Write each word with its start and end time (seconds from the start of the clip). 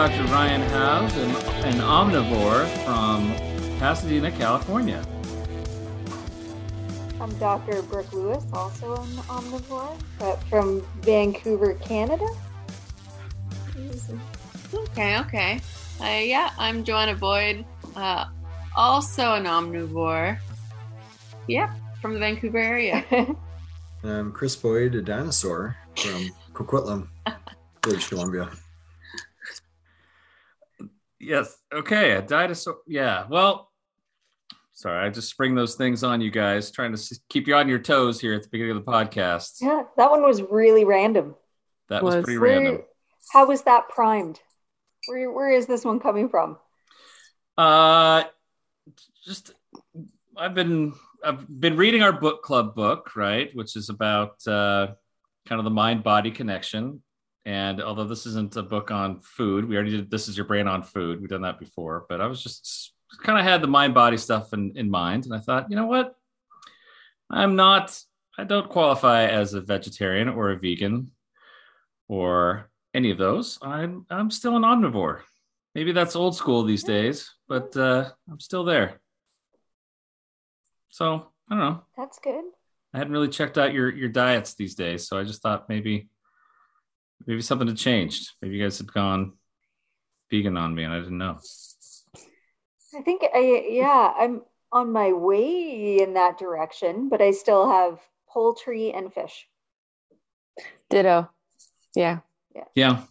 Dr. 0.00 0.24
Ryan 0.32 0.62
House, 0.62 1.14
an, 1.18 1.30
an 1.66 1.74
omnivore 1.74 2.66
from 2.86 3.34
Pasadena, 3.78 4.30
California. 4.30 5.04
I'm 7.20 7.34
Dr. 7.34 7.82
Brooke 7.82 8.10
Lewis, 8.14 8.42
also 8.54 8.94
an 8.94 9.10
omnivore, 9.28 10.00
but 10.18 10.42
from 10.44 10.80
Vancouver, 11.02 11.74
Canada. 11.74 12.26
Okay, 14.72 15.18
okay. 15.18 15.60
Uh, 16.00 16.06
yeah, 16.06 16.52
I'm 16.56 16.82
Joanna 16.82 17.14
Boyd, 17.14 17.66
uh, 17.94 18.24
also 18.74 19.34
an 19.34 19.44
omnivore. 19.44 20.38
Yep, 21.46 21.72
from 22.00 22.14
the 22.14 22.20
Vancouver 22.20 22.56
area. 22.56 23.04
I'm 24.02 24.32
Chris 24.32 24.56
Boyd, 24.56 24.94
a 24.94 25.02
dinosaur 25.02 25.76
from 25.94 26.30
Coquitlam, 26.54 27.08
British 27.82 28.08
Columbia. 28.08 28.48
Yes. 31.20 31.56
Okay. 31.72 32.12
A 32.12 32.22
dinosaur. 32.22 32.78
Yeah. 32.86 33.26
Well, 33.28 33.70
sorry. 34.72 35.04
I 35.06 35.10
just 35.10 35.28
spring 35.28 35.54
those 35.54 35.74
things 35.74 36.02
on 36.02 36.20
you 36.20 36.30
guys, 36.30 36.70
trying 36.70 36.94
to 36.96 37.20
keep 37.28 37.46
you 37.46 37.54
on 37.54 37.68
your 37.68 37.78
toes 37.78 38.20
here 38.20 38.32
at 38.34 38.42
the 38.42 38.48
beginning 38.48 38.76
of 38.76 38.84
the 38.84 38.90
podcast. 38.90 39.58
yeah, 39.60 39.82
that 39.96 40.10
one 40.10 40.22
was 40.22 40.40
really 40.42 40.84
random. 40.84 41.34
That 41.88 42.02
was 42.02 42.16
Was- 42.16 42.24
pretty 42.24 42.38
Where- 42.38 42.50
random. 42.60 42.82
How 43.32 43.46
was 43.46 43.62
that 43.62 43.88
primed? 43.90 44.40
Where, 45.06 45.30
where 45.30 45.50
is 45.50 45.66
this 45.66 45.84
one 45.84 46.00
coming 46.00 46.28
from? 46.30 46.56
Uh, 47.56 48.24
just 49.24 49.52
I've 50.36 50.54
been 50.54 50.94
I've 51.22 51.46
been 51.60 51.76
reading 51.76 52.02
our 52.02 52.12
book 52.12 52.42
club 52.42 52.74
book, 52.74 53.14
right, 53.14 53.54
which 53.54 53.76
is 53.76 53.90
about 53.90 54.44
uh, 54.48 54.88
kind 55.46 55.58
of 55.58 55.64
the 55.64 55.70
mind 55.70 56.02
body 56.02 56.30
connection. 56.30 57.02
And 57.46 57.80
although 57.80 58.04
this 58.04 58.26
isn't 58.26 58.56
a 58.56 58.62
book 58.62 58.90
on 58.90 59.20
food, 59.20 59.64
we 59.66 59.76
already 59.76 59.92
did 59.92 60.10
this 60.10 60.28
is 60.28 60.36
your 60.36 60.46
brain 60.46 60.68
on 60.68 60.82
food. 60.82 61.20
We've 61.20 61.30
done 61.30 61.42
that 61.42 61.58
before, 61.58 62.06
but 62.08 62.20
I 62.20 62.26
was 62.26 62.42
just 62.42 62.92
kind 63.22 63.38
of 63.38 63.44
had 63.44 63.62
the 63.62 63.66
mind 63.66 63.94
body 63.94 64.16
stuff 64.16 64.52
in, 64.52 64.72
in 64.76 64.90
mind, 64.90 65.24
and 65.24 65.34
I 65.34 65.38
thought, 65.38 65.70
you 65.70 65.76
know 65.76 65.86
what, 65.86 66.14
I'm 67.30 67.56
not 67.56 67.98
I 68.38 68.44
don't 68.44 68.68
qualify 68.68 69.26
as 69.26 69.54
a 69.54 69.60
vegetarian 69.60 70.28
or 70.28 70.50
a 70.50 70.58
vegan 70.58 71.10
or 72.08 72.70
any 72.94 73.10
of 73.10 73.18
those. 73.18 73.58
I'm 73.62 74.06
I'm 74.10 74.30
still 74.30 74.56
an 74.56 74.62
omnivore. 74.62 75.20
Maybe 75.74 75.92
that's 75.92 76.16
old 76.16 76.36
school 76.36 76.64
these 76.64 76.82
days, 76.82 77.30
but 77.48 77.76
uh, 77.76 78.10
I'm 78.30 78.40
still 78.40 78.64
there. 78.64 79.00
So 80.88 81.28
I 81.48 81.54
don't 81.54 81.58
know. 81.58 81.82
That's 81.96 82.18
good. 82.18 82.44
I 82.92 82.98
hadn't 82.98 83.12
really 83.12 83.28
checked 83.28 83.58
out 83.58 83.72
your 83.72 83.94
your 83.94 84.08
diets 84.08 84.54
these 84.54 84.74
days, 84.74 85.06
so 85.06 85.18
I 85.18 85.24
just 85.24 85.42
thought 85.42 85.68
maybe 85.68 86.08
maybe 87.26 87.40
something 87.42 87.68
had 87.68 87.76
changed. 87.76 88.32
Maybe 88.40 88.56
you 88.56 88.64
guys 88.64 88.78
had 88.78 88.92
gone 88.92 89.32
vegan 90.30 90.56
on 90.56 90.74
me, 90.74 90.84
and 90.84 90.92
I 90.92 90.98
didn't 91.00 91.18
know. 91.18 91.38
I 92.94 93.02
think 93.02 93.22
I 93.34 93.66
yeah, 93.68 94.12
I'm 94.16 94.42
on 94.72 94.92
my 94.92 95.12
way 95.12 96.00
in 96.00 96.14
that 96.14 96.38
direction, 96.38 97.08
but 97.08 97.20
I 97.20 97.30
still 97.32 97.70
have 97.70 98.00
poultry 98.28 98.92
and 98.92 99.12
fish. 99.12 99.46
Ditto. 100.88 101.30
Yeah. 101.94 102.20
Yeah, 102.54 102.64
Yeah. 102.74 103.02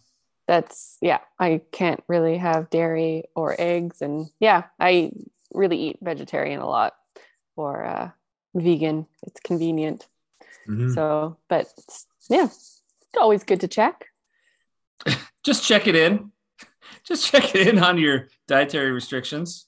That's 0.46 0.98
yeah. 1.00 1.20
I 1.38 1.62
can't 1.72 2.02
really 2.08 2.36
have 2.36 2.70
dairy 2.70 3.24
or 3.34 3.54
eggs 3.58 4.02
and 4.02 4.28
yeah, 4.38 4.64
I 4.78 5.12
really 5.52 5.78
eat 5.78 5.98
vegetarian 6.02 6.60
a 6.60 6.68
lot 6.68 6.94
or 7.56 7.84
uh 7.84 8.10
vegan. 8.54 9.06
It's 9.22 9.40
convenient. 9.40 10.08
Mhm. 10.68 10.94
So, 10.94 11.36
but 11.48 11.72
yeah, 12.28 12.44
it's 12.46 12.82
always 13.18 13.44
good 13.44 13.60
to 13.60 13.68
check. 13.68 14.09
just 15.44 15.64
check 15.64 15.86
it 15.86 15.96
in. 15.96 16.32
Just 17.04 17.26
check 17.26 17.54
it 17.54 17.66
in 17.66 17.78
on 17.78 17.96
your 17.96 18.28
dietary 18.46 18.90
restrictions. 18.90 19.66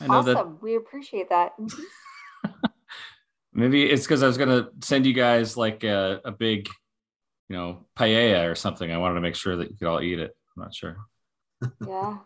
I 0.00 0.06
know 0.06 0.22
that. 0.22 0.62
We 0.62 0.76
appreciate 0.76 1.28
that. 1.30 1.58
Mm-hmm. 1.58 2.50
Maybe 3.52 3.90
it's 3.90 4.04
because 4.04 4.22
I 4.22 4.28
was 4.28 4.38
gonna 4.38 4.68
send 4.82 5.04
you 5.04 5.12
guys 5.12 5.56
like 5.56 5.82
a, 5.82 6.20
a 6.24 6.30
big, 6.30 6.68
you 7.48 7.56
know, 7.56 7.86
paella 7.98 8.50
or 8.50 8.54
something. 8.54 8.90
I 8.90 8.98
wanted 8.98 9.16
to 9.16 9.20
make 9.20 9.34
sure 9.34 9.56
that 9.56 9.70
you 9.70 9.76
could 9.76 9.88
all 9.88 10.00
eat 10.00 10.20
it. 10.20 10.34
I'm 10.56 10.62
not 10.62 10.74
sure. 10.74 10.96
Yeah. 11.86 12.18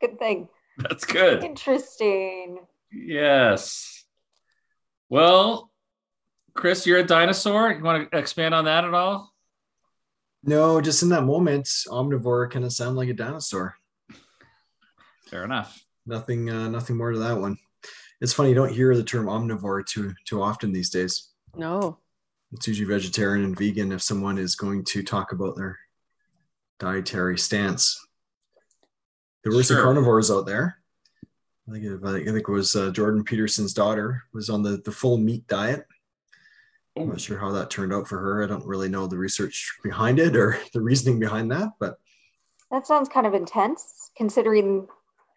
good 0.00 0.18
thing. 0.18 0.48
That's 0.78 1.04
good. 1.04 1.44
Interesting. 1.44 2.60
Yes. 2.92 4.04
Well, 5.08 5.70
Chris, 6.54 6.86
you're 6.86 6.98
a 6.98 7.04
dinosaur. 7.04 7.72
You 7.72 7.82
want 7.82 8.10
to 8.10 8.18
expand 8.18 8.54
on 8.54 8.64
that 8.64 8.84
at 8.84 8.94
all? 8.94 9.32
No, 10.42 10.80
just 10.80 11.02
in 11.02 11.10
that 11.10 11.24
moment, 11.24 11.66
omnivore 11.66 12.50
kind 12.50 12.64
of 12.64 12.72
sound 12.72 12.96
like 12.96 13.08
a 13.08 13.14
dinosaur. 13.14 13.76
Fair 15.26 15.44
enough. 15.44 15.84
Nothing, 16.06 16.50
uh, 16.50 16.68
nothing 16.68 16.96
more 16.96 17.12
to 17.12 17.18
that 17.18 17.38
one. 17.38 17.58
It's 18.20 18.32
funny 18.32 18.50
you 18.50 18.54
don't 18.54 18.72
hear 18.72 18.96
the 18.96 19.02
term 19.02 19.26
omnivore 19.26 19.84
too 19.86 20.12
too 20.24 20.42
often 20.42 20.72
these 20.72 20.90
days. 20.90 21.28
No. 21.54 21.98
It's 22.52 22.66
usually 22.66 22.88
vegetarian 22.88 23.44
and 23.44 23.56
vegan 23.56 23.92
if 23.92 24.02
someone 24.02 24.38
is 24.38 24.56
going 24.56 24.84
to 24.84 25.02
talk 25.02 25.32
about 25.32 25.56
their 25.56 25.78
dietary 26.78 27.38
stance. 27.38 28.04
There 29.44 29.54
were 29.54 29.62
some 29.62 29.76
carnivores 29.76 30.30
out 30.30 30.46
there. 30.46 30.78
I 31.68 31.72
think 31.72 31.84
it, 31.84 32.00
I 32.04 32.24
think 32.24 32.48
it 32.48 32.48
was 32.48 32.74
uh, 32.74 32.90
Jordan 32.90 33.24
Peterson's 33.24 33.72
daughter 33.72 34.24
was 34.34 34.50
on 34.50 34.62
the, 34.62 34.78
the 34.84 34.92
full 34.92 35.16
meat 35.16 35.46
diet. 35.46 35.86
I'm 36.98 37.08
not 37.08 37.20
sure 37.20 37.38
how 37.38 37.52
that 37.52 37.70
turned 37.70 37.92
out 37.92 38.08
for 38.08 38.18
her. 38.18 38.42
I 38.42 38.46
don't 38.46 38.66
really 38.66 38.88
know 38.88 39.06
the 39.06 39.18
research 39.18 39.78
behind 39.82 40.18
it 40.18 40.36
or 40.36 40.58
the 40.74 40.80
reasoning 40.80 41.18
behind 41.18 41.50
that, 41.52 41.70
but 41.78 41.98
That 42.70 42.86
sounds 42.86 43.08
kind 43.08 43.26
of 43.26 43.34
intense, 43.34 44.10
considering 44.16 44.88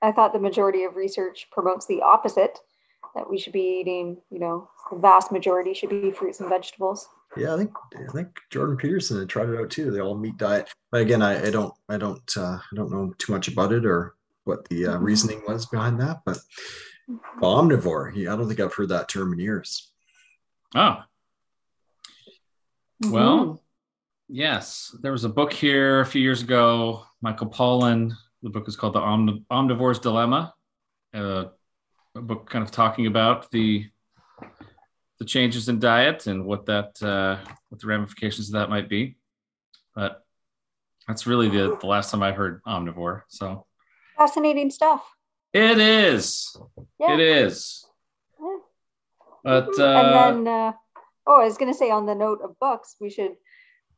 I 0.01 0.11
thought 0.11 0.33
the 0.33 0.39
majority 0.39 0.83
of 0.83 0.95
research 0.95 1.47
promotes 1.51 1.85
the 1.85 2.01
opposite 2.01 2.59
that 3.15 3.29
we 3.29 3.37
should 3.37 3.53
be 3.53 3.79
eating, 3.79 4.17
you 4.31 4.39
know, 4.39 4.69
the 4.91 4.97
vast 4.97 5.31
majority 5.31 5.73
should 5.73 5.89
be 5.89 6.11
fruits 6.11 6.39
and 6.39 6.49
vegetables. 6.49 7.07
yeah, 7.37 7.53
I 7.53 7.57
think 7.57 7.71
I 7.95 8.11
think 8.11 8.39
Jordan 8.49 8.75
Peterson 8.75 9.19
had 9.19 9.29
tried 9.29 9.49
it 9.49 9.59
out 9.59 9.69
too. 9.69 9.91
The 9.91 10.01
all 10.01 10.17
meat 10.17 10.37
diet, 10.37 10.69
but 10.91 11.01
again, 11.01 11.21
I, 11.21 11.47
I 11.47 11.49
don't 11.51 11.73
I 11.87 11.97
don't 11.97 12.31
uh, 12.35 12.57
I 12.57 12.75
don't 12.75 12.91
know 12.91 13.13
too 13.17 13.31
much 13.33 13.47
about 13.47 13.71
it 13.71 13.85
or 13.85 14.15
what 14.43 14.67
the 14.69 14.87
uh, 14.87 14.97
reasoning 14.97 15.41
was 15.47 15.65
behind 15.67 15.99
that. 16.01 16.21
But 16.25 16.39
omnivore, 17.41 18.13
he, 18.13 18.27
I 18.27 18.35
don't 18.35 18.47
think 18.47 18.59
I've 18.59 18.73
heard 18.73 18.89
that 18.89 19.09
term 19.09 19.33
in 19.33 19.39
years. 19.39 19.91
Oh, 20.75 20.97
Mm-hmm. 23.03 23.13
well, 23.13 23.63
yes. 24.27 24.95
There 25.01 25.11
was 25.11 25.23
a 25.23 25.29
book 25.29 25.53
here 25.53 26.01
a 26.01 26.05
few 26.05 26.21
years 26.21 26.41
ago. 26.41 27.05
Michael 27.21 27.49
Pollan. 27.49 28.13
The 28.41 28.49
book 28.49 28.67
is 28.67 28.75
called 28.75 28.93
The 28.93 28.99
Omni- 28.99 29.45
Omnivore's 29.51 29.99
Dilemma. 29.99 30.53
Uh, 31.13 31.45
a 32.15 32.21
book 32.21 32.49
kind 32.49 32.63
of 32.63 32.71
talking 32.71 33.07
about 33.07 33.49
the 33.51 33.85
the 35.19 35.25
changes 35.25 35.69
in 35.69 35.79
diet 35.79 36.27
and 36.27 36.45
what 36.45 36.65
that 36.65 37.01
uh, 37.01 37.37
what 37.69 37.79
the 37.79 37.87
ramifications 37.87 38.49
of 38.49 38.53
that 38.53 38.69
might 38.69 38.89
be. 38.89 39.15
But 39.95 40.23
that's 41.07 41.27
really 41.27 41.49
the, 41.49 41.77
the 41.79 41.87
last 41.87 42.11
time 42.11 42.23
I 42.23 42.31
heard 42.31 42.61
omnivore. 42.65 43.21
So 43.29 43.65
fascinating 44.17 44.69
stuff. 44.71 45.03
it 45.53 45.79
is. 45.79 46.56
Yeah. 46.99 47.13
It 47.13 47.19
is. 47.19 47.85
Yeah. 48.41 48.57
But 49.44 49.79
uh, 49.79 49.83
and 49.83 50.45
then, 50.45 50.53
uh, 50.53 50.71
oh, 51.27 51.41
I 51.41 51.45
was 51.45 51.57
going 51.57 51.71
to 51.71 51.77
say 51.77 51.89
on 51.91 52.05
the 52.05 52.15
note 52.15 52.39
of 52.43 52.57
books, 52.59 52.95
we 52.99 53.09
should 53.09 53.33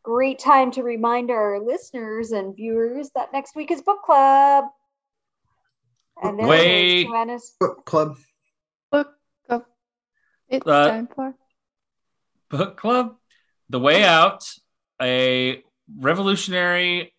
great 0.04 0.38
time 0.40 0.70
to 0.72 0.84
remind 0.84 1.32
our 1.32 1.60
listeners 1.60 2.32
and 2.32 2.56
viewers 2.56 3.10
that 3.16 3.34
next 3.34 3.56
week 3.56 3.72
is 3.72 3.82
book 3.82 4.04
club. 4.04 4.66
And 6.22 6.38
there 6.40 6.46
it 6.46 6.50
Wait. 6.50 7.00
is, 7.02 7.06
Joanna's. 7.06 7.56
Book 7.60 7.86
club. 7.86 8.18
Look 8.92 9.10
up. 9.50 9.66
It's 10.48 10.66
Uh, 10.68 10.88
time 10.90 11.08
for 11.14 11.36
book 12.50 12.78
club, 12.78 13.16
The 13.70 13.80
Way 13.80 14.04
Out, 14.04 14.44
a 15.02 15.64
revolutionary. 15.98 17.14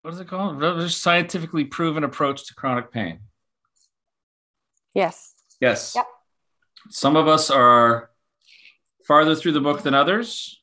What 0.00 0.14
is 0.14 0.20
it 0.20 0.26
called? 0.26 0.58
Revolution- 0.60 0.88
Scientifically 0.90 1.64
proven 1.66 2.02
approach 2.02 2.46
to 2.48 2.54
chronic 2.54 2.90
pain. 2.90 3.20
yes. 4.94 5.34
Yes. 5.60 5.92
Yep. 5.94 6.06
Some 6.90 7.14
of 7.16 7.28
us 7.28 7.50
are 7.50 8.10
farther 9.06 9.34
through 9.34 9.52
the 9.52 9.60
book 9.60 9.82
than 9.82 9.94
others, 9.94 10.60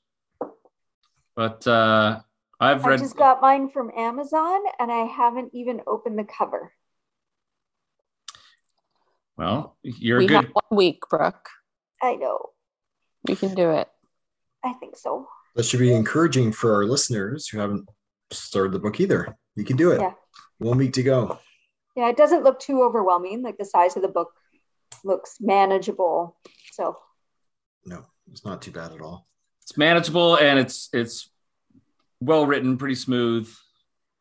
but 1.35 1.65
uh, 1.67 2.19
I've 2.59 2.83
read. 2.85 2.99
I 2.99 3.03
just 3.03 3.17
got 3.17 3.41
mine 3.41 3.69
from 3.69 3.91
Amazon 3.95 4.61
and 4.79 4.91
I 4.91 5.05
haven't 5.05 5.51
even 5.53 5.81
opened 5.87 6.19
the 6.19 6.25
cover. 6.25 6.73
Well, 9.37 9.77
you're 9.83 10.17
we 10.17 10.27
good. 10.27 10.35
have 10.35 10.51
one 10.51 10.77
week, 10.77 11.01
Brooke. 11.09 11.47
I 12.01 12.15
know. 12.15 12.49
We 13.27 13.35
can 13.35 13.55
do 13.55 13.71
it. 13.71 13.87
I 14.63 14.73
think 14.73 14.97
so. 14.97 15.27
That 15.55 15.63
should 15.63 15.79
be 15.79 15.93
encouraging 15.93 16.51
for 16.51 16.73
our 16.75 16.85
listeners 16.85 17.47
who 17.47 17.59
haven't 17.59 17.87
started 18.31 18.73
the 18.73 18.79
book 18.79 18.99
either. 18.99 19.37
You 19.55 19.63
can 19.63 19.77
do 19.77 19.91
it. 19.91 20.01
Yeah. 20.01 20.13
One 20.57 20.77
week 20.77 20.93
to 20.93 21.03
go. 21.03 21.39
Yeah, 21.95 22.09
it 22.09 22.17
doesn't 22.17 22.43
look 22.43 22.59
too 22.59 22.81
overwhelming. 22.83 23.41
Like 23.41 23.57
the 23.57 23.65
size 23.65 23.95
of 23.95 24.01
the 24.01 24.07
book 24.09 24.33
looks 25.03 25.37
manageable. 25.39 26.37
So 26.73 26.97
No, 27.85 28.05
it's 28.31 28.45
not 28.45 28.61
too 28.61 28.71
bad 28.71 28.91
at 28.91 29.01
all. 29.01 29.27
It's 29.63 29.77
manageable 29.77 30.37
and 30.37 30.57
it's 30.59 30.89
it's 30.93 31.29
well 32.19 32.45
written, 32.45 32.77
pretty 32.77 32.95
smooth, 32.95 33.51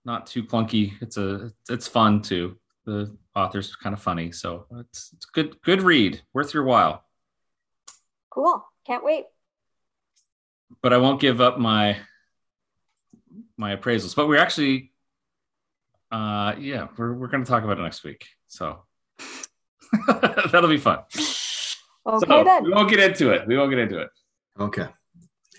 not 0.05 0.27
too 0.27 0.43
clunky. 0.43 0.93
It's 1.01 1.17
a 1.17 1.53
it's 1.69 1.89
fun 1.89 2.23
too. 2.23 2.59
The 2.85 3.17
author's 3.35 3.77
kind 3.77 3.93
of 3.95 4.01
funny, 4.01 4.33
so 4.33 4.67
it's 4.81 5.11
it's 5.15 5.27
good 5.27 5.61
good 5.63 5.83
read, 5.83 6.23
worth 6.33 6.55
your 6.55 6.65
while. 6.65 7.05
cool. 8.31 8.65
Can't 8.87 9.05
wait. 9.05 9.27
But 10.83 10.93
I 10.93 10.99
won't 10.99 11.21
give 11.21 11.41
up 11.41 11.59
my 11.59 11.99
my 13.57 13.77
appraisals. 13.77 14.17
But 14.17 14.29
we're 14.29 14.39
actually 14.39 14.93
uh 16.11 16.55
yeah, 16.59 16.89
we're 16.97 17.13
we're 17.13 17.29
gonna 17.29 17.45
talk 17.45 17.65
about 17.65 17.79
it 17.79 17.83
next 17.83 18.05
week. 18.05 18.27
So 18.47 18.85
that'll 20.51 20.69
be 20.69 20.79
fun. 20.79 21.01
Okay 22.07 22.27
so 22.27 22.45
then. 22.45 22.65
we 22.65 22.71
won't 22.71 22.91
get 22.91 23.01
into 23.01 23.31
it. 23.31 23.47
We 23.47 23.57
won't 23.57 23.71
get 23.71 23.79
into 23.79 23.99
it. 23.99 24.09
Okay. 24.59 24.87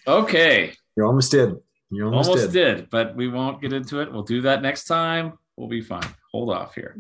Okay. 0.08 0.74
You 0.98 1.06
almost 1.06 1.32
did. 1.32 1.56
You 1.92 2.06
almost, 2.06 2.30
Almost, 2.30 2.52
did. 2.52 2.76
did. 2.78 2.90
but 2.90 3.16
we 3.16 3.28
won't 3.28 3.62
get 3.62 3.74
into 3.74 4.00
it. 4.02 4.12
We'll 4.12 4.24
do 4.24 4.42
that 4.42 4.62
next 4.62 4.86
time. 4.86 5.34
We'll 5.58 5.68
be 5.68 5.82
fine. 5.82 6.06
Hold 6.32 6.52
off 6.52 6.76
here. 6.76 6.98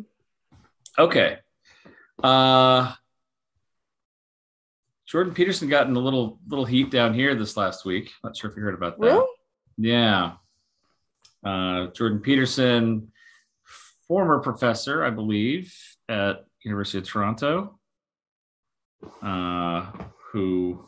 Okay. 0.98 1.38
Uh 2.24 2.94
Jordan 5.08 5.34
Peterson 5.34 5.68
got 5.70 5.88
in 5.88 5.96
a 5.96 6.00
little 6.00 6.40
little 6.48 6.66
heat 6.66 6.92
down 6.92 7.14
here 7.16 7.34
this 7.34 7.58
last 7.58 7.84
week. 7.86 8.12
Not 8.24 8.38
sure 8.38 8.52
if 8.52 8.56
you 8.56 8.62
heard 8.62 8.76
about 8.76 9.00
that. 9.00 9.06
Really? 9.08 9.26
Yeah. 9.78 10.34
Uh, 11.44 11.88
Jordan 11.88 12.20
Peterson, 12.20 13.12
former 14.08 14.40
professor, 14.40 15.04
I 15.04 15.10
believe, 15.10 15.74
at 16.10 16.46
University 16.64 17.00
of 17.00 17.06
Toronto, 17.06 17.79
uh, 19.22 19.86
who 20.32 20.86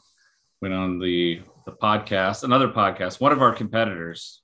went 0.61 0.73
on 0.73 0.99
the 0.99 1.41
the 1.65 1.71
podcast, 1.71 2.43
another 2.43 2.69
podcast, 2.69 3.19
one 3.21 3.31
of 3.31 3.41
our 3.41 3.53
competitors, 3.53 4.41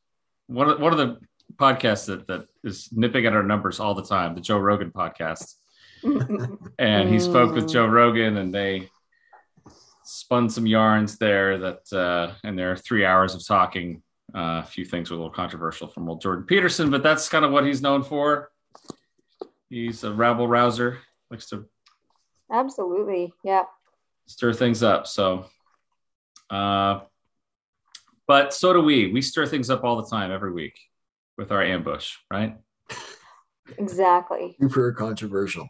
one 0.48 0.70
of, 0.70 0.80
one 0.80 0.92
of 0.94 1.00
the 1.00 1.18
podcasts 1.56 2.06
that, 2.06 2.28
that 2.28 2.46
is 2.64 2.90
nipping 2.92 3.26
at 3.26 3.34
our 3.34 3.42
numbers 3.42 3.80
all 3.80 3.96
the 3.96 4.04
time, 4.04 4.36
the 4.36 4.42
Joe 4.42 4.60
Rogan 4.60 4.92
podcast. 4.92 5.56
And 6.80 7.10
he 7.10 7.20
spoke 7.20 7.56
with 7.56 7.66
Mm. 7.66 7.72
Joe 7.72 7.88
Rogan 7.88 8.38
and 8.38 8.54
they 8.54 8.88
spun 10.04 10.48
some 10.48 10.68
yarns 10.68 11.18
there 11.18 11.58
that, 11.58 11.92
uh, 11.92 12.34
and 12.44 12.58
there 12.58 12.72
are 12.72 12.78
three 12.78 13.04
hours 13.04 13.34
of 13.34 13.46
talking. 13.46 14.04
Uh, 14.36 14.62
a 14.62 14.64
few 14.64 14.86
things 14.86 15.10
were 15.10 15.16
a 15.16 15.20
little 15.20 15.34
controversial 15.34 15.88
from 15.88 16.08
old 16.08 16.22
Jordan 16.22 16.46
Peterson, 16.46 16.92
but 16.92 17.02
that's 17.02 17.30
kind 17.30 17.44
of 17.46 17.52
what 17.52 17.66
he's 17.66 17.82
known 17.82 18.04
for. 18.04 18.52
He's 19.70 20.04
a 20.04 20.14
rabble 20.14 20.48
rouser, 20.48 21.00
likes 21.32 21.50
to 21.50 21.66
Absolutely. 22.52 23.34
Yeah. 23.44 23.64
stir 24.26 24.54
things 24.54 24.84
up. 24.84 25.08
So, 25.08 25.46
uh, 26.50 27.02
but 28.28 28.54
so 28.54 28.74
do 28.74 28.82
we. 28.82 29.12
We 29.12 29.22
stir 29.22 29.46
things 29.46 29.70
up 29.70 29.84
all 29.84 30.02
the 30.02 30.10
time, 30.10 30.32
every 30.32 30.52
week, 30.52 30.78
with 31.38 31.52
our 31.52 31.62
ambush, 31.64 32.16
right? 32.32 32.58
Exactly. 33.78 34.56
Super 34.62 34.92
controversial. 34.94 35.68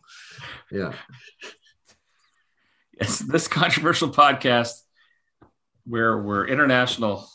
Yeah. 0.71 0.93
Yes, 2.99 3.19
this 3.19 3.47
controversial 3.47 4.09
podcast, 4.09 4.73
where 5.85 6.17
we're 6.19 6.47
international, 6.47 7.27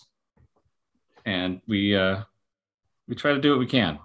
and 1.25 1.61
we 1.69 1.97
uh, 1.97 2.23
we 3.09 3.15
try 3.15 3.33
to 3.33 3.41
do 3.41 3.51
what 3.51 3.59
we 3.61 3.67
can 3.67 3.99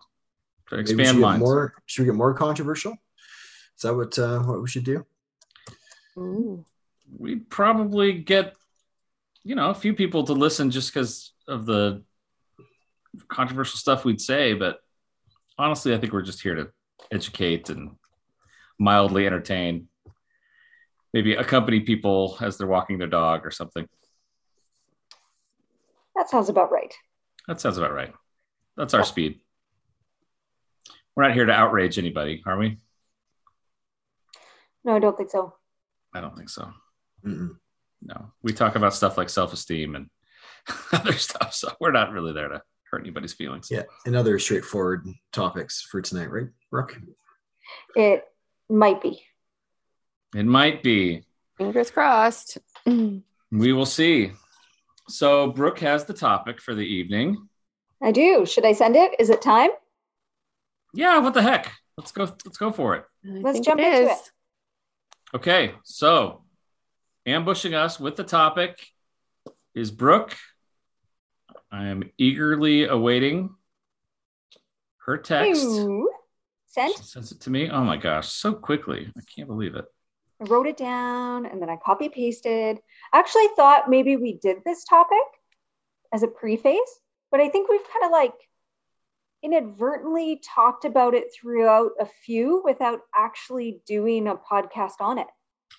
to 0.70 0.76
Maybe 0.76 0.82
we 0.82 0.88
should 0.88 1.00
expand 1.00 1.18
get 1.18 1.22
minds. 1.22 1.40
more. 1.42 1.74
Should 1.88 2.04
we 2.04 2.06
get 2.08 2.16
more 2.16 2.34
controversial? 2.34 2.92
Is 2.92 3.82
that 3.84 3.96
what 3.96 4.18
uh, 4.20 4.40
what 4.40 4.62
we 4.62 4.68
should 4.68 4.84
do? 4.84 5.06
Ooh. 6.18 6.66
We'd 7.18 7.50
probably 7.50 8.14
get, 8.14 8.56
you 9.44 9.56
know, 9.56 9.70
a 9.70 9.76
few 9.76 9.94
people 9.94 10.24
to 10.26 10.34
listen 10.34 10.72
just 10.72 10.94
because 10.94 11.32
of 11.48 11.66
the 11.66 12.04
controversial 13.30 13.78
stuff 13.78 14.04
we'd 14.04 14.22
say. 14.22 14.54
But 14.54 14.80
honestly, 15.58 15.94
I 15.94 15.98
think 15.98 16.14
we're 16.14 16.22
just 16.22 16.42
here 16.42 16.56
to 16.56 16.70
educate 17.12 17.70
and 17.70 17.92
mildly 18.80 19.26
entertain. 19.26 19.88
Maybe 21.14 21.34
accompany 21.36 21.82
people 21.82 22.38
as 22.42 22.58
they're 22.58 22.68
walking 22.68 22.98
their 22.98 23.08
dog 23.08 23.46
or 23.46 23.52
something. 23.52 23.88
That 26.16 26.30
sounds 26.30 26.50
about 26.50 26.72
right. 26.72 26.94
That 27.48 27.62
sounds 27.62 27.78
about 27.78 27.94
right. 27.94 28.14
That's 28.76 28.94
our 28.94 29.04
speed. 29.04 29.40
We're 31.16 31.24
not 31.24 31.34
here 31.34 31.46
to 31.46 31.54
outrage 31.54 31.98
anybody, 31.98 32.44
are 32.46 32.58
we? 32.58 32.78
No, 34.84 34.96
I 34.96 35.00
don't 35.00 35.18
think 35.18 35.30
so. 35.32 35.57
I 36.18 36.22
don't 36.22 36.36
think 36.36 36.50
so. 36.50 36.72
Mm-mm. 37.26 37.58
No, 38.02 38.32
we 38.42 38.54
talk 38.54 38.76
about 38.76 38.94
stuff 38.94 39.18
like 39.18 39.30
self-esteem 39.30 39.96
and 39.96 40.10
other 40.92 41.14
stuff, 41.14 41.54
so 41.54 41.72
we're 41.80 41.92
not 41.92 42.12
really 42.12 42.34
there 42.34 42.48
to 42.50 42.62
hurt 42.92 43.02
anybody's 43.02 43.34
feelings. 43.34 43.70
Yeah. 43.70 43.84
And 44.06 44.16
other 44.16 44.40
straightforward 44.40 45.08
topics 45.32 45.82
for 45.82 46.02
tonight, 46.02 46.32
right, 46.32 46.48
Brooke? 46.72 46.98
It 47.96 48.24
might 48.70 49.02
be. 49.02 49.22
It 50.36 50.46
might 50.46 50.84
be. 50.84 51.24
Fingers 51.58 51.92
crossed. 51.92 52.58
We 53.50 53.72
will 53.72 53.86
see. 53.86 54.32
So 55.08 55.52
Brooke 55.52 55.80
has 55.80 56.04
the 56.04 56.14
topic 56.14 56.60
for 56.60 56.76
the 56.76 56.82
evening. 56.82 57.48
I 58.04 58.12
do. 58.12 58.46
Should 58.46 58.66
I 58.66 58.74
send 58.74 58.98
it? 58.98 59.12
Is 59.20 59.30
it 59.30 59.42
time? 59.42 59.70
Yeah, 60.94 61.20
what 61.20 61.34
the 61.34 61.42
heck? 61.42 61.72
Let's 61.98 62.12
go. 62.12 62.24
Let's 62.24 62.58
go 62.58 62.74
for 62.74 62.96
it. 62.96 63.06
I 63.26 63.40
Let's 63.40 63.54
think 63.56 63.66
jump 63.66 63.80
into 63.80 64.02
is. 64.02 64.10
it. 64.10 64.32
Okay, 65.36 65.74
so 65.84 66.44
ambushing 67.26 67.74
us 67.74 68.00
with 68.00 68.16
the 68.16 68.24
topic 68.24 68.80
is 69.76 69.92
Brooke. 69.92 70.36
I 71.70 71.88
am 71.88 72.10
eagerly 72.18 72.86
awaiting 72.86 73.54
her 75.06 75.18
text. 75.18 75.66
Ooh. 75.66 76.10
Sent. 76.68 76.96
She 76.98 77.04
sends 77.04 77.32
it 77.32 77.42
to 77.42 77.50
me. 77.50 77.70
Oh 77.70 77.84
my 77.84 77.98
gosh, 77.98 78.30
so 78.30 78.54
quickly. 78.54 79.12
I 79.18 79.22
can't 79.36 79.50
believe 79.50 79.76
it. 79.76 79.86
I 80.40 80.46
wrote 80.46 80.68
it 80.68 80.78
down 80.78 81.46
and 81.46 81.62
then 81.62 81.70
I 81.70 81.76
copy 81.76 82.08
pasted. 82.08 82.80
Actually, 83.14 83.48
thought 83.56 83.90
maybe 83.90 84.16
we 84.16 84.34
did 84.34 84.58
this 84.66 84.86
topic 84.86 85.18
as 86.14 86.24
a 86.24 86.28
preface, 86.28 87.02
but 87.32 87.42
I 87.42 87.50
think 87.50 87.68
we've 87.68 87.82
kind 87.82 88.06
of 88.06 88.12
like 88.12 88.47
inadvertently 89.44 90.42
talked 90.44 90.86
about 90.86 91.14
it 91.14 91.34
throughout 91.34 91.92
a 92.00 92.06
few 92.06 92.62
without 92.66 93.00
actually 93.16 93.82
doing 93.86 94.28
a 94.28 94.36
podcast 94.36 95.00
on 95.00 95.18
it. 95.18 95.28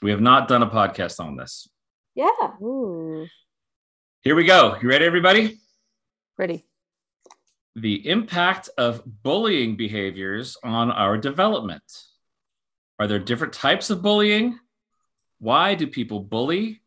We 0.02 0.10
have 0.10 0.20
not 0.20 0.48
done 0.48 0.62
a 0.62 0.70
podcast 0.70 1.20
on 1.20 1.36
this. 1.36 1.68
Yeah. 2.14 2.28
Ooh. 2.62 3.26
Here 4.22 4.34
we 4.34 4.44
go. 4.44 4.76
You 4.82 4.88
ready, 4.88 5.04
everybody? 5.04 5.58
Ready. 6.36 6.64
The 7.76 8.08
impact 8.08 8.70
of 8.76 9.02
bullying 9.22 9.76
behaviors 9.76 10.56
on 10.62 10.90
our 10.90 11.16
development. 11.16 11.82
Are 12.98 13.06
there 13.06 13.18
different 13.20 13.52
types 13.52 13.90
of 13.90 14.02
bullying? 14.02 14.58
Why 15.38 15.74
do 15.74 15.86
people 15.86 16.20
bully? 16.20 16.82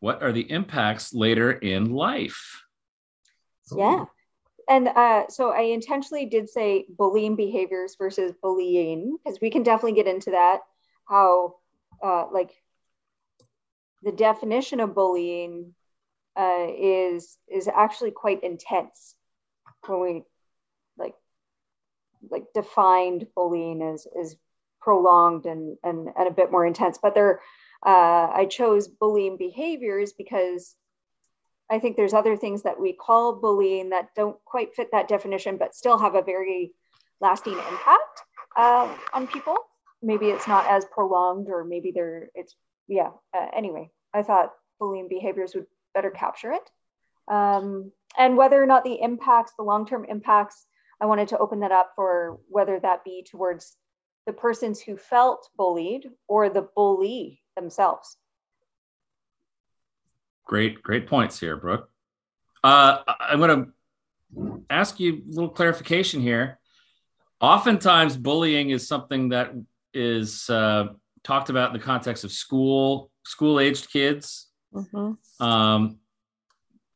What 0.00 0.22
are 0.22 0.32
the 0.32 0.50
impacts 0.50 1.14
later 1.14 1.52
in 1.52 1.90
life? 1.90 2.62
Yeah. 3.74 4.04
And 4.70 4.86
uh, 4.86 5.26
so 5.28 5.50
I 5.50 5.62
intentionally 5.62 6.26
did 6.26 6.48
say 6.48 6.86
bullying 6.88 7.34
behaviors 7.34 7.96
versus 7.98 8.32
bullying 8.40 9.16
because 9.24 9.40
we 9.40 9.50
can 9.50 9.64
definitely 9.64 10.00
get 10.00 10.06
into 10.06 10.30
that. 10.30 10.60
How, 11.08 11.56
uh, 12.02 12.26
like, 12.32 12.52
the 14.04 14.12
definition 14.12 14.78
of 14.78 14.94
bullying 14.94 15.74
uh, 16.36 16.68
is 16.78 17.36
is 17.48 17.66
actually 17.68 18.12
quite 18.12 18.44
intense 18.44 19.16
when 19.86 20.00
we 20.00 20.22
like 20.96 21.14
like 22.30 22.44
defined 22.54 23.26
bullying 23.34 23.82
as 23.82 24.06
is 24.16 24.36
prolonged 24.80 25.46
and, 25.46 25.76
and 25.82 26.08
and 26.16 26.28
a 26.28 26.30
bit 26.30 26.52
more 26.52 26.64
intense. 26.64 26.96
But 27.02 27.14
there, 27.14 27.40
uh, 27.84 28.30
I 28.32 28.46
chose 28.48 28.86
bullying 28.86 29.36
behaviors 29.36 30.12
because 30.12 30.76
I 31.70 31.78
think 31.78 31.96
there's 31.96 32.14
other 32.14 32.36
things 32.36 32.62
that 32.62 32.80
we 32.80 32.92
call 32.92 33.34
bullying 33.34 33.90
that 33.90 34.08
don't 34.16 34.36
quite 34.44 34.74
fit 34.74 34.88
that 34.92 35.08
definition, 35.08 35.56
but 35.56 35.74
still 35.74 35.98
have 35.98 36.16
a 36.16 36.22
very 36.22 36.72
lasting 37.20 37.52
impact 37.52 38.22
uh, 38.56 38.92
on 39.12 39.26
people. 39.28 39.56
Maybe 40.02 40.26
it's 40.26 40.48
not 40.48 40.66
as 40.66 40.84
prolonged, 40.86 41.48
or 41.48 41.64
maybe 41.64 41.92
they're 41.94 42.30
it's 42.34 42.56
yeah. 42.88 43.10
Uh, 43.36 43.46
anyway, 43.54 43.90
I 44.12 44.22
thought 44.22 44.52
bullying 44.78 45.08
behaviors 45.08 45.54
would 45.54 45.66
better 45.94 46.10
capture 46.10 46.52
it, 46.52 46.70
um, 47.32 47.92
and 48.18 48.36
whether 48.36 48.60
or 48.60 48.66
not 48.66 48.82
the 48.82 49.00
impacts, 49.00 49.52
the 49.56 49.62
long-term 49.62 50.06
impacts, 50.08 50.66
I 51.00 51.06
wanted 51.06 51.28
to 51.28 51.38
open 51.38 51.60
that 51.60 51.72
up 51.72 51.92
for 51.94 52.40
whether 52.48 52.80
that 52.80 53.04
be 53.04 53.24
towards 53.30 53.76
the 54.26 54.32
persons 54.32 54.80
who 54.80 54.96
felt 54.96 55.48
bullied 55.56 56.06
or 56.28 56.50
the 56.50 56.68
bully 56.74 57.42
themselves. 57.56 58.16
Great, 60.46 60.82
great 60.82 61.06
points 61.06 61.38
here, 61.38 61.56
Brooke. 61.56 61.88
Uh, 62.64 62.98
I'm 63.20 63.38
going 63.38 63.64
to 63.64 63.72
ask 64.68 65.00
you 65.00 65.14
a 65.14 65.30
little 65.30 65.48
clarification 65.48 66.20
here. 66.20 66.58
oftentimes 67.40 68.16
bullying 68.16 68.70
is 68.70 68.86
something 68.86 69.30
that 69.30 69.52
is 69.94 70.48
uh, 70.50 70.88
talked 71.24 71.48
about 71.50 71.70
in 71.70 71.78
the 71.78 71.84
context 71.84 72.22
of 72.24 72.30
school 72.32 73.10
school 73.24 73.58
aged 73.60 73.90
kids 73.90 74.48
Mhm. 74.74 75.16
um, 75.40 75.98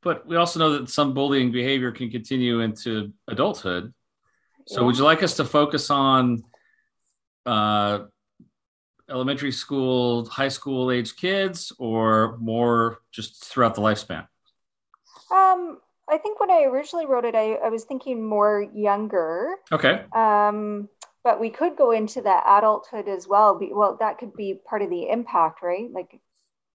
but 0.02 0.26
we 0.28 0.36
also 0.36 0.58
know 0.60 0.78
that 0.78 0.88
some 0.90 1.12
bullying 1.14 1.50
behavior 1.50 1.90
can 1.92 2.10
continue 2.10 2.60
into 2.60 3.12
adulthood 3.26 3.92
so 4.66 4.84
would 4.84 4.96
you 4.96 5.04
like 5.04 5.22
us 5.22 5.36
to 5.36 5.44
focus 5.44 5.90
on 5.90 6.42
uh, 7.46 8.04
elementary 9.11 9.52
school 9.52 10.25
high 10.26 10.49
school 10.49 10.90
age 10.90 11.16
kids 11.16 11.73
or 11.78 12.37
more 12.38 13.00
just 13.12 13.44
throughout 13.44 13.75
the 13.75 13.80
lifespan 13.82 14.26
Um, 15.30 15.80
I 16.08 16.18
think 16.18 16.40
when 16.40 16.50
I 16.50 16.64
originally 16.64 17.06
wrote 17.06 17.25
it, 17.25 17.34
I, 17.34 17.54
I 17.54 17.68
was 17.70 17.84
thinking 17.84 18.25
more 18.25 18.62
younger. 18.75 19.56
okay 19.73 20.04
Um, 20.14 20.88
but 21.23 21.40
we 21.40 21.49
could 21.50 21.76
go 21.76 21.90
into 21.92 22.20
the 22.20 22.37
adulthood 22.46 23.08
as 23.08 23.26
well. 23.26 23.58
Be, 23.58 23.73
well, 23.73 23.96
that 24.00 24.18
could 24.18 24.34
be 24.37 24.61
part 24.68 24.82
of 24.82 24.90
the 24.90 25.08
impact, 25.08 25.62
right? 25.62 25.90
Like 25.90 26.20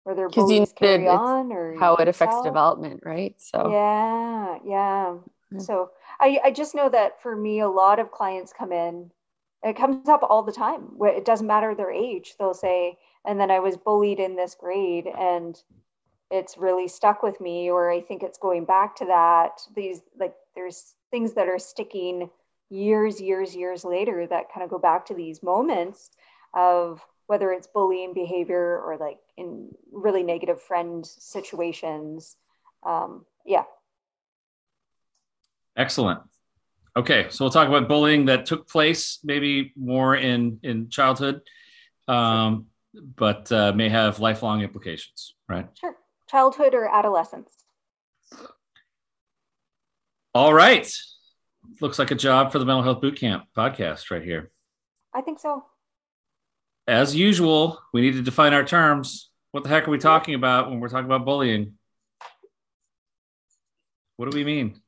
whether 0.03 0.27
'Cause 0.27 0.37
you 0.37 0.43
bullies 0.43 0.73
needed- 0.73 0.75
carry 0.75 1.05
it's 1.05 1.21
on 1.21 1.51
or 1.51 1.75
How 1.75 1.95
it 1.95 2.07
affects 2.07 2.33
yourself. 2.33 2.45
development, 2.45 3.01
right? 3.05 3.35
So 3.39 3.69
Yeah, 3.71 4.57
yeah. 4.65 5.17
Yeah. 5.51 5.59
So 5.59 5.91
I, 6.19 6.39
I 6.45 6.51
just 6.51 6.73
know 6.75 6.89
that 6.89 7.21
for 7.21 7.35
me, 7.35 7.59
a 7.59 7.69
lot 7.69 7.99
of 7.99 8.11
clients 8.11 8.51
come 8.53 8.71
in. 8.71 9.11
It 9.63 9.75
comes 9.75 10.07
up 10.07 10.21
all 10.23 10.43
the 10.43 10.51
time. 10.51 10.91
It 11.01 11.25
doesn't 11.25 11.47
matter 11.47 11.75
their 11.75 11.91
age. 11.91 12.35
They'll 12.39 12.53
say, 12.53 12.97
and 13.25 13.39
then 13.39 13.51
I 13.51 13.59
was 13.59 13.75
bullied 13.77 14.19
in 14.19 14.35
this 14.35 14.55
grade 14.55 15.07
and 15.07 15.61
it's 16.31 16.57
really 16.57 16.87
stuck 16.87 17.23
with 17.23 17.41
me, 17.41 17.71
or 17.71 17.91
I 17.91 18.01
think 18.01 18.21
it's 18.21 18.37
going 18.37 18.65
back 18.65 18.95
to 18.97 19.05
that. 19.05 19.61
These, 19.75 20.01
like, 20.19 20.35
there's 20.55 20.93
things 21.09 21.33
that 21.33 21.47
are 21.47 21.57
sticking 21.57 22.29
years, 22.69 23.19
years, 23.19 23.55
years 23.55 23.83
later 23.83 24.27
that 24.27 24.53
kind 24.53 24.63
of 24.63 24.69
go 24.69 24.77
back 24.77 25.07
to 25.07 25.15
these 25.15 25.41
moments 25.41 26.11
of 26.53 27.01
whether 27.27 27.51
it's 27.51 27.67
bullying 27.67 28.13
behavior 28.13 28.79
or 28.79 28.97
like 28.99 29.19
in 29.37 29.69
really 29.91 30.23
negative 30.23 30.61
friend 30.61 31.05
situations. 31.05 32.37
Um, 32.83 33.25
yeah. 33.45 33.63
Excellent. 35.75 36.21
Okay, 36.95 37.27
so 37.29 37.45
we'll 37.45 37.51
talk 37.51 37.67
about 37.67 37.87
bullying 37.87 38.25
that 38.25 38.45
took 38.45 38.67
place 38.67 39.19
maybe 39.23 39.73
more 39.75 40.15
in 40.15 40.59
in 40.63 40.89
childhood, 40.89 41.41
um, 42.07 42.65
but 43.15 43.51
uh, 43.51 43.71
may 43.73 43.89
have 43.89 44.19
lifelong 44.19 44.61
implications. 44.61 45.35
Right. 45.47 45.67
Sure. 45.79 45.95
Childhood 46.29 46.73
or 46.73 46.87
adolescence. 46.87 47.51
All 50.33 50.53
right. 50.53 50.91
Looks 51.81 51.99
like 51.99 52.11
a 52.11 52.15
job 52.15 52.51
for 52.51 52.59
the 52.59 52.65
Mental 52.65 52.83
Health 52.83 53.01
Bootcamp 53.01 53.43
podcast 53.55 54.11
right 54.11 54.23
here. 54.23 54.51
I 55.13 55.21
think 55.21 55.39
so. 55.39 55.65
As 56.87 57.15
usual, 57.15 57.79
we 57.93 58.01
need 58.01 58.13
to 58.13 58.21
define 58.21 58.53
our 58.53 58.63
terms. 58.63 59.29
What 59.51 59.63
the 59.63 59.69
heck 59.69 59.87
are 59.87 59.91
we 59.91 59.97
talking 59.97 60.35
about 60.35 60.69
when 60.69 60.79
we're 60.79 60.89
talking 60.89 61.05
about 61.05 61.25
bullying? 61.25 61.73
What 64.17 64.29
do 64.29 64.35
we 64.37 64.43
mean? 64.43 64.81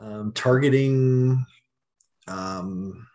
Um, 0.00 0.32
targeting 0.34 1.44
um, 2.28 3.06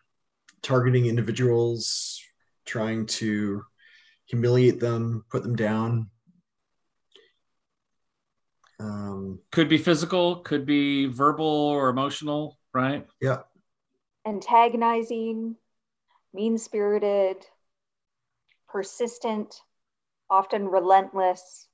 targeting 0.62 1.06
individuals, 1.06 2.22
trying 2.66 3.06
to 3.06 3.64
humiliate 4.26 4.80
them, 4.80 5.24
put 5.30 5.44
them 5.44 5.56
down. 5.56 6.10
Um, 8.80 9.40
Could 9.52 9.70
be 9.70 9.78
physical, 9.78 10.38
could 10.38 10.66
be 10.66 11.06
verbal 11.06 11.46
or 11.46 11.90
emotional, 11.90 12.58
right? 12.74 13.08
yeah, 13.22 13.44
Antagonizing, 14.26 15.56
mean 16.34 16.58
spirited, 16.58 17.38
persistent, 18.68 19.62
often 20.30 20.68
relentless. 20.68 21.68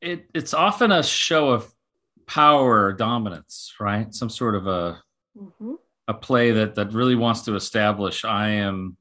It, 0.00 0.26
it's 0.34 0.52
often 0.52 0.92
a 0.92 1.02
show 1.02 1.50
of 1.50 1.73
power 2.26 2.92
dominance, 2.92 3.74
right? 3.80 4.12
Some 4.14 4.30
sort 4.30 4.54
of 4.54 4.66
a 4.66 5.02
Mhm. 5.36 5.78
a 6.08 6.14
play 6.14 6.52
that 6.52 6.74
that 6.76 6.92
really 6.92 7.14
wants 7.16 7.42
to 7.42 7.54
establish 7.56 8.24
I 8.24 8.48
am 8.50 8.96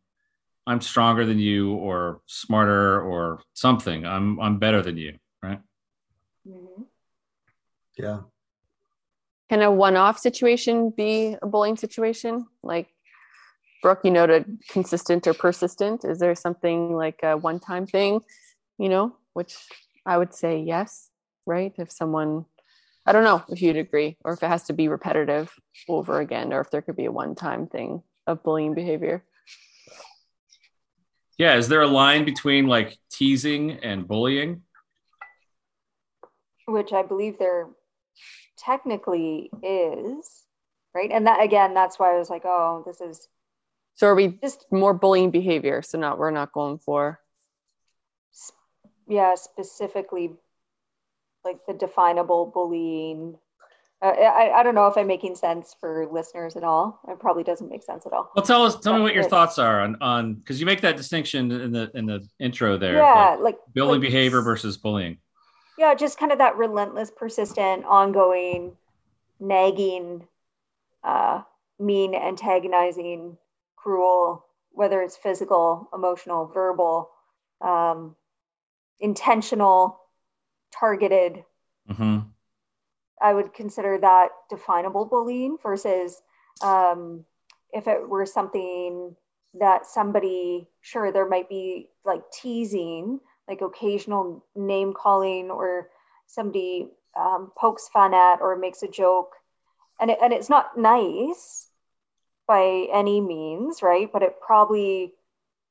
I'm 0.65 0.79
stronger 0.81 1.25
than 1.25 1.39
you 1.39 1.73
or 1.73 2.21
smarter 2.25 3.01
or 3.01 3.41
something. 3.53 4.05
I'm 4.05 4.39
I'm 4.39 4.57
better 4.59 4.81
than 4.81 4.97
you, 4.97 5.17
right? 5.41 5.59
Mhm. 6.47 6.87
yeah. 7.97 8.21
can 9.49 9.61
a 9.61 9.69
one-off 9.69 10.17
situation 10.17 10.89
be 10.89 11.37
a 11.39 11.45
bullying 11.45 11.77
situation? 11.77 12.47
Like 12.63 12.87
Brooke, 13.83 13.99
you 14.03 14.09
noted 14.09 14.61
consistent 14.69 15.27
or 15.27 15.33
persistent. 15.35 16.03
Is 16.05 16.17
there 16.19 16.33
something 16.33 16.95
like 16.95 17.19
a 17.21 17.37
one-time 17.37 17.85
thing, 17.85 18.21
you 18.79 18.89
know, 18.89 19.15
which 19.33 19.55
I 20.07 20.17
would 20.17 20.33
say 20.33 20.59
yes, 20.61 21.11
right? 21.45 21.73
If 21.77 21.91
someone 21.91 22.45
I 23.05 23.11
don't 23.11 23.23
know 23.23 23.43
if 23.49 23.61
you'd 23.61 23.77
agree, 23.77 24.17
or 24.23 24.33
if 24.33 24.43
it 24.43 24.47
has 24.47 24.63
to 24.63 24.73
be 24.73 24.87
repetitive 24.87 25.53
over 25.89 26.19
again, 26.19 26.53
or 26.53 26.61
if 26.61 26.71
there 26.71 26.81
could 26.81 26.95
be 26.95 27.05
a 27.05 27.11
one-time 27.11 27.67
thing 27.67 28.01
of 28.27 28.43
bullying 28.43 28.73
behavior. 28.73 29.23
Yeah, 31.37 31.55
is 31.55 31.67
there 31.67 31.81
a 31.81 31.87
line 31.87 32.23
between 32.25 32.67
like 32.67 32.97
teasing 33.11 33.71
and 33.71 34.07
bullying? 34.07 34.61
Which 36.67 36.93
I 36.93 37.03
believe 37.03 37.37
there 37.39 37.67
technically 38.57 39.51
is, 39.61 40.45
right? 40.93 41.11
And 41.11 41.27
that 41.27 41.41
again, 41.41 41.73
that's 41.73 41.99
why 41.99 42.13
I 42.13 42.17
was 42.17 42.29
like, 42.29 42.43
oh, 42.45 42.83
this 42.85 43.01
is 43.01 43.27
So 43.95 44.07
are 44.07 44.15
we 44.15 44.39
just 44.41 44.65
more 44.71 44.93
bullying 44.93 45.31
behavior? 45.31 45.81
So 45.81 45.97
not 45.97 46.17
we're 46.17 46.31
not 46.31 46.53
going 46.53 46.77
for 46.77 47.19
yeah, 49.07 49.35
specifically 49.35 50.31
like 51.45 51.65
the 51.67 51.73
definable 51.73 52.45
bullying. 52.45 53.37
Uh, 54.01 54.07
I, 54.07 54.59
I 54.59 54.63
don't 54.63 54.75
know 54.75 54.87
if 54.87 54.97
I'm 54.97 55.07
making 55.07 55.35
sense 55.35 55.75
for 55.79 56.07
listeners 56.11 56.57
at 56.57 56.63
all. 56.63 56.99
It 57.07 57.19
probably 57.19 57.43
doesn't 57.43 57.69
make 57.69 57.83
sense 57.83 58.05
at 58.05 58.11
all. 58.11 58.31
Well, 58.35 58.45
tell 58.45 58.63
us, 58.63 58.77
tell 58.79 58.95
me 58.95 59.01
what 59.01 59.13
your 59.13 59.23
it. 59.23 59.29
thoughts 59.29 59.57
are 59.57 59.81
on 59.81 59.95
on 60.01 60.33
because 60.35 60.59
you 60.59 60.65
make 60.65 60.81
that 60.81 60.97
distinction 60.97 61.51
in 61.51 61.71
the 61.71 61.89
in 61.93 62.05
the 62.05 62.27
intro 62.39 62.77
there. 62.77 62.95
yeah, 62.97 63.31
like 63.39 63.55
like 63.55 63.57
building 63.73 64.01
like- 64.01 64.09
behavior 64.09 64.41
versus 64.41 64.77
bullying. 64.77 65.17
Yeah, 65.77 65.95
just 65.95 66.19
kind 66.19 66.31
of 66.31 66.37
that 66.37 66.55
relentless, 66.57 67.09
persistent, 67.09 67.83
ongoing, 67.85 68.73
nagging, 69.39 70.27
uh, 71.03 71.41
mean, 71.79 72.13
antagonizing, 72.13 73.37
cruel, 73.75 74.45
whether 74.71 75.01
it's 75.01 75.17
physical, 75.17 75.89
emotional, 75.91 76.45
verbal, 76.45 77.09
um, 77.61 78.15
intentional, 78.99 79.99
targeted. 80.77 81.43
hmm 81.89 82.19
I 83.21 83.33
would 83.33 83.53
consider 83.53 83.97
that 83.99 84.29
definable 84.49 85.05
bullying 85.05 85.57
versus 85.63 86.21
um, 86.61 87.23
if 87.71 87.87
it 87.87 88.09
were 88.09 88.25
something 88.25 89.15
that 89.59 89.85
somebody, 89.85 90.67
sure, 90.81 91.11
there 91.11 91.29
might 91.29 91.47
be 91.47 91.89
like 92.03 92.21
teasing, 92.33 93.19
like 93.47 93.61
occasional 93.61 94.43
name 94.55 94.93
calling, 94.93 95.49
or 95.51 95.89
somebody 96.27 96.89
um, 97.17 97.51
pokes 97.57 97.87
fun 97.93 98.13
at 98.13 98.41
or 98.41 98.57
makes 98.57 98.83
a 98.83 98.87
joke. 98.87 99.31
And, 100.01 100.11
it, 100.11 100.17
and 100.21 100.33
it's 100.33 100.49
not 100.49 100.77
nice 100.77 101.69
by 102.47 102.87
any 102.91 103.21
means, 103.21 103.81
right? 103.81 104.11
But 104.11 104.23
it 104.23 104.41
probably, 104.41 105.13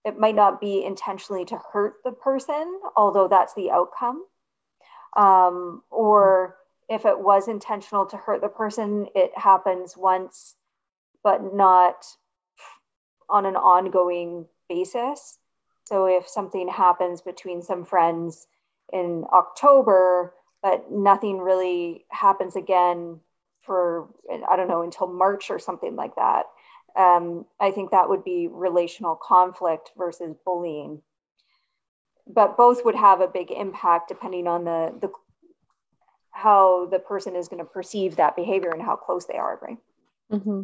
it 0.04 0.18
might 0.18 0.36
not 0.36 0.60
be 0.60 0.84
intentionally 0.84 1.44
to 1.46 1.60
hurt 1.72 1.96
the 2.04 2.12
person, 2.12 2.80
although 2.96 3.28
that's 3.28 3.54
the 3.54 3.70
outcome. 3.70 4.24
Um, 5.14 5.82
or 5.90 6.56
if 6.88 7.04
it 7.04 7.18
was 7.18 7.48
intentional 7.48 8.06
to 8.06 8.16
hurt 8.16 8.40
the 8.40 8.48
person, 8.48 9.06
it 9.14 9.30
happens 9.36 9.96
once, 9.96 10.56
but 11.22 11.54
not 11.54 12.04
on 13.28 13.46
an 13.46 13.56
ongoing 13.56 14.46
basis. 14.68 15.38
So 15.84 16.06
if 16.06 16.28
something 16.28 16.68
happens 16.68 17.20
between 17.20 17.62
some 17.62 17.84
friends 17.84 18.46
in 18.92 19.24
October, 19.32 20.34
but 20.62 20.90
nothing 20.90 21.38
really 21.38 22.04
happens 22.10 22.56
again 22.56 23.20
for, 23.62 24.08
I 24.48 24.56
don't 24.56 24.68
know, 24.68 24.82
until 24.82 25.06
March 25.06 25.50
or 25.50 25.58
something 25.58 25.96
like 25.96 26.14
that, 26.16 26.46
um, 26.96 27.46
I 27.58 27.70
think 27.70 27.90
that 27.90 28.08
would 28.08 28.24
be 28.24 28.48
relational 28.50 29.16
conflict 29.16 29.92
versus 29.96 30.36
bullying. 30.44 31.00
But 32.26 32.56
both 32.56 32.84
would 32.84 32.94
have 32.94 33.20
a 33.20 33.26
big 33.26 33.50
impact 33.50 34.08
depending 34.08 34.46
on 34.46 34.64
the, 34.64 34.94
the 35.00 35.10
how 36.30 36.86
the 36.86 36.98
person 36.98 37.36
is 37.36 37.48
going 37.48 37.58
to 37.58 37.68
perceive 37.68 38.16
that 38.16 38.36
behavior 38.36 38.70
and 38.70 38.80
how 38.80 38.96
close 38.96 39.26
they 39.26 39.36
are, 39.36 39.58
right? 39.60 39.78
Mm-hmm. 40.32 40.62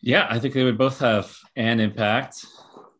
Yeah, 0.00 0.26
I 0.28 0.38
think 0.38 0.54
they 0.54 0.64
would 0.64 0.78
both 0.78 0.98
have 1.00 1.36
an 1.56 1.78
impact. 1.80 2.44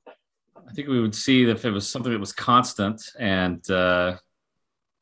I 0.06 0.72
think 0.72 0.88
we 0.88 1.00
would 1.00 1.14
see 1.14 1.44
if 1.44 1.64
it 1.64 1.70
was 1.70 1.88
something 1.88 2.12
that 2.12 2.18
was 2.20 2.32
constant 2.32 3.02
and 3.18 3.68
uh, 3.70 4.16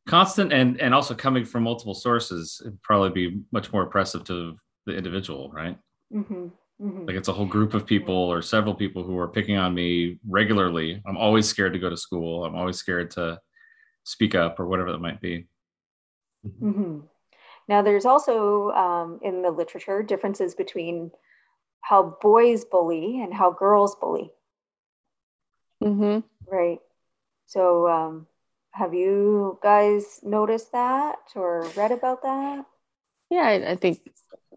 constant 0.06 0.52
and 0.52 0.80
and 0.80 0.94
also 0.94 1.14
coming 1.14 1.44
from 1.44 1.62
multiple 1.62 1.94
sources 1.94 2.60
it'd 2.64 2.82
probably 2.82 3.10
be 3.10 3.40
much 3.52 3.72
more 3.72 3.82
oppressive 3.82 4.24
to 4.24 4.56
the 4.86 4.96
individual 4.96 5.50
right 5.50 5.78
hmm 6.12 6.48
hmm 6.84 7.06
like 7.06 7.16
it's 7.16 7.28
a 7.28 7.32
whole 7.32 7.46
group 7.46 7.74
of 7.74 7.86
people 7.86 8.14
or 8.14 8.42
several 8.42 8.74
people 8.74 9.02
who 9.04 9.18
are 9.18 9.28
picking 9.28 9.56
on 9.56 9.74
me 9.74 10.18
regularly. 10.28 11.02
I'm 11.06 11.16
always 11.16 11.48
scared 11.48 11.72
to 11.74 11.78
go 11.78 11.90
to 11.90 11.96
school. 11.96 12.44
I'm 12.44 12.54
always 12.54 12.76
scared 12.78 13.10
to 13.12 13.40
speak 14.04 14.34
up 14.34 14.60
or 14.60 14.66
whatever 14.66 14.92
that 14.92 15.00
might 15.00 15.20
be. 15.20 15.46
Hmm 16.60 17.00
Now, 17.68 17.82
there's 17.82 18.06
also 18.06 18.70
um, 18.72 19.20
in 19.22 19.42
the 19.42 19.50
literature 19.50 20.02
differences 20.02 20.54
between 20.54 21.12
how 21.82 22.18
boys 22.22 22.64
bully 22.64 23.20
and 23.22 23.34
how 23.34 23.52
girls 23.52 23.96
bully, 23.96 24.32
hmm 25.80 26.20
right? 26.50 26.80
So, 27.46 27.88
um, 27.88 28.26
have 28.72 28.94
you 28.94 29.58
guys 29.62 30.20
noticed 30.22 30.72
that 30.72 31.18
or 31.36 31.66
read 31.76 31.92
about 31.92 32.22
that? 32.22 32.66
Yeah, 33.30 33.42
I, 33.42 33.72
I 33.72 33.76
think 33.76 34.00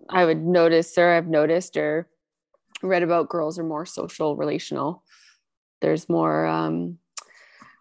I 0.10 0.25
would 0.25 0.41
notice, 0.43 0.98
or 0.98 1.12
I've 1.12 1.27
noticed, 1.27 1.77
or 1.77 2.07
read 2.81 3.03
about 3.03 3.29
girls 3.29 3.57
are 3.60 3.63
more 3.63 3.86
social, 3.86 4.36
relational. 4.36 5.03
There's 5.81 6.10
more. 6.10 6.46
Um, 6.46 7.00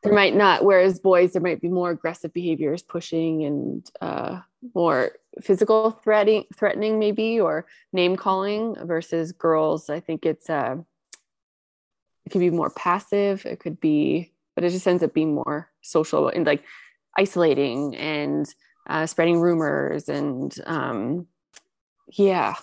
there 0.02 0.14
might 0.14 0.36
not, 0.36 0.64
whereas 0.64 1.00
boys, 1.00 1.32
there 1.32 1.42
might 1.42 1.60
be 1.60 1.68
more 1.68 1.90
aggressive 1.90 2.32
behaviors, 2.32 2.82
pushing 2.82 3.44
and 3.44 3.90
uh, 4.00 4.40
more 4.74 5.12
physical 5.42 5.90
threatening, 6.04 6.44
threatening 6.54 6.98
maybe, 6.98 7.40
or 7.40 7.66
name 7.92 8.16
calling. 8.16 8.76
Versus 8.86 9.32
girls, 9.32 9.90
I 9.90 10.00
think 10.00 10.24
it's 10.24 10.48
uh, 10.48 10.76
it 12.24 12.30
could 12.30 12.40
be 12.40 12.50
more 12.50 12.70
passive. 12.70 13.46
It 13.46 13.58
could 13.58 13.80
be, 13.80 14.32
but 14.54 14.64
it 14.64 14.70
just 14.70 14.86
ends 14.86 15.02
up 15.02 15.14
being 15.14 15.34
more 15.34 15.70
social 15.82 16.28
and 16.28 16.46
like 16.46 16.62
isolating 17.16 17.96
and 17.96 18.46
uh, 18.86 19.06
spreading 19.06 19.40
rumors 19.40 20.08
and 20.08 20.54
um, 20.66 21.26
yeah, 22.12 22.54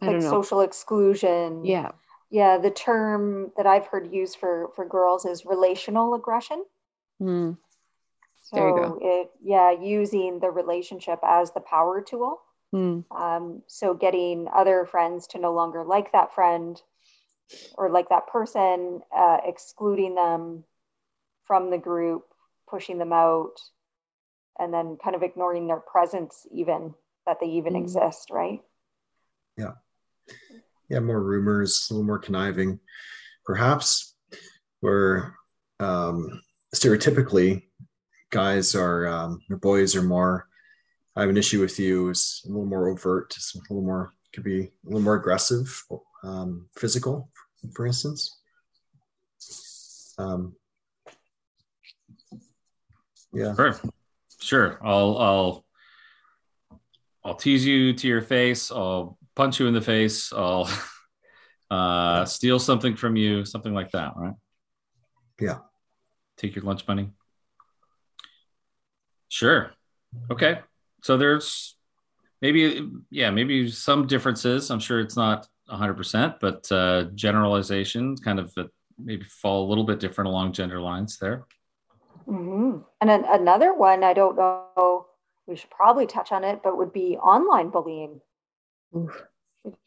Like 0.00 0.22
social 0.22 0.60
exclusion. 0.60 1.64
yeah, 1.64 1.92
Yeah, 2.30 2.58
the 2.58 2.70
term 2.70 3.52
that 3.56 3.66
I've 3.66 3.86
heard 3.86 4.12
used 4.12 4.36
for 4.38 4.68
for 4.74 4.84
girls 4.84 5.24
is 5.24 5.44
relational 5.46 6.14
aggression. 6.14 6.64
Mm, 7.20 7.56
So 8.42 8.56
There 8.56 8.68
you 8.68 8.74
go. 8.74 8.98
it 9.00 9.30
yeah, 9.42 9.70
using 9.70 10.40
the 10.40 10.50
relationship 10.50 11.20
as 11.22 11.52
the 11.52 11.60
power 11.60 12.00
tool. 12.00 12.40
mm, 12.72 13.04
Um, 13.10 13.62
so 13.66 13.94
getting 13.94 14.48
other 14.48 14.84
friends 14.86 15.26
to 15.28 15.38
no 15.38 15.52
longer 15.52 15.84
like 15.84 16.12
that 16.12 16.34
friend 16.34 16.80
or 17.72 17.90
like 17.90 18.08
that 18.10 18.26
person, 18.28 19.02
uh, 19.14 19.38
excluding 19.44 20.14
them 20.14 20.64
from 21.44 21.70
the 21.70 21.78
group, 21.78 22.34
pushing 22.68 22.98
them 22.98 23.12
out, 23.12 23.56
and 24.58 24.72
then 24.72 24.96
kind 24.96 25.16
of 25.16 25.22
ignoring 25.22 25.66
their 25.66 25.80
presence, 25.80 26.46
even 26.52 26.94
that 27.26 27.40
they 27.40 27.46
even 27.46 27.74
Mm. 27.74 27.76
exist, 27.76 28.30
right? 28.30 28.62
yeah, 29.56 29.74
more 30.90 31.22
rumors, 31.22 31.86
a 31.90 31.94
little 31.94 32.06
more 32.06 32.18
conniving, 32.18 32.80
perhaps, 33.44 34.14
where 34.80 35.34
um, 35.80 36.40
stereotypically 36.74 37.64
guys 38.30 38.74
are, 38.74 39.06
um, 39.06 39.40
or 39.50 39.56
boys 39.56 39.96
are 39.96 40.02
more, 40.02 40.48
I 41.16 41.22
have 41.22 41.30
an 41.30 41.36
issue 41.36 41.60
with 41.60 41.78
you, 41.78 42.10
is 42.10 42.42
a 42.44 42.48
little 42.48 42.66
more 42.66 42.88
overt, 42.88 43.36
a 43.36 43.58
little 43.72 43.84
more, 43.84 44.12
could 44.32 44.44
be 44.44 44.60
a 44.60 44.70
little 44.84 45.00
more 45.00 45.14
aggressive, 45.14 45.82
um, 46.22 46.68
physical, 46.76 47.30
for 47.74 47.86
instance. 47.86 48.38
Um, 50.18 50.54
yeah, 53.32 53.54
Sure. 53.54 53.80
Sure. 54.40 54.78
I'll 54.82 55.18
I'll 55.18 55.64
I'll 57.24 57.34
tease 57.34 57.66
you 57.66 57.92
to 57.92 58.08
your 58.08 58.22
face. 58.22 58.70
I'll 58.70 59.18
punch 59.38 59.60
you 59.60 59.68
in 59.68 59.72
the 59.72 59.80
face. 59.80 60.32
I'll 60.32 60.68
uh, 61.70 62.24
steal 62.24 62.58
something 62.58 62.96
from 62.96 63.14
you, 63.14 63.44
something 63.44 63.72
like 63.72 63.92
that, 63.92 64.12
right? 64.16 64.34
Yeah. 65.40 65.58
Take 66.36 66.56
your 66.56 66.64
lunch 66.64 66.86
money. 66.88 67.10
Sure. 69.28 69.70
Okay. 70.30 70.58
So 71.04 71.16
there's 71.16 71.76
maybe 72.42 72.90
yeah, 73.10 73.30
maybe 73.30 73.70
some 73.70 74.08
differences. 74.08 74.70
I'm 74.70 74.80
sure 74.80 74.98
it's 74.98 75.16
not 75.16 75.46
100%, 75.70 76.40
but 76.40 76.70
uh, 76.72 77.04
generalization 77.14 78.16
kind 78.16 78.40
of 78.40 78.52
maybe 78.98 79.24
fall 79.24 79.66
a 79.66 79.68
little 79.68 79.84
bit 79.84 80.00
different 80.00 80.28
along 80.28 80.52
gender 80.52 80.80
lines 80.80 81.18
there. 81.18 81.44
hmm 82.26 82.78
And 83.00 83.08
then 83.08 83.24
another 83.24 83.72
one, 83.72 84.02
I 84.02 84.14
don't 84.14 84.36
know, 84.36 85.06
we 85.46 85.54
should 85.54 85.70
probably 85.70 86.06
touch 86.06 86.32
on 86.32 86.42
it, 86.42 86.60
but 86.64 86.76
would 86.76 86.92
be 86.92 87.16
online 87.18 87.70
bullying. 87.70 88.20
Oof. 88.96 89.22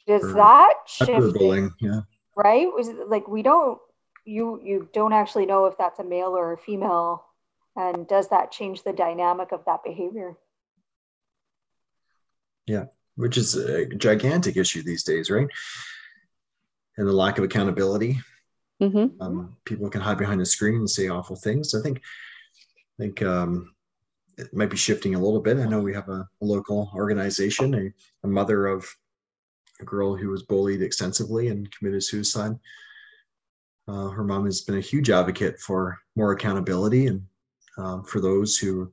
Does 0.07 0.23
Or 0.23 0.33
that 0.33 0.73
shift? 0.85 1.37
yeah. 1.81 2.01
right 2.35 2.67
was 2.73 2.87
it 2.87 3.09
like 3.09 3.27
we 3.27 3.41
don't 3.41 3.79
you 4.25 4.61
you 4.63 4.87
don't 4.93 5.13
actually 5.13 5.45
know 5.45 5.65
if 5.65 5.77
that's 5.77 5.99
a 5.99 6.03
male 6.03 6.37
or 6.37 6.53
a 6.53 6.57
female 6.57 7.25
and 7.75 8.07
does 8.07 8.29
that 8.29 8.51
change 8.51 8.83
the 8.83 8.93
dynamic 8.93 9.51
of 9.51 9.65
that 9.65 9.83
behavior 9.83 10.37
Yeah, 12.67 12.85
which 13.15 13.37
is 13.37 13.55
a 13.55 13.85
gigantic 13.85 14.55
issue 14.55 14.83
these 14.83 15.03
days, 15.03 15.29
right? 15.29 15.47
And 16.97 17.07
the 17.07 17.13
lack 17.13 17.37
of 17.37 17.43
accountability. 17.43 18.19
hmm 18.79 19.07
Um, 19.19 19.57
people 19.65 19.89
can 19.89 20.01
hide 20.01 20.17
behind 20.17 20.41
a 20.41 20.45
screen 20.45 20.75
and 20.75 20.89
say 20.89 21.07
awful 21.09 21.35
things. 21.35 21.73
I 21.73 21.81
think, 21.81 21.97
I 21.97 23.03
think 23.03 23.21
um, 23.23 23.73
it 24.37 24.53
might 24.53 24.69
be 24.69 24.77
shifting 24.77 25.15
a 25.15 25.19
little 25.19 25.41
bit. 25.41 25.57
I 25.57 25.65
know 25.65 25.79
we 25.81 25.93
have 25.93 26.09
a, 26.09 26.27
a 26.41 26.45
local 26.45 26.91
organization, 26.95 27.73
a, 27.75 27.93
a 28.25 28.29
mother 28.29 28.67
of 28.67 28.85
a 29.79 29.85
girl 29.85 30.15
who 30.15 30.29
was 30.29 30.43
bullied 30.43 30.81
extensively 30.81 31.49
and 31.49 31.71
committed 31.71 32.03
suicide. 32.03 32.53
Uh, 33.87 34.09
her 34.09 34.23
mom 34.23 34.45
has 34.45 34.61
been 34.61 34.77
a 34.77 34.81
huge 34.81 35.09
advocate 35.09 35.59
for 35.59 35.97
more 36.15 36.31
accountability 36.31 37.07
and 37.07 37.23
um, 37.77 38.03
for 38.03 38.21
those 38.21 38.57
who 38.57 38.91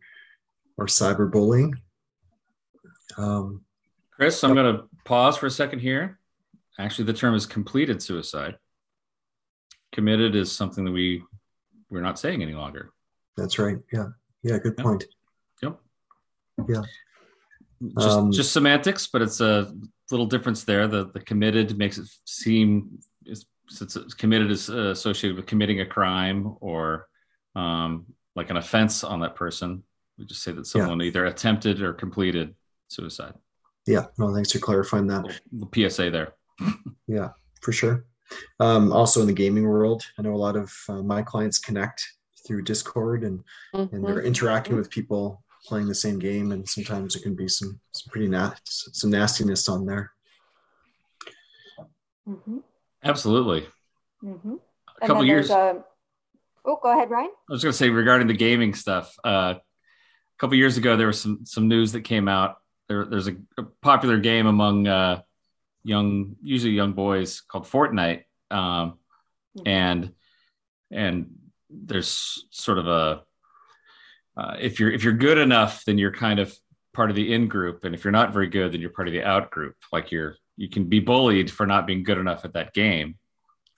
are 0.78 0.86
cyberbullying. 0.86 1.72
Um, 3.16 3.62
Chris, 4.12 4.42
I'm 4.42 4.54
going 4.54 4.74
to 4.76 4.84
pause 5.04 5.36
for 5.36 5.46
a 5.46 5.50
second 5.50 5.80
here. 5.80 6.18
Actually, 6.78 7.04
the 7.06 7.12
term 7.12 7.34
is 7.34 7.46
completed 7.46 8.02
suicide. 8.02 8.56
Committed 9.92 10.34
is 10.36 10.50
something 10.52 10.84
that 10.84 10.92
we 10.92 11.22
we're 11.90 12.02
not 12.02 12.18
saying 12.18 12.42
any 12.42 12.54
longer. 12.54 12.90
that's 13.36 13.58
right. 13.58 13.76
Yeah. 13.92 14.08
Yeah. 14.42 14.58
Good 14.58 14.74
Yeah. 14.76 14.84
point. 14.84 15.04
Just 16.66 18.18
Um, 18.18 18.32
just 18.32 18.52
semantics, 18.52 19.06
but 19.06 19.22
it's 19.22 19.40
a 19.40 19.72
little 20.10 20.26
difference 20.26 20.64
there. 20.64 20.88
The 20.88 21.06
the 21.06 21.20
committed 21.20 21.78
makes 21.78 21.98
it 21.98 22.08
seem 22.24 22.98
is 23.24 23.46
since 23.68 23.96
it's 23.96 24.14
committed 24.14 24.50
is 24.50 24.68
uh, 24.68 24.90
associated 24.90 25.36
with 25.36 25.46
committing 25.46 25.80
a 25.80 25.86
crime 25.86 26.56
or 26.60 27.06
um, 27.54 28.06
like 28.34 28.50
an 28.50 28.56
offense 28.56 29.04
on 29.04 29.20
that 29.20 29.34
person. 29.34 29.82
We 30.18 30.24
just 30.24 30.42
say 30.42 30.52
that 30.52 30.66
someone 30.66 31.00
either 31.02 31.26
attempted 31.26 31.80
or 31.80 31.92
completed 31.92 32.54
suicide. 32.88 33.34
Yeah. 33.86 34.06
No, 34.18 34.34
thanks 34.34 34.52
for 34.52 34.58
clarifying 34.58 35.06
that. 35.08 35.22
Little, 35.24 35.40
little 35.52 35.90
PSA 35.90 36.10
there. 36.10 36.34
Yeah, 37.10 37.30
for 37.62 37.72
sure. 37.72 38.04
Um, 38.60 38.92
also 38.92 39.22
in 39.22 39.26
the 39.26 39.32
gaming 39.32 39.66
world, 39.66 40.04
I 40.18 40.22
know 40.22 40.34
a 40.34 40.36
lot 40.36 40.56
of 40.56 40.70
uh, 40.90 41.02
my 41.02 41.22
clients 41.22 41.58
connect 41.58 42.06
through 42.46 42.62
Discord 42.64 43.24
and, 43.24 43.42
and 43.72 44.04
they're 44.04 44.20
interacting 44.20 44.76
with 44.76 44.90
people 44.90 45.42
playing 45.68 45.86
the 45.86 45.94
same 45.94 46.18
game, 46.18 46.52
and 46.52 46.68
sometimes 46.68 47.14
it 47.14 47.22
can 47.22 47.34
be 47.34 47.48
some 47.48 47.78
some 47.92 48.10
pretty 48.10 48.28
nasty 48.28 48.60
some 48.92 49.10
nastiness 49.10 49.68
on 49.68 49.86
there. 49.86 50.12
mm-hmm. 52.26 52.58
Absolutely. 53.04 53.66
Mm-hmm. 54.24 54.54
A 55.02 55.06
couple 55.06 55.24
years. 55.24 55.50
oh 55.50 55.84
go 56.64 56.92
ahead 56.92 57.08
ryan 57.08 57.30
I 57.48 57.52
was 57.52 57.62
going 57.62 57.72
to 57.72 57.76
say 57.78 57.88
regarding 57.88 58.26
the 58.26 58.34
gaming 58.34 58.74
stuff. 58.74 59.14
Uh, 59.24 59.54
a 59.56 60.38
couple 60.38 60.56
years 60.56 60.76
ago, 60.76 60.96
there 60.96 61.06
was 61.06 61.20
some 61.20 61.40
some 61.44 61.68
news 61.68 61.92
that 61.92 62.02
came 62.02 62.28
out. 62.28 62.58
There, 62.88 63.04
there's 63.04 63.28
a, 63.28 63.36
a 63.58 63.64
popular 63.82 64.18
game 64.18 64.46
among 64.46 64.86
uh, 64.86 65.22
young, 65.84 66.36
usually 66.42 66.72
young 66.72 66.92
boys, 66.92 67.40
called 67.42 67.64
Fortnite, 67.64 68.24
um, 68.50 68.98
and 69.66 70.12
and 70.90 71.34
there's 71.68 72.46
sort 72.50 72.78
of 72.78 72.86
a 72.86 73.22
uh, 74.38 74.56
if 74.60 74.78
you're 74.78 74.90
if 74.90 75.02
you're 75.02 75.12
good 75.12 75.36
enough, 75.36 75.84
then 75.84 75.98
you're 75.98 76.12
kind 76.12 76.38
of 76.38 76.56
part 76.94 77.10
of 77.10 77.16
the 77.16 77.34
in 77.34 77.48
group, 77.48 77.84
and 77.84 77.94
if 77.94 78.04
you're 78.04 78.12
not 78.12 78.32
very 78.32 78.46
good, 78.46 78.72
then 78.72 78.80
you're 78.80 78.90
part 78.90 79.08
of 79.08 79.14
the 79.14 79.24
out 79.24 79.50
group. 79.50 79.74
Like 79.92 80.12
you're 80.12 80.36
you 80.56 80.68
can 80.68 80.84
be 80.84 81.00
bullied 81.00 81.50
for 81.50 81.66
not 81.66 81.86
being 81.86 82.04
good 82.04 82.18
enough 82.18 82.44
at 82.44 82.52
that 82.52 82.72
game, 82.72 83.16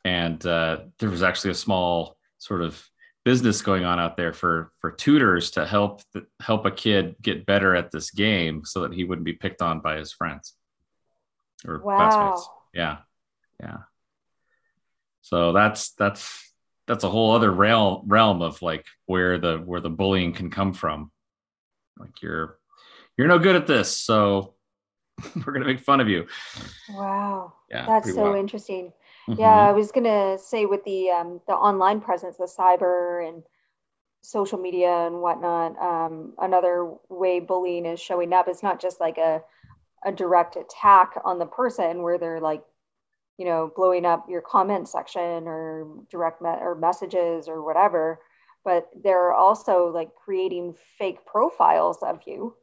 and 0.05 0.45
uh, 0.45 0.81
there 0.99 1.09
was 1.09 1.23
actually 1.23 1.53
a 1.53 1.55
small 1.55 2.17
sort 2.39 2.61
of 2.61 2.83
business 3.25 3.63
going 3.63 3.85
on 3.85 3.99
out 3.99 4.17
there 4.19 4.35
for 4.35 4.71
for 4.81 4.93
tutors 4.93 5.53
to 5.53 5.67
help 5.67 6.03
help 6.41 6.67
a 6.67 6.71
kid 6.71 7.17
get 7.23 7.47
better 7.47 7.75
at 7.75 7.91
this 7.91 8.11
game 8.11 8.63
so 8.65 8.83
that 8.83 8.93
he 8.93 9.05
wouldn't 9.05 9.25
be 9.25 9.33
picked 9.33 9.63
on 9.63 9.81
by 9.81 9.97
his 9.97 10.13
friends 10.13 10.55
or 11.67 11.79
wow 11.79 11.97
classmates. 11.97 12.49
Yeah, 12.75 12.99
yeah. 13.61 13.79
So 15.23 15.53
that's 15.53 15.93
that's 15.93 16.50
that's 16.91 17.05
a 17.05 17.09
whole 17.09 17.31
other 17.31 17.53
realm 17.53 18.03
realm 18.09 18.43
of 18.43 18.61
like 18.63 18.85
where 19.07 19.39
the 19.39 19.59
where 19.59 19.81
the 19.81 19.89
bullying 19.89 20.33
can 20.33 20.51
come 20.51 20.73
from. 20.73 21.13
like 21.97 22.21
you're 22.21 22.59
you're 23.17 23.29
no 23.29 23.39
good 23.39 23.55
at 23.55 23.69
this, 23.69 23.97
so 23.97 24.55
we're 25.47 25.53
gonna 25.53 25.67
make 25.67 25.79
fun 25.79 26.01
of 26.01 26.09
you. 26.09 26.27
Wow. 26.89 27.53
Yeah, 27.69 27.87
That's 27.87 28.13
so 28.13 28.25
wild. 28.25 28.39
interesting. 28.39 28.93
Mhm. 29.29 29.39
Yeah, 29.39 29.55
I 29.69 29.73
was 29.73 29.93
gonna 29.93 30.37
say 30.37 30.67
with 30.67 30.83
the 30.85 31.11
um, 31.11 31.41
the 31.47 31.53
online 31.55 32.01
presence, 32.01 32.37
the 32.39 32.47
cyber 32.47 33.27
and 33.29 33.45
social 34.23 34.59
media 34.59 35.07
and 35.07 35.23
whatnot. 35.23 35.79
Um, 35.81 36.35
another 36.39 36.93
way 37.09 37.39
bullying 37.39 37.87
is 37.87 38.01
showing 38.01 38.33
up. 38.33 38.49
It's 38.49 38.65
not 38.65 38.81
just 38.81 38.99
like 39.01 39.19
a 39.19 39.43
a 40.05 40.11
direct 40.11 40.57
attack 40.57 41.15
on 41.25 41.39
the 41.39 41.47
person 41.47 42.03
where 42.03 42.19
they're 42.19 42.41
like, 42.41 42.65
you 43.41 43.47
know, 43.47 43.73
blowing 43.75 44.05
up 44.05 44.27
your 44.29 44.43
comment 44.43 44.87
section 44.87 45.49
or 45.49 45.87
direct 46.11 46.43
me- 46.43 46.61
or 46.61 46.75
messages 46.75 47.49
or 47.49 47.63
whatever, 47.63 48.21
but 48.67 48.91
they're 49.03 49.33
also 49.33 49.87
like 49.87 50.15
creating 50.15 50.75
fake 50.99 51.25
profiles 51.25 52.03
of 52.03 52.21
you 52.27 52.55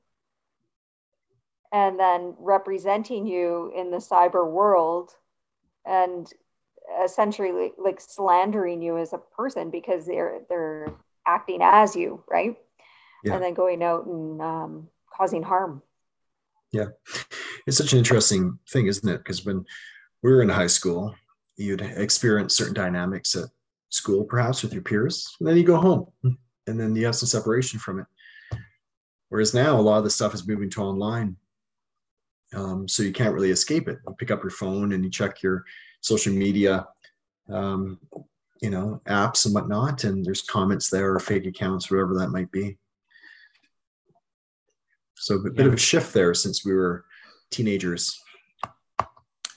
and 1.71 1.99
then 1.99 2.35
representing 2.37 3.25
you 3.25 3.71
in 3.75 3.89
the 3.89 3.97
cyber 3.97 4.47
world 4.47 5.09
and 5.83 6.31
essentially 7.03 7.71
like 7.79 7.99
slandering 7.99 8.79
you 8.83 8.99
as 8.99 9.13
a 9.13 9.17
person 9.17 9.71
because 9.71 10.05
they're 10.05 10.41
they're 10.47 10.93
acting 11.25 11.61
as 11.63 11.95
you 11.95 12.23
right 12.29 12.55
Yeah. 13.23 13.33
and 13.33 13.43
then 13.43 13.55
going 13.55 13.81
out 13.81 14.05
and 14.05 14.39
um, 14.41 14.87
causing 15.11 15.41
harm 15.41 15.81
Yeah. 16.71 16.89
It's 17.65 17.77
such 17.77 17.93
an 17.93 17.99
interesting 17.99 18.59
thing, 18.69 18.85
isn't 18.87 19.09
it? 19.09 19.17
Because 19.17 19.43
when 19.43 19.65
we 20.23 20.31
were 20.31 20.41
in 20.41 20.49
high 20.49 20.67
school, 20.67 21.15
you'd 21.55 21.81
experience 21.81 22.55
certain 22.55 22.73
dynamics 22.73 23.35
at 23.35 23.49
school, 23.89 24.23
perhaps 24.23 24.63
with 24.63 24.73
your 24.73 24.81
peers, 24.81 25.35
and 25.39 25.47
then 25.47 25.57
you 25.57 25.63
go 25.63 25.77
home, 25.77 26.07
and 26.67 26.79
then 26.79 26.95
you 26.95 27.05
have 27.05 27.15
some 27.15 27.27
separation 27.27 27.79
from 27.79 27.99
it. 27.99 28.05
Whereas 29.29 29.53
now, 29.53 29.79
a 29.79 29.81
lot 29.81 29.97
of 29.97 30.03
the 30.03 30.09
stuff 30.09 30.33
is 30.33 30.47
moving 30.47 30.69
to 30.71 30.81
online, 30.81 31.35
um, 32.55 32.87
so 32.87 33.03
you 33.03 33.11
can't 33.11 33.33
really 33.33 33.51
escape 33.51 33.87
it. 33.87 33.99
You 34.07 34.15
pick 34.17 34.31
up 34.31 34.43
your 34.43 34.51
phone 34.51 34.93
and 34.93 35.03
you 35.03 35.09
check 35.09 35.41
your 35.41 35.65
social 36.01 36.33
media, 36.33 36.87
um, 37.49 37.99
you 38.61 38.69
know, 38.69 39.01
apps 39.07 39.45
and 39.45 39.53
whatnot, 39.53 40.03
and 40.03 40.25
there's 40.25 40.41
comments 40.41 40.89
there 40.89 41.13
or 41.13 41.19
fake 41.19 41.45
accounts, 41.45 41.91
whatever 41.91 42.17
that 42.17 42.29
might 42.29 42.51
be. 42.51 42.77
So 45.15 45.35
a 45.35 45.49
bit 45.51 45.67
of 45.67 45.73
a 45.73 45.77
shift 45.77 46.13
there 46.13 46.33
since 46.33 46.63
we 46.63 46.73
were 46.73 47.05
teenagers. 47.49 48.21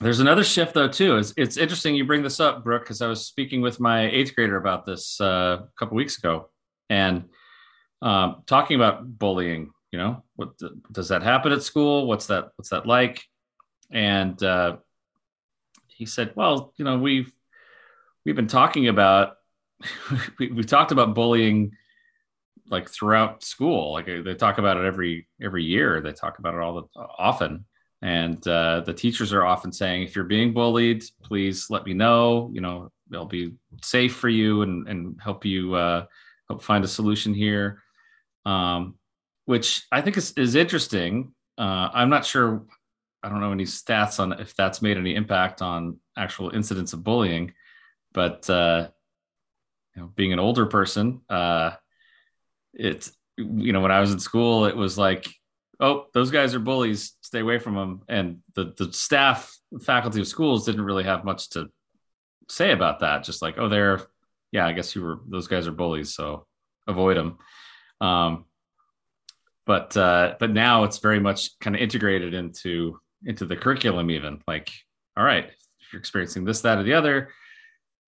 There's 0.01 0.19
another 0.19 0.43
shift 0.43 0.73
though 0.73 0.87
too. 0.87 1.17
It's, 1.17 1.31
it's 1.37 1.57
interesting 1.57 1.93
you 1.93 2.05
bring 2.05 2.23
this 2.23 2.39
up, 2.39 2.63
Brooke, 2.63 2.83
because 2.83 3.03
I 3.03 3.07
was 3.07 3.27
speaking 3.27 3.61
with 3.61 3.79
my 3.79 4.09
eighth 4.09 4.33
grader 4.33 4.57
about 4.57 4.83
this 4.83 5.21
uh, 5.21 5.59
a 5.61 5.67
couple 5.77 5.95
weeks 5.95 6.17
ago, 6.17 6.49
and 6.89 7.25
um, 8.01 8.41
talking 8.47 8.75
about 8.75 9.19
bullying. 9.19 9.69
You 9.91 9.99
know, 9.99 10.23
what 10.37 10.53
does 10.91 11.09
that 11.09 11.21
happen 11.21 11.51
at 11.51 11.61
school? 11.61 12.07
What's 12.07 12.27
that? 12.27 12.49
What's 12.55 12.69
that 12.69 12.87
like? 12.87 13.21
And 13.91 14.41
uh, 14.41 14.77
he 15.87 16.07
said, 16.07 16.31
"Well, 16.35 16.73
you 16.77 16.85
know, 16.85 16.97
we've 16.97 17.31
we've 18.25 18.35
been 18.35 18.47
talking 18.47 18.87
about 18.87 19.35
we, 20.39 20.47
we 20.47 20.63
talked 20.63 20.91
about 20.91 21.13
bullying 21.13 21.73
like 22.71 22.89
throughout 22.89 23.43
school. 23.43 23.93
Like 23.93 24.07
they 24.07 24.33
talk 24.33 24.57
about 24.57 24.77
it 24.77 24.85
every 24.85 25.27
every 25.39 25.63
year. 25.63 26.01
They 26.01 26.13
talk 26.13 26.39
about 26.39 26.55
it 26.55 26.59
all 26.59 26.89
the 26.95 26.99
often." 26.99 27.65
And 28.01 28.47
uh, 28.47 28.81
the 28.81 28.93
teachers 28.93 29.31
are 29.31 29.45
often 29.45 29.71
saying 29.71 30.01
if 30.03 30.15
you're 30.15 30.25
being 30.25 30.53
bullied 30.53 31.03
please 31.23 31.69
let 31.69 31.85
me 31.85 31.93
know 31.93 32.49
you 32.53 32.61
know 32.61 32.91
they'll 33.09 33.25
be 33.25 33.53
safe 33.83 34.15
for 34.15 34.29
you 34.29 34.61
and, 34.63 34.87
and 34.87 35.19
help 35.21 35.45
you 35.45 35.75
uh, 35.75 36.05
help 36.47 36.63
find 36.63 36.83
a 36.83 36.87
solution 36.87 37.33
here. 37.33 37.83
Um, 38.45 38.95
which 39.45 39.85
i 39.91 40.01
think 40.01 40.17
is, 40.17 40.31
is 40.33 40.55
interesting. 40.55 41.33
Uh, 41.57 41.89
i'm 41.93 42.09
not 42.09 42.25
sure 42.25 42.63
i 43.21 43.29
don't 43.29 43.41
know 43.41 43.51
any 43.51 43.65
stats 43.65 44.19
on 44.19 44.33
if 44.39 44.55
that's 44.55 44.81
made 44.81 44.97
any 44.97 45.13
impact 45.15 45.61
on 45.61 45.97
actual 46.17 46.49
incidents 46.49 46.93
of 46.93 47.03
bullying 47.03 47.53
but 48.13 48.49
uh, 48.49 48.87
you 49.95 50.01
know 50.01 50.07
being 50.15 50.33
an 50.33 50.39
older 50.39 50.65
person 50.65 51.21
uh, 51.29 51.71
it's 52.73 53.11
you 53.37 53.73
know 53.73 53.81
when 53.81 53.91
i 53.91 53.99
was 53.99 54.11
in 54.11 54.19
school 54.19 54.65
it 54.65 54.75
was 54.75 54.97
like 54.97 55.27
oh, 55.81 56.05
those 56.13 56.31
guys 56.31 56.55
are 56.55 56.59
bullies. 56.59 57.13
Stay 57.21 57.39
away 57.39 57.57
from 57.59 57.75
them. 57.75 58.01
And 58.07 58.39
the 58.55 58.73
the 58.77 58.93
staff, 58.93 59.53
faculty 59.83 60.21
of 60.21 60.27
schools 60.27 60.65
didn't 60.65 60.85
really 60.85 61.03
have 61.03 61.25
much 61.25 61.49
to 61.51 61.69
say 62.49 62.71
about 62.71 62.99
that. 62.99 63.23
Just 63.23 63.41
like, 63.41 63.57
oh, 63.57 63.67
they're, 63.67 64.01
yeah, 64.51 64.65
I 64.67 64.73
guess 64.73 64.95
you 64.95 65.01
were, 65.01 65.19
those 65.27 65.47
guys 65.47 65.67
are 65.67 65.71
bullies, 65.71 66.13
so 66.13 66.45
avoid 66.87 67.17
them. 67.17 67.37
Um, 67.99 68.45
but 69.65 69.95
uh, 69.97 70.35
but 70.39 70.51
now 70.51 70.83
it's 70.83 70.99
very 70.99 71.19
much 71.19 71.57
kind 71.59 71.75
of 71.75 71.81
integrated 71.81 72.33
into 72.33 72.99
into 73.25 73.45
the 73.45 73.55
curriculum. 73.55 74.09
Even 74.09 74.41
like, 74.47 74.71
all 75.15 75.23
right, 75.23 75.45
if 75.45 75.93
you're 75.93 75.99
experiencing 75.99 76.45
this, 76.45 76.61
that, 76.61 76.79
or 76.79 76.83
the 76.83 76.93
other, 76.93 77.29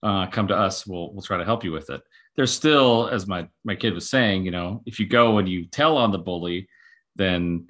uh, 0.02 0.26
come 0.28 0.48
to 0.48 0.56
us. 0.56 0.87
We'll 0.87 1.12
we'll 1.12 1.22
try 1.22 1.38
to 1.38 1.44
help 1.44 1.64
you 1.64 1.72
with 1.72 1.90
it. 1.90 2.00
There's 2.37 2.52
still, 2.52 3.08
as 3.08 3.26
my 3.26 3.48
my 3.64 3.76
kid 3.76 3.92
was 3.92 4.08
saying, 4.08 4.44
you 4.44 4.50
know, 4.50 4.82
if 4.87 4.98
you 4.98 5.06
go 5.06 5.38
and 5.38 5.48
you 5.48 5.66
tell 5.66 5.98
on 5.98 6.11
the 6.11 6.18
bully, 6.18 6.68
then 7.16 7.68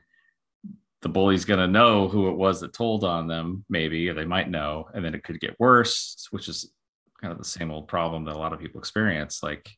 the 1.03 1.09
bully's 1.09 1.45
going 1.45 1.61
to 1.61 1.67
know 1.67 2.09
who 2.09 2.29
it 2.29 2.37
was 2.37 2.61
that 2.61 2.73
told 2.73 3.05
on 3.05 3.27
them, 3.27 3.65
maybe, 3.69 4.09
or 4.09 4.15
they 4.15 4.25
might 4.25 4.49
know, 4.49 4.89
and 4.95 5.05
then 5.05 5.15
it 5.15 5.25
could 5.25 5.41
get 5.41 5.59
worse, 5.59 6.29
which 6.31 6.49
is 6.49 6.73
kind 7.21 7.33
of 7.33 7.39
the 7.39 7.45
same 7.45 7.71
old 7.71 7.89
problem 7.89 8.25
that 8.25 8.37
a 8.37 8.39
lot 8.39 8.53
of 8.53 8.61
people 8.61 8.81
experience. 8.81 9.43
Like, 9.43 9.69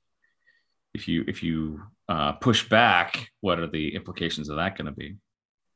if 0.92 1.08
you 1.08 1.24
if 1.26 1.42
you 1.42 1.82
uh, 2.08 2.32
push 2.32 2.68
back, 2.68 3.30
what 3.40 3.58
are 3.58 3.66
the 3.66 3.94
implications 3.94 4.48
of 4.48 4.56
that 4.56 4.76
going 4.76 4.86
to 4.86 4.92
be? 4.92 5.16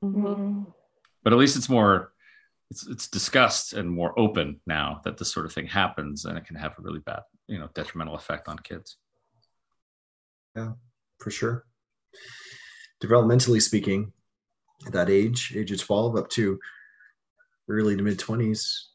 Mm-hmm. 0.05 0.64
But 1.24 1.33
at 1.33 1.38
least 1.38 1.57
it's 1.57 1.68
more 1.68 2.12
it's 2.70 2.87
it's 2.87 3.09
discussed 3.09 3.72
and 3.72 3.90
more 3.90 4.18
open 4.18 4.61
now 4.66 5.01
that 5.05 5.16
this 5.16 5.33
sort 5.33 5.46
of 5.46 5.53
thing 5.53 5.66
happens, 5.66 6.27
and 6.27 6.37
it 6.37 6.44
can 6.44 6.57
have 6.57 6.72
a 6.79 6.83
really 6.83 7.01
bad, 7.01 7.22
you 7.46 7.59
know, 7.59 7.68
detrimental 7.74 8.14
effect 8.14 8.48
on 8.48 8.59
kids. 8.59 8.98
Yeah, 10.55 10.72
for 11.18 11.31
sure 11.31 11.64
developmentally 13.02 13.62
speaking, 13.62 14.12
at 14.87 14.92
that 14.92 15.11
age, 15.11 15.54
age 15.56 15.72
of 15.72 15.80
12 15.80 16.16
up 16.16 16.28
to 16.30 16.58
early 17.68 17.96
to 17.96 18.02
mid 18.02 18.18
20s, 18.18 18.88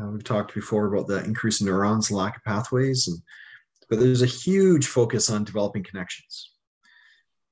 uh, 0.00 0.06
we've 0.06 0.24
talked 0.24 0.54
before 0.54 0.86
about 0.86 1.06
the 1.06 1.24
increase 1.24 1.60
in 1.60 1.66
neurons, 1.66 2.10
lack 2.10 2.36
of 2.36 2.44
pathways, 2.44 3.08
and 3.08 3.18
but 3.88 3.98
there's 3.98 4.22
a 4.22 4.26
huge 4.26 4.86
focus 4.86 5.28
on 5.30 5.44
developing 5.44 5.82
connections. 5.82 6.52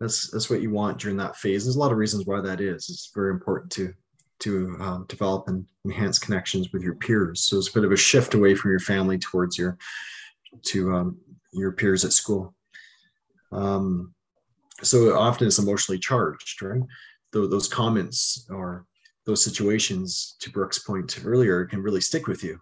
That's 0.01 0.31
that's 0.31 0.49
what 0.49 0.63
you 0.63 0.71
want 0.71 0.99
during 0.99 1.17
that 1.17 1.37
phase. 1.37 1.65
There's 1.65 1.77
a 1.77 1.81
lot 1.81 1.91
of 1.91 1.99
reasons 1.99 2.27
why 2.27 2.41
that 2.41 2.61
is. 2.61 2.89
It's 2.89 3.11
very 3.15 3.33
important 3.33 3.73
to 3.73 3.93
to 4.41 4.77
um, 4.79 5.05
develop 5.09 5.49
and 5.49 5.67
enhance 5.85 6.19
connections 6.19 6.73
with 6.73 6.83
your 6.83 6.95
peers. 6.95 7.43
So 7.43 7.59
it's 7.59 7.69
a 7.69 7.73
bit 7.73 7.85
of 7.85 7.91
a 7.91 7.97
shift 7.97 8.35
away 8.35 8.55
from 8.55 8.71
your 8.71 8.81
family 8.81 9.19
towards 9.19 9.59
your 9.59 9.77
to 10.67 10.95
um, 10.95 11.19
your 11.53 11.73
peers 11.73 12.05
at 12.05 12.13
school. 12.13 12.55
Um, 13.51 14.15
so 14.83 15.17
often 15.19 15.47
it's 15.47 15.59
emotionally 15.59 15.99
charged, 15.99 16.63
right? 16.63 16.83
Those 17.33 17.69
comments 17.69 18.47
or 18.51 18.87
those 19.27 19.45
situations, 19.45 20.37
to 20.41 20.51
Brooke's 20.51 20.79
point 20.79 21.19
earlier, 21.25 21.67
can 21.67 21.83
really 21.83 22.01
stick 22.01 22.27
with 22.27 22.43
you 22.43 22.59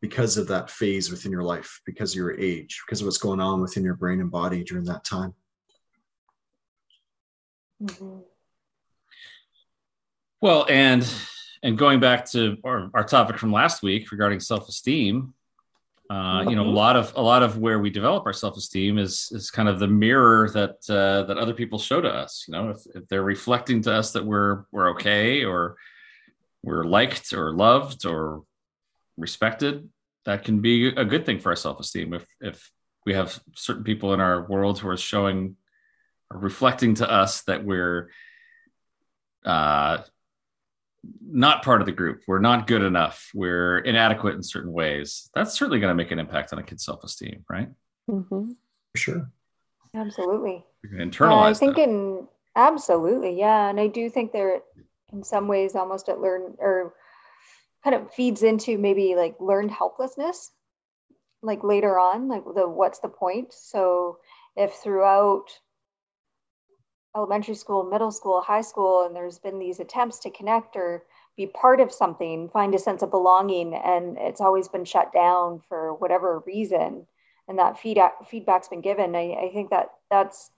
because 0.00 0.36
of 0.36 0.48
that 0.48 0.68
phase 0.68 1.10
within 1.10 1.30
your 1.30 1.44
life, 1.44 1.80
because 1.86 2.12
of 2.12 2.16
your 2.16 2.38
age, 2.38 2.82
because 2.84 3.00
of 3.00 3.06
what's 3.06 3.18
going 3.18 3.38
on 3.40 3.60
within 3.60 3.84
your 3.84 3.94
brain 3.94 4.20
and 4.20 4.30
body 4.30 4.64
during 4.64 4.84
that 4.84 5.04
time. 5.04 5.32
Mm-hmm. 7.80 8.18
Well, 10.40 10.66
and 10.68 11.08
and 11.62 11.78
going 11.78 12.00
back 12.00 12.26
to 12.32 12.56
our, 12.64 12.90
our 12.94 13.04
topic 13.04 13.38
from 13.38 13.52
last 13.52 13.84
week 13.84 14.10
regarding 14.10 14.40
self-esteem, 14.40 15.32
uh, 16.12 16.44
you 16.46 16.54
know, 16.56 16.64
a 16.64 16.76
lot 16.84 16.94
of 16.94 17.10
a 17.16 17.22
lot 17.22 17.42
of 17.42 17.56
where 17.56 17.78
we 17.78 17.88
develop 17.88 18.26
our 18.26 18.34
self-esteem 18.34 18.98
is 18.98 19.32
is 19.32 19.50
kind 19.50 19.66
of 19.66 19.78
the 19.78 19.88
mirror 19.88 20.50
that 20.50 20.76
uh, 20.90 21.22
that 21.26 21.38
other 21.38 21.54
people 21.54 21.78
show 21.78 22.02
to 22.02 22.08
us. 22.08 22.44
You 22.46 22.52
know, 22.52 22.68
if, 22.68 22.80
if 22.94 23.08
they're 23.08 23.22
reflecting 23.22 23.80
to 23.84 23.92
us 23.94 24.12
that 24.12 24.26
we're 24.26 24.64
we're 24.72 24.90
okay 24.90 25.42
or 25.42 25.76
we're 26.62 26.84
liked 26.84 27.32
or 27.32 27.54
loved 27.54 28.04
or 28.04 28.42
respected, 29.16 29.88
that 30.26 30.44
can 30.44 30.60
be 30.60 30.88
a 30.88 31.04
good 31.04 31.24
thing 31.24 31.38
for 31.38 31.48
our 31.48 31.56
self-esteem. 31.56 32.12
If 32.12 32.26
if 32.42 32.70
we 33.06 33.14
have 33.14 33.40
certain 33.54 33.84
people 33.84 34.12
in 34.12 34.20
our 34.20 34.46
world 34.46 34.78
who 34.80 34.88
are 34.88 34.98
showing 34.98 35.56
or 36.30 36.38
reflecting 36.38 36.92
to 36.96 37.10
us 37.10 37.42
that 37.44 37.64
we're 37.64 38.10
uh, 39.46 40.02
not 41.20 41.64
part 41.64 41.80
of 41.80 41.86
the 41.86 41.92
group. 41.92 42.22
We're 42.26 42.40
not 42.40 42.66
good 42.66 42.82
enough. 42.82 43.30
We're 43.34 43.78
inadequate 43.78 44.34
in 44.34 44.42
certain 44.42 44.72
ways. 44.72 45.28
That's 45.34 45.54
certainly 45.54 45.80
going 45.80 45.90
to 45.90 45.94
make 45.94 46.10
an 46.10 46.18
impact 46.18 46.52
on 46.52 46.58
a 46.58 46.62
kid's 46.62 46.84
self 46.84 47.02
esteem, 47.04 47.44
right? 47.48 47.68
Mm-hmm. 48.10 48.50
For 48.94 48.98
sure. 48.98 49.30
Absolutely. 49.94 50.64
You're 50.82 50.98
going 50.98 51.10
to 51.10 51.18
internalize. 51.18 51.30
Uh, 51.30 51.40
I 51.40 51.54
think 51.54 51.76
that. 51.76 51.82
in 51.82 52.28
absolutely, 52.56 53.38
yeah, 53.38 53.68
and 53.68 53.80
I 53.80 53.86
do 53.88 54.08
think 54.08 54.32
they're 54.32 54.60
in 55.12 55.22
some 55.22 55.48
ways, 55.48 55.76
almost 55.76 56.08
at 56.08 56.20
learn 56.20 56.54
or 56.58 56.94
kind 57.84 57.96
of 57.96 58.12
feeds 58.14 58.42
into 58.42 58.78
maybe 58.78 59.14
like 59.14 59.36
learned 59.40 59.70
helplessness, 59.70 60.50
like 61.42 61.62
later 61.64 61.98
on, 61.98 62.28
like 62.28 62.44
the 62.54 62.68
what's 62.68 63.00
the 63.00 63.08
point? 63.08 63.52
So 63.52 64.18
if 64.56 64.74
throughout 64.74 65.46
elementary 67.16 67.54
school, 67.54 67.84
middle 67.84 68.10
school, 68.10 68.40
high 68.40 68.60
school, 68.62 69.06
and 69.06 69.14
there's 69.14 69.38
been 69.38 69.58
these 69.58 69.80
attempts 69.80 70.18
to 70.20 70.30
connect 70.30 70.76
or 70.76 71.04
be 71.36 71.46
part 71.46 71.80
of 71.80 71.92
something, 71.92 72.48
find 72.48 72.74
a 72.74 72.78
sense 72.78 73.02
of 73.02 73.10
belonging, 73.10 73.74
and 73.74 74.16
it's 74.18 74.40
always 74.40 74.68
been 74.68 74.84
shut 74.84 75.12
down 75.12 75.60
for 75.68 75.94
whatever 75.94 76.42
reason. 76.46 77.06
And 77.48 77.58
that 77.58 77.78
feedback 77.78 78.28
feedback's 78.28 78.68
been 78.68 78.80
given. 78.80 79.14
I, 79.16 79.32
I 79.32 79.50
think 79.52 79.70
that 79.70 79.90
that's 80.10 80.50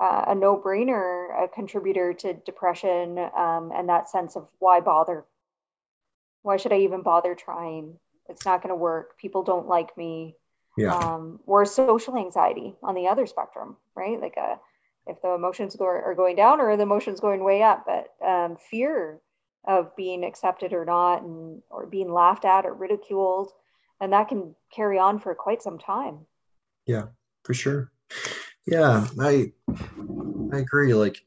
uh, 0.00 0.24
a 0.28 0.34
no-brainer, 0.34 1.44
a 1.44 1.48
contributor 1.48 2.12
to 2.14 2.34
depression, 2.34 3.18
um, 3.18 3.72
and 3.74 3.88
that 3.88 4.08
sense 4.08 4.36
of 4.36 4.48
why 4.58 4.80
bother? 4.80 5.24
Why 6.42 6.56
should 6.56 6.72
I 6.72 6.78
even 6.78 7.02
bother 7.02 7.34
trying? 7.34 7.98
It's 8.28 8.44
not 8.44 8.62
going 8.62 8.70
to 8.70 8.76
work. 8.76 9.18
People 9.18 9.42
don't 9.42 9.68
like 9.68 9.96
me. 9.96 10.36
Yeah. 10.76 10.94
Um, 10.96 11.38
or 11.44 11.66
social 11.66 12.16
anxiety 12.16 12.74
on 12.82 12.94
the 12.94 13.08
other 13.08 13.26
spectrum, 13.26 13.76
right? 13.94 14.18
Like 14.18 14.38
a 14.38 14.58
if 15.06 15.20
the 15.22 15.30
emotions 15.30 15.76
go, 15.76 15.84
are 15.86 16.14
going 16.14 16.36
down 16.36 16.60
or 16.60 16.76
the 16.76 16.82
emotions 16.82 17.20
going 17.20 17.44
way 17.44 17.62
up, 17.62 17.86
but 17.86 18.26
um, 18.26 18.56
fear 18.70 19.20
of 19.66 19.94
being 19.96 20.24
accepted 20.24 20.72
or 20.72 20.84
not, 20.84 21.22
and 21.22 21.62
or 21.70 21.86
being 21.86 22.12
laughed 22.12 22.44
at 22.44 22.66
or 22.66 22.74
ridiculed, 22.74 23.50
and 24.00 24.12
that 24.12 24.28
can 24.28 24.54
carry 24.74 24.98
on 24.98 25.18
for 25.18 25.34
quite 25.34 25.62
some 25.62 25.78
time. 25.78 26.18
Yeah, 26.86 27.06
for 27.44 27.54
sure. 27.54 27.92
Yeah, 28.66 29.06
I 29.20 29.52
I 30.52 30.58
agree. 30.58 30.94
Like 30.94 31.24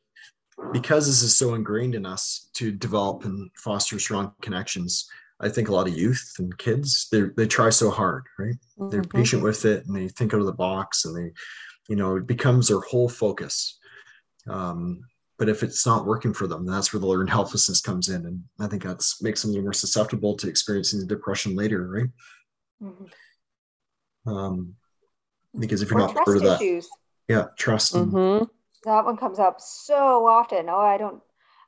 because 0.71 1.05
this 1.05 1.21
is 1.21 1.37
so 1.37 1.53
ingrained 1.53 1.95
in 1.95 2.05
us 2.05 2.49
to 2.53 2.71
develop 2.71 3.25
and 3.25 3.49
foster 3.55 3.99
strong 3.99 4.33
connections, 4.41 5.09
I 5.39 5.49
think 5.49 5.67
a 5.67 5.73
lot 5.73 5.87
of 5.87 5.97
youth 5.97 6.33
and 6.39 6.57
kids 6.57 7.07
they 7.11 7.23
they 7.35 7.47
try 7.47 7.69
so 7.69 7.89
hard, 7.89 8.23
right? 8.39 8.55
Mm-hmm. 8.79 8.89
They're 8.89 9.03
patient 9.03 9.43
with 9.43 9.65
it 9.65 9.85
and 9.85 9.95
they 9.95 10.07
think 10.07 10.33
out 10.33 10.39
of 10.39 10.45
the 10.45 10.53
box 10.53 11.05
and 11.05 11.15
they, 11.15 11.31
you 11.87 11.95
know, 11.95 12.15
it 12.15 12.27
becomes 12.27 12.67
their 12.67 12.79
whole 12.79 13.09
focus. 13.09 13.79
Um, 14.47 15.01
but 15.37 15.49
if 15.49 15.63
it's 15.63 15.85
not 15.85 16.05
working 16.05 16.33
for 16.33 16.47
them, 16.47 16.65
that's 16.65 16.93
where 16.93 16.99
the 16.99 17.07
learned 17.07 17.29
helplessness 17.29 17.81
comes 17.81 18.09
in, 18.09 18.25
and 18.25 18.43
I 18.59 18.67
think 18.67 18.83
that 18.83 19.03
makes 19.21 19.41
them 19.41 19.49
a 19.49 19.53
little 19.53 19.65
more 19.65 19.73
susceptible 19.73 20.35
to 20.37 20.47
experiencing 20.47 20.99
the 20.99 21.05
depression 21.05 21.55
later, 21.55 21.87
right? 21.87 22.09
Mm-hmm. 22.81 24.29
Um, 24.29 24.75
because 25.59 25.81
if 25.81 25.89
you're 25.89 25.99
or 25.99 26.07
not 26.07 26.15
part 26.15 26.37
of 26.37 26.43
that, 26.43 26.61
issues. 26.61 26.87
yeah, 27.27 27.45
trust. 27.57 27.93
Mm-hmm. 27.93 28.45
That 28.85 29.05
one 29.05 29.17
comes 29.17 29.39
up 29.39 29.59
so 29.59 30.27
often. 30.27 30.69
Oh, 30.69 30.79
I 30.79 30.97
don't 30.97 31.21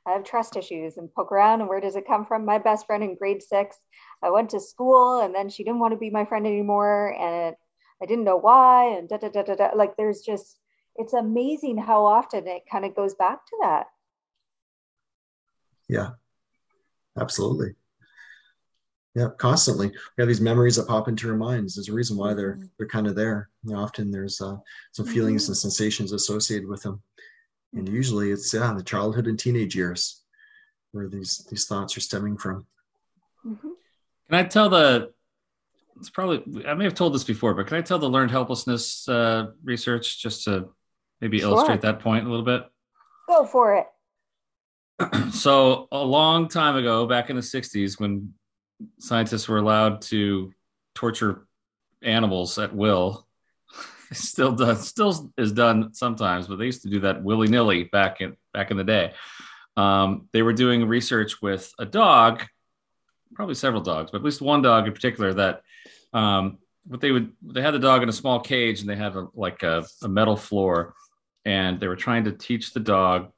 I 0.08 0.12
have 0.12 0.24
trust 0.24 0.56
issues 0.56 0.96
and 0.96 1.12
poke 1.12 1.32
around. 1.32 1.60
And 1.60 1.68
where 1.68 1.80
does 1.80 1.96
it 1.96 2.06
come 2.06 2.24
from? 2.24 2.44
My 2.44 2.58
best 2.58 2.86
friend 2.86 3.04
in 3.04 3.14
grade 3.14 3.42
six, 3.42 3.76
I 4.22 4.30
went 4.30 4.50
to 4.50 4.60
school 4.60 5.20
and 5.20 5.34
then 5.34 5.50
she 5.50 5.64
didn't 5.64 5.80
want 5.80 5.92
to 5.92 5.98
be 5.98 6.08
my 6.08 6.24
friend 6.24 6.46
anymore. 6.46 7.14
And 7.18 7.54
I 8.02 8.06
didn't 8.06 8.24
know 8.24 8.36
why. 8.36 8.96
And 8.96 9.08
da 9.08 9.16
da 9.16 9.28
da 9.28 9.42
da 9.42 9.54
da. 9.54 9.70
Like 9.74 9.96
there's 9.96 10.20
just, 10.20 10.58
it's 10.96 11.12
amazing 11.12 11.78
how 11.78 12.04
often 12.04 12.46
it 12.46 12.62
kind 12.70 12.84
of 12.84 12.94
goes 12.94 13.14
back 13.14 13.44
to 13.46 13.56
that. 13.62 13.86
Yeah, 15.88 16.10
absolutely. 17.18 17.74
Yeah, 19.14 19.28
constantly. 19.36 19.88
We 19.88 20.22
have 20.22 20.28
these 20.28 20.40
memories 20.40 20.76
that 20.76 20.86
pop 20.86 21.08
into 21.08 21.28
our 21.30 21.36
minds. 21.36 21.74
There's 21.74 21.88
a 21.88 21.94
reason 21.94 22.16
why 22.16 22.34
they're 22.34 22.54
mm-hmm. 22.54 22.66
they're 22.78 22.86
kind 22.86 23.06
of 23.06 23.16
there. 23.16 23.48
You 23.64 23.72
know, 23.72 23.80
often 23.80 24.10
there's 24.10 24.40
uh, 24.40 24.58
some 24.92 25.06
feelings 25.06 25.44
mm-hmm. 25.44 25.52
and 25.52 25.56
sensations 25.56 26.12
associated 26.12 26.68
with 26.68 26.82
them 26.82 27.02
and 27.74 27.88
usually 27.88 28.30
it's 28.30 28.52
yeah 28.52 28.72
the 28.72 28.82
childhood 28.82 29.26
and 29.26 29.38
teenage 29.38 29.74
years 29.74 30.22
where 30.92 31.08
these 31.08 31.46
these 31.50 31.66
thoughts 31.66 31.96
are 31.96 32.00
stemming 32.00 32.36
from 32.36 32.66
mm-hmm. 33.46 33.68
can 34.28 34.38
i 34.38 34.42
tell 34.42 34.68
the 34.68 35.12
it's 35.98 36.10
probably 36.10 36.64
i 36.66 36.74
may 36.74 36.84
have 36.84 36.94
told 36.94 37.14
this 37.14 37.24
before 37.24 37.54
but 37.54 37.66
can 37.66 37.76
i 37.76 37.80
tell 37.80 37.98
the 37.98 38.08
learned 38.08 38.30
helplessness 38.30 39.08
uh, 39.08 39.48
research 39.64 40.22
just 40.22 40.44
to 40.44 40.68
maybe 41.20 41.40
sure. 41.40 41.50
illustrate 41.50 41.80
that 41.80 42.00
point 42.00 42.26
a 42.26 42.30
little 42.30 42.44
bit 42.44 42.64
go 43.28 43.44
for 43.44 43.76
it 43.76 43.86
so 45.32 45.88
a 45.92 45.98
long 45.98 46.48
time 46.48 46.76
ago 46.76 47.06
back 47.06 47.30
in 47.30 47.36
the 47.36 47.42
60s 47.42 48.00
when 48.00 48.32
scientists 48.98 49.48
were 49.48 49.58
allowed 49.58 50.00
to 50.02 50.52
torture 50.94 51.46
animals 52.02 52.58
at 52.58 52.74
will 52.74 53.26
still 54.12 54.52
does 54.52 54.88
still 54.88 55.32
is 55.36 55.52
done 55.52 55.92
sometimes, 55.92 56.46
but 56.46 56.56
they 56.56 56.64
used 56.64 56.82
to 56.82 56.88
do 56.88 57.00
that 57.00 57.22
willy 57.22 57.48
nilly 57.48 57.84
back 57.84 58.20
in 58.20 58.36
back 58.52 58.70
in 58.70 58.76
the 58.76 58.84
day. 58.84 59.12
Um, 59.76 60.28
they 60.32 60.42
were 60.42 60.52
doing 60.52 60.86
research 60.86 61.40
with 61.40 61.72
a 61.78 61.84
dog, 61.84 62.42
probably 63.34 63.54
several 63.54 63.82
dogs, 63.82 64.10
but 64.10 64.18
at 64.18 64.24
least 64.24 64.40
one 64.40 64.62
dog 64.62 64.86
in 64.86 64.92
particular 64.92 65.34
that. 65.34 65.62
Um, 66.12 66.58
but 66.86 67.00
they 67.00 67.12
would 67.12 67.32
they 67.42 67.60
had 67.60 67.74
the 67.74 67.78
dog 67.78 68.02
in 68.02 68.08
a 68.08 68.12
small 68.12 68.40
cage 68.40 68.80
and 68.80 68.88
they 68.88 68.96
had 68.96 69.14
a, 69.14 69.26
like 69.34 69.62
a, 69.62 69.84
a 70.02 70.08
metal 70.08 70.36
floor, 70.36 70.94
and 71.44 71.78
they 71.78 71.88
were 71.88 71.96
trying 71.96 72.24
to 72.24 72.32
teach 72.32 72.72
the 72.72 72.80
dog 72.80 73.30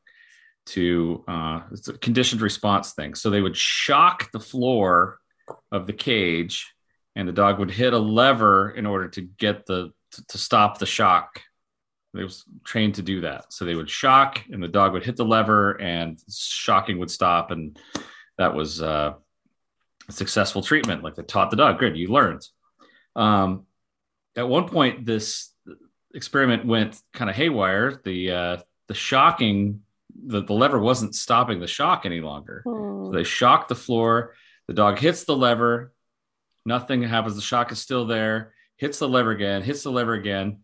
to 0.66 1.24
uh, 1.26 1.60
it's 1.72 1.88
a 1.88 1.94
conditioned 1.94 2.42
response 2.42 2.92
thing. 2.92 3.14
So 3.14 3.30
they 3.30 3.40
would 3.40 3.56
shock 3.56 4.30
the 4.32 4.40
floor 4.40 5.18
of 5.72 5.86
the 5.86 5.92
cage, 5.92 6.72
and 7.16 7.26
the 7.26 7.32
dog 7.32 7.58
would 7.58 7.70
hit 7.70 7.92
a 7.92 7.98
lever 7.98 8.70
in 8.70 8.86
order 8.86 9.08
to 9.08 9.22
get 9.22 9.66
the 9.66 9.92
to, 10.12 10.26
to 10.28 10.38
stop 10.38 10.78
the 10.78 10.86
shock. 10.86 11.42
They 12.12 12.24
was 12.24 12.44
trained 12.64 12.96
to 12.96 13.02
do 13.02 13.20
that. 13.20 13.52
So 13.52 13.64
they 13.64 13.76
would 13.76 13.90
shock, 13.90 14.44
and 14.50 14.62
the 14.62 14.68
dog 14.68 14.92
would 14.92 15.04
hit 15.04 15.16
the 15.16 15.24
lever, 15.24 15.80
and 15.80 16.20
shocking 16.28 16.98
would 16.98 17.10
stop, 17.10 17.50
and 17.50 17.78
that 18.38 18.54
was 18.54 18.82
uh, 18.82 19.14
a 20.08 20.12
successful 20.12 20.62
treatment. 20.62 21.02
Like 21.02 21.14
they 21.14 21.22
taught 21.22 21.50
the 21.50 21.56
dog, 21.56 21.78
good, 21.78 21.96
you 21.96 22.08
learned. 22.08 22.46
Um, 23.16 23.66
at 24.36 24.48
one 24.48 24.68
point, 24.68 25.04
this 25.04 25.52
experiment 26.14 26.64
went 26.64 27.00
kind 27.12 27.30
of 27.30 27.36
haywire. 27.36 28.00
The 28.04 28.30
uh, 28.30 28.56
the 28.88 28.94
shocking, 28.94 29.82
the, 30.26 30.42
the 30.42 30.52
lever 30.52 30.78
wasn't 30.78 31.14
stopping 31.14 31.60
the 31.60 31.66
shock 31.66 32.06
any 32.06 32.20
longer. 32.20 32.62
Hmm. 32.66 33.06
So 33.06 33.12
they 33.12 33.24
shock 33.24 33.68
the 33.68 33.74
floor. 33.74 34.34
The 34.68 34.74
dog 34.74 34.98
hits 34.98 35.24
the 35.24 35.36
lever. 35.36 35.92
Nothing 36.64 37.02
happens. 37.02 37.34
The 37.34 37.42
shock 37.42 37.72
is 37.72 37.78
still 37.80 38.06
there 38.06 38.52
hits 38.80 38.98
the 38.98 39.08
lever 39.08 39.30
again, 39.30 39.62
hits 39.62 39.82
the 39.82 39.90
lever 39.90 40.14
again. 40.14 40.60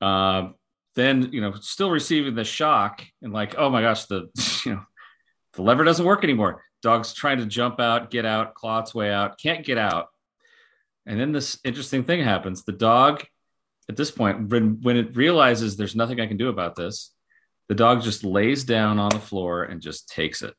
Uh, 0.00 0.48
then 0.96 1.30
you 1.32 1.40
know, 1.40 1.52
still 1.52 1.88
receiving 1.88 2.34
the 2.34 2.42
shock 2.42 3.00
and 3.22 3.32
like, 3.32 3.54
oh 3.56 3.70
my 3.70 3.80
gosh, 3.80 4.06
the 4.06 4.28
you 4.66 4.72
know, 4.72 4.82
the 5.52 5.62
lever 5.62 5.84
doesn't 5.84 6.04
work 6.04 6.24
anymore. 6.24 6.62
Dog's 6.82 7.14
trying 7.14 7.38
to 7.38 7.46
jump 7.46 7.78
out, 7.78 8.10
get 8.10 8.26
out, 8.26 8.54
claw 8.54 8.80
its 8.80 8.92
way 8.92 9.12
out, 9.12 9.38
can't 9.38 9.64
get 9.64 9.78
out. 9.78 10.08
And 11.08 11.18
then 11.18 11.32
this 11.32 11.58
interesting 11.64 12.04
thing 12.04 12.22
happens. 12.22 12.64
The 12.64 12.72
dog, 12.72 13.24
at 13.88 13.96
this 13.96 14.10
point, 14.10 14.50
when, 14.50 14.82
when 14.82 14.98
it 14.98 15.16
realizes 15.16 15.76
there's 15.76 15.96
nothing 15.96 16.20
I 16.20 16.26
can 16.26 16.36
do 16.36 16.50
about 16.50 16.76
this, 16.76 17.14
the 17.68 17.74
dog 17.74 18.02
just 18.02 18.24
lays 18.24 18.64
down 18.64 18.98
on 18.98 19.08
the 19.08 19.18
floor 19.18 19.64
and 19.64 19.80
just 19.80 20.08
takes 20.10 20.42
it. 20.42 20.54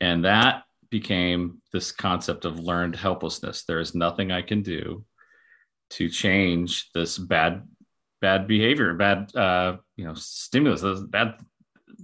And 0.00 0.24
that 0.24 0.64
became 0.90 1.60
this 1.74 1.92
concept 1.92 2.46
of 2.46 2.58
learned 2.58 2.96
helplessness. 2.96 3.64
There 3.64 3.80
is 3.80 3.94
nothing 3.94 4.32
I 4.32 4.40
can 4.40 4.62
do 4.62 5.04
to 5.90 6.08
change 6.08 6.90
this 6.94 7.18
bad 7.18 7.68
bad 8.20 8.46
behavior, 8.46 8.94
bad 8.94 9.34
uh, 9.34 9.76
you 9.96 10.04
know 10.04 10.14
stimulus, 10.14 11.00
bad 11.08 11.34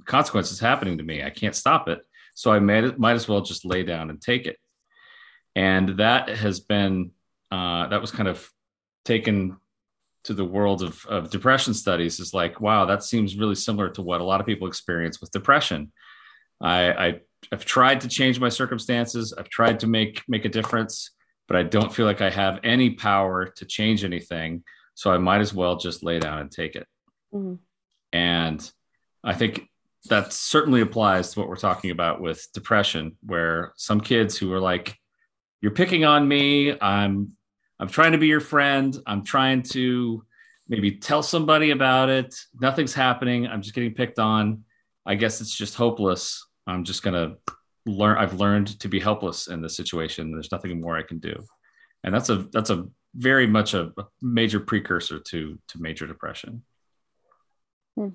consequences 0.05 0.61
happening 0.61 0.99
to 0.99 1.05
me. 1.05 1.23
I 1.23 1.31
can't 1.31 1.55
stop 1.55 1.89
it, 1.89 2.01
so 2.35 2.53
I 2.53 2.59
might 2.59 2.99
might 2.99 3.15
as 3.15 3.29
well 3.29 3.41
just 3.41 3.65
lay 3.65 3.83
down 3.83 4.11
and 4.11 4.21
take 4.21 4.47
it. 4.47 4.59
And 5.57 5.99
that 5.99 6.29
has 6.29 6.61
been 6.61 7.11
uh, 7.51 7.89
that 7.89 8.01
was 8.01 8.13
kind 8.13 8.29
of 8.29 8.49
taken 9.05 9.57
to 10.25 10.35
the 10.35 10.45
world 10.45 10.83
of, 10.83 11.05
of 11.07 11.31
depression 11.31 11.73
studies 11.73 12.19
is 12.19 12.35
like 12.35 12.61
wow 12.61 12.85
that 12.85 13.05
seems 13.05 13.37
really 13.37 13.55
similar 13.55 13.89
to 13.89 14.03
what 14.03 14.21
a 14.21 14.25
lot 14.25 14.41
of 14.41 14.47
people 14.47 14.67
experience 14.67 15.21
with 15.21 15.31
depression 15.31 15.93
I, 16.61 16.91
I 16.91 17.21
I've 17.53 17.65
tried 17.65 18.01
to 18.03 18.09
change 18.09 18.41
my 18.41 18.49
circumstances. 18.49 19.33
I've 19.37 19.49
tried 19.49 19.81
to 19.81 19.87
make 19.87 20.23
make 20.29 20.45
a 20.45 20.49
difference, 20.49 21.11
but 21.49 21.57
I 21.57 21.63
don't 21.63 21.93
feel 21.93 22.07
like 22.07 22.21
I 22.21 22.31
have 22.31 22.61
any 22.65 22.91
power 22.91 23.47
to 23.47 23.65
change 23.65 24.05
anything. 24.05 24.65
So 24.95 25.13
I 25.13 25.19
might 25.19 25.41
as 25.41 25.53
well 25.53 25.77
just 25.77 26.03
lay 26.03 26.19
down 26.19 26.39
and 26.39 26.51
take 26.51 26.75
it. 26.75 26.87
Mm-hmm. 27.33 27.57
And 28.13 28.71
I 29.23 29.35
think 29.35 29.69
that 30.09 30.33
certainly 30.33 30.81
applies 30.81 31.33
to 31.33 31.41
what 31.41 31.49
we're 31.49 31.57
talking 31.57 31.91
about 31.91 32.21
with 32.21 32.47
depression, 32.55 33.17
where 33.23 33.73
some 33.77 34.01
kids 34.01 34.39
who 34.39 34.53
are 34.53 34.61
like, 34.61 34.97
"You're 35.67 35.75
picking 35.75 36.05
on 36.05 36.29
me. 36.29 36.81
I'm 36.81 37.33
I'm 37.81 37.89
trying 37.89 38.13
to 38.13 38.19
be 38.19 38.29
your 38.29 38.39
friend. 38.39 38.97
I'm 39.05 39.25
trying 39.25 39.63
to 39.75 40.25
maybe 40.69 40.93
tell 40.93 41.25
somebody 41.25 41.73
about 41.73 42.09
it. 42.09 42.33
Nothing's 42.61 42.95
happening. 42.95 43.49
I'm 43.49 43.63
just 43.63 43.75
getting 43.75 43.93
picked 43.93 44.21
on. 44.21 44.63
I 45.05 45.17
guess 45.17 45.41
it's 45.41 45.57
just 45.57 45.75
hopeless." 45.75 46.47
I'm 46.69 46.85
just 46.85 47.03
gonna 47.03 47.35
learn. 47.85 48.17
I've 48.17 48.35
learned 48.35 48.79
to 48.79 48.89
be 48.89 49.01
helpless 49.01 49.49
in 49.49 49.61
this 49.61 49.75
situation. 49.75 50.31
There's 50.31 50.53
nothing 50.53 50.81
more 50.81 50.97
I 50.97 51.03
can 51.03 51.19
do, 51.19 51.35
and 52.05 52.15
that's 52.15 52.31
a 52.31 52.47
that's 52.53 52.71
a 52.71 52.87
very 53.17 53.49
much 53.49 53.75
a 53.75 53.93
major 54.23 54.61
precursor 54.61 55.19
to 55.19 55.59
to 55.67 55.83
major 55.83 56.07
depression. 56.07 56.63
Hmm. 57.97 58.11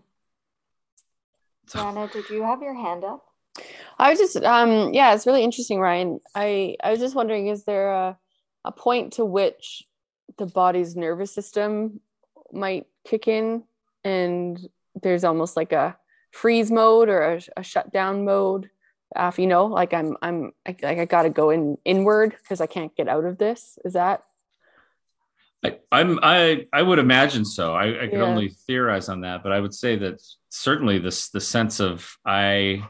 Anna, 1.76 2.08
did 2.08 2.30
you 2.30 2.44
have 2.44 2.62
your 2.62 2.76
hand 2.76 3.04
up? 3.04 3.31
I 4.00 4.10
was 4.10 4.20
just 4.20 4.38
um 4.38 4.94
yeah, 4.94 5.14
it's 5.14 5.28
really 5.28 5.44
interesting, 5.44 5.80
Ryan. 5.80 6.20
I 6.36 6.76
I 6.84 6.92
was 6.92 7.00
just 7.00 7.16
wondering, 7.16 7.48
is 7.48 7.64
there 7.66 7.92
a 7.92 8.18
a 8.64 8.72
point 8.72 9.14
to 9.14 9.26
which 9.26 9.84
the 10.38 10.46
body's 10.46 10.96
nervous 10.96 11.34
system 11.34 12.00
might 12.52 12.86
kick 13.06 13.28
in 13.28 13.64
and 14.04 14.60
there's 15.02 15.24
almost 15.24 15.56
like 15.56 15.72
a 15.72 15.98
freeze 16.32 16.72
mode 16.72 17.10
or 17.10 17.22
a, 17.34 17.42
a 17.58 17.64
shutdown 17.64 18.24
mode 18.26 18.70
after 19.16 19.42
you 19.42 19.48
know 19.48 19.66
like 19.66 19.94
i'm 19.94 20.16
i'm 20.22 20.52
like 20.66 20.84
i 20.84 21.06
gotta 21.06 21.30
go 21.30 21.50
in 21.50 21.78
inward 21.84 22.36
because 22.42 22.62
i 22.62 22.66
can't 22.66 22.96
get 22.96 23.08
out 23.08 23.26
of 23.26 23.38
this 23.38 23.78
is 23.84 23.94
that 23.94 24.24
I, 25.64 25.78
I'm 25.92 26.20
I 26.24 26.66
I 26.74 26.82
would 26.82 26.98
imagine 26.98 27.46
so. 27.46 27.76
I, 27.76 28.06
I 28.06 28.08
could 28.08 28.14
Yeah. 28.20 28.24
only 28.24 28.50
theorize 28.50 29.10
on 29.10 29.22
that, 29.22 29.44
but 29.44 29.52
I 29.52 29.60
would 29.60 29.76
say 29.76 29.96
that 29.98 30.20
certainly 30.50 30.98
this 30.98 31.30
the 31.30 31.40
sense 31.40 31.80
of 31.80 32.18
I 32.26 32.84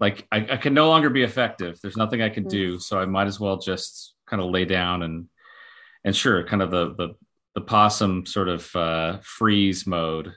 like 0.00 0.26
I, 0.32 0.46
I 0.52 0.56
can 0.56 0.74
no 0.74 0.88
longer 0.88 1.10
be 1.10 1.22
effective. 1.22 1.78
There's 1.80 1.96
nothing 1.96 2.22
I 2.22 2.30
can 2.30 2.44
do, 2.44 2.78
so 2.80 2.98
I 2.98 3.04
might 3.04 3.26
as 3.26 3.38
well 3.38 3.58
just 3.58 4.14
kind 4.26 4.42
of 4.42 4.50
lay 4.50 4.64
down 4.64 5.02
and 5.02 5.28
and 6.04 6.16
sure, 6.16 6.42
kind 6.44 6.62
of 6.62 6.70
the 6.70 6.94
the 6.94 7.14
the 7.54 7.60
possum 7.60 8.24
sort 8.26 8.48
of 8.48 8.74
uh, 8.74 9.18
freeze 9.22 9.86
mode. 9.86 10.32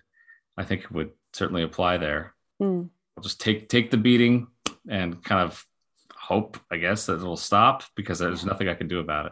I 0.57 0.63
think 0.63 0.91
would 0.91 1.11
certainly 1.31 1.63
apply 1.63 1.97
there. 1.97 2.35
Hmm. 2.59 2.83
I'll 3.17 3.23
just 3.23 3.39
take 3.39 3.69
take 3.69 3.89
the 3.89 3.97
beating 3.97 4.47
and 4.89 5.23
kind 5.23 5.41
of 5.41 5.65
hope, 6.13 6.57
I 6.69 6.77
guess, 6.77 7.05
that 7.05 7.15
it'll 7.15 7.37
stop 7.37 7.83
because 7.95 8.19
there's 8.19 8.45
nothing 8.45 8.67
I 8.67 8.73
can 8.75 8.87
do 8.87 8.99
about 8.99 9.27
it. 9.27 9.31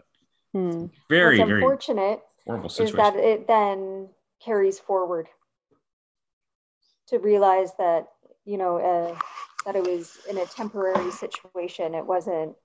Hmm. 0.53 0.85
Very 1.09 1.39
What's 1.39 1.49
very 1.49 1.61
unfortunate 1.61 2.21
horrible 2.45 2.69
is 2.69 2.91
that 2.93 3.15
it 3.15 3.47
then 3.47 4.09
carries 4.43 4.79
forward 4.79 5.27
to 7.07 7.19
realize 7.19 7.71
that 7.77 8.07
you 8.45 8.57
know 8.57 8.77
uh, 8.77 9.19
that 9.65 9.76
it 9.76 9.84
was 9.84 10.17
in 10.30 10.38
a 10.38 10.45
temporary 10.45 11.12
situation. 11.12 11.95
It 11.95 12.06
wasn't 12.06 12.56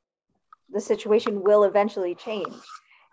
the 0.71 0.81
situation 0.81 1.43
will 1.43 1.65
eventually 1.65 2.15
change. 2.15 2.55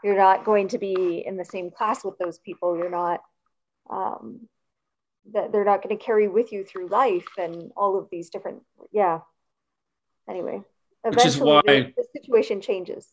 You're 0.04 0.18
not 0.18 0.44
going 0.44 0.70
to 0.70 0.78
be 0.78 1.24
in 1.26 1.38
the 1.38 1.46
same 1.46 1.72
class 1.72 2.04
with 2.04 2.18
those 2.18 2.40
people. 2.40 2.78
You're 2.78 2.90
not 2.90 3.22
um, 3.90 4.48
that 5.34 5.52
they're 5.52 5.64
not 5.66 5.82
going 5.82 5.98
to 5.98 6.04
carry 6.04 6.28
with 6.28 6.52
you 6.52 6.64
through 6.64 6.88
life 6.88 7.28
and 7.38 7.72
all 7.78 7.98
of 7.98 8.10
these 8.12 8.30
different 8.30 8.64
yeah. 8.92 9.20
Anyway 10.30 10.62
Which 11.04 11.26
is 11.26 11.38
why- 11.38 11.62
the, 11.66 11.94
the 11.96 12.06
situation 12.18 12.62
changes. 12.62 13.08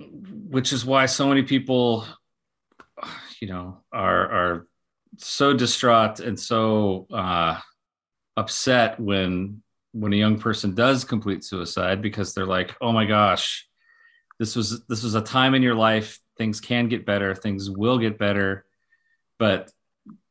Which 0.00 0.72
is 0.72 0.84
why 0.84 1.06
so 1.06 1.28
many 1.28 1.42
people 1.42 2.06
you 3.40 3.48
know 3.48 3.80
are 3.92 4.30
are 4.30 4.66
so 5.18 5.52
distraught 5.54 6.20
and 6.20 6.38
so 6.38 7.06
uh 7.12 7.58
upset 8.36 8.98
when 9.00 9.62
when 9.92 10.12
a 10.12 10.16
young 10.16 10.38
person 10.38 10.74
does 10.74 11.04
complete 11.04 11.44
suicide 11.44 12.00
because 12.00 12.32
they're 12.34 12.46
like 12.46 12.76
oh 12.80 12.92
my 12.92 13.04
gosh 13.04 13.66
this 14.38 14.54
was 14.56 14.86
this 14.86 15.02
was 15.02 15.14
a 15.14 15.20
time 15.20 15.54
in 15.54 15.62
your 15.62 15.74
life 15.74 16.18
things 16.38 16.60
can 16.60 16.88
get 16.88 17.04
better 17.04 17.34
things 17.34 17.68
will 17.70 17.98
get 17.98 18.18
better 18.18 18.64
but 19.38 19.70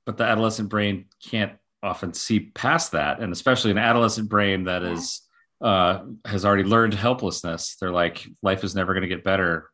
but 0.06 0.18
the 0.18 0.24
adolescent 0.24 0.70
brain 0.70 1.06
can't 1.24 1.54
often 1.84 2.14
see 2.14 2.40
past 2.40 2.94
that. 2.94 3.20
And 3.20 3.32
especially 3.32 3.72
an 3.72 3.78
adolescent 3.78 4.28
brain 4.28 4.64
that 4.66 4.82
Yeah. 4.82 4.94
is 4.94 5.22
uh 5.62 6.06
has 6.26 6.46
already 6.46 6.64
learned 6.64 6.94
helplessness 6.94 7.76
they're 7.80 7.92
like 7.92 8.26
life 8.42 8.64
is 8.64 8.76
never 8.76 8.94
going 8.94 9.02
to 9.02 9.08
get 9.08 9.24
better. 9.24 9.70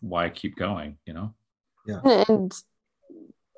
Why 0.00 0.28
keep 0.30 0.56
going 0.56 0.98
you 1.06 1.12
know? 1.14 1.34
And 2.28 2.52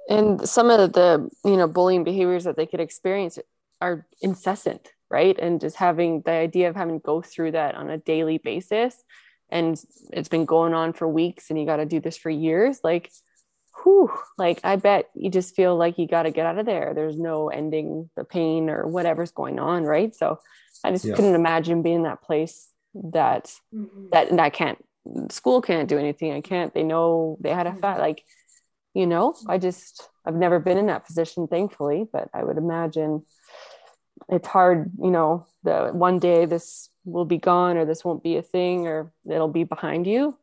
and 0.09 0.49
some 0.49 0.71
of 0.71 0.93
the 0.93 1.31
you 1.45 1.57
know 1.57 1.69
bullying 1.69 2.05
behaviors 2.05 2.45
that 2.45 2.57
they 2.57 2.67
could 2.67 2.81
experience 2.81 3.39
are 3.81 4.07
incessant 4.21 4.93
right? 5.11 5.39
And 5.39 5.61
just 5.61 5.77
having 5.77 6.23
the 6.23 6.33
idea 6.33 6.69
of 6.69 6.77
having 6.77 6.99
to 7.01 7.03
go 7.03 7.23
through 7.23 7.53
that 7.53 7.75
on 7.75 7.91
a 7.91 7.99
daily 7.99 8.39
basis 8.39 9.03
and 9.51 9.81
it's 10.13 10.29
been 10.29 10.45
going 10.45 10.75
on 10.75 10.93
for 10.93 11.09
weeks 11.09 11.51
and 11.51 11.59
you 11.59 11.67
got 11.67 11.77
to 11.77 11.87
do 11.87 12.01
this 12.01 12.17
for 12.17 12.31
years 12.31 12.81
like 12.85 13.11
whew, 13.83 14.11
like 14.37 14.61
i 14.65 14.77
bet 14.77 15.09
you 15.15 15.31
just 15.31 15.55
feel 15.55 15.77
like 15.77 15.99
you 15.99 16.07
got 16.07 16.25
to 16.25 16.31
get 16.31 16.47
out 16.47 16.59
of 16.59 16.67
there. 16.67 16.93
There's 16.95 17.17
no 17.17 17.49
ending 17.49 18.11
the 18.17 18.25
pain 18.25 18.69
or 18.69 18.87
whatever's 18.87 19.31
going 19.31 19.59
on 19.59 19.85
right? 19.85 20.15
So 20.15 20.39
i 20.85 20.91
just 20.91 21.05
Yeah. 21.05 21.15
couldn't 21.15 21.35
imagine 21.35 21.83
being 21.83 21.97
in 21.97 22.03
that 22.03 22.23
place 22.23 22.69
that 22.95 23.53
mm-hmm. 23.75 24.09
that 24.13 24.31
and 24.31 24.41
I 24.41 24.51
can't 24.51 24.79
school 25.31 25.63
can't 25.63 25.89
do 25.89 25.99
anything. 25.99 26.33
I 26.33 26.41
can't 26.41 26.75
they 26.75 26.83
know 26.83 27.39
they 27.41 27.51
had 27.51 27.67
a 27.67 27.71
mm-hmm. 27.71 27.81
fat 27.81 28.01
like 28.01 28.25
you 28.95 29.07
know, 29.07 29.35
I 29.47 29.59
just 29.59 30.09
I've 30.27 30.35
never 30.35 30.59
been 30.59 30.77
in 30.77 30.87
that 30.87 31.07
position 31.07 31.47
thankfully, 31.47 32.07
but 32.13 32.29
I 32.35 32.43
would 32.43 32.59
imagine 32.59 33.25
it's 34.29 34.49
hard, 34.49 34.91
you 35.01 35.11
know, 35.11 35.47
the 35.63 35.91
one 35.93 36.19
day 36.19 36.47
this 36.47 36.91
will 37.05 37.25
be 37.25 37.39
gone 37.39 37.77
or 37.77 37.85
this 37.85 38.05
won't 38.05 38.23
be 38.23 38.37
a 38.37 38.43
thing 38.43 38.87
or 38.87 39.13
it'll 39.29 39.49
be 39.49 39.65
behind 39.65 40.07
you. 40.07 40.37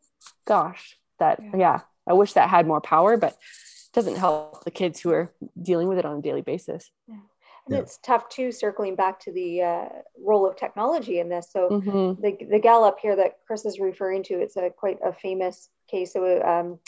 Gosh, 0.45 0.97
that 1.19 1.39
Yeah. 1.41 1.57
yeah, 1.57 1.79
I 2.07 2.13
wish 2.13 2.33
that 2.33 2.49
had 2.49 2.67
more 2.67 2.81
power, 2.81 3.17
but 3.17 3.33
it 3.33 3.93
doesn't 3.93 4.15
help 4.17 4.63
the 4.63 4.71
kids 4.71 4.99
who 4.99 5.11
are 5.11 5.31
dealing 5.61 5.87
with 5.87 5.97
it 5.97 6.05
on 6.05 6.17
a 6.17 6.21
daily 6.21 6.41
basis. 6.41 6.91
And 7.07 7.73
Yeah. 7.73 7.81
it's 7.81 7.97
tough 7.97 8.29
too, 8.29 8.51
circling 8.51 8.95
back 8.95 9.19
to 9.21 9.31
the 9.31 9.63
uh, 9.63 9.89
role 10.23 10.45
of 10.47 10.55
technology 10.55 11.19
in 11.19 11.29
this. 11.29 11.51
So 11.51 11.69
Mhm. 11.69 12.21
the 12.21 12.45
the 12.45 12.59
gal 12.59 12.83
up 12.83 12.99
here 12.99 13.15
that 13.15 13.39
Chris 13.47 13.65
is 13.65 13.79
referring 13.79 14.23
to, 14.23 14.39
it's 14.39 14.55
a 14.55 14.69
quite 14.69 14.99
a 15.03 15.11
famous 15.13 15.69
case. 15.87 16.13
So 16.13 16.41
um, 16.43 16.79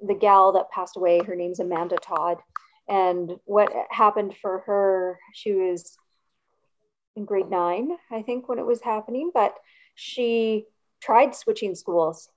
the 0.00 0.14
gal 0.14 0.52
that 0.52 0.70
passed 0.70 0.96
away, 0.96 1.22
her 1.22 1.36
name's 1.36 1.60
Amanda 1.60 1.96
Todd, 1.96 2.38
and 2.88 3.38
what 3.44 3.72
happened 3.90 4.36
for 4.36 4.60
her, 4.60 5.20
she 5.32 5.52
was 5.52 5.96
in 7.16 7.24
grade 7.24 7.50
nine, 7.50 7.90
I 8.10 8.22
think, 8.22 8.48
when 8.48 8.58
it 8.58 8.66
was 8.66 8.80
happening, 8.82 9.30
but 9.34 9.54
she 9.94 10.66
tried 11.00 11.34
switching 11.34 11.74
schools 11.74 12.28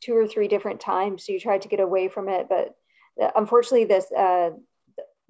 two 0.00 0.16
or 0.16 0.26
three 0.26 0.48
different 0.48 0.80
times. 0.80 1.22
She 1.22 1.38
tried 1.38 1.62
to 1.62 1.68
get 1.68 1.80
away 1.80 2.08
from 2.08 2.28
it, 2.28 2.48
but 2.48 2.74
unfortunately, 3.36 3.84
this 3.84 4.10
uh, 4.12 4.50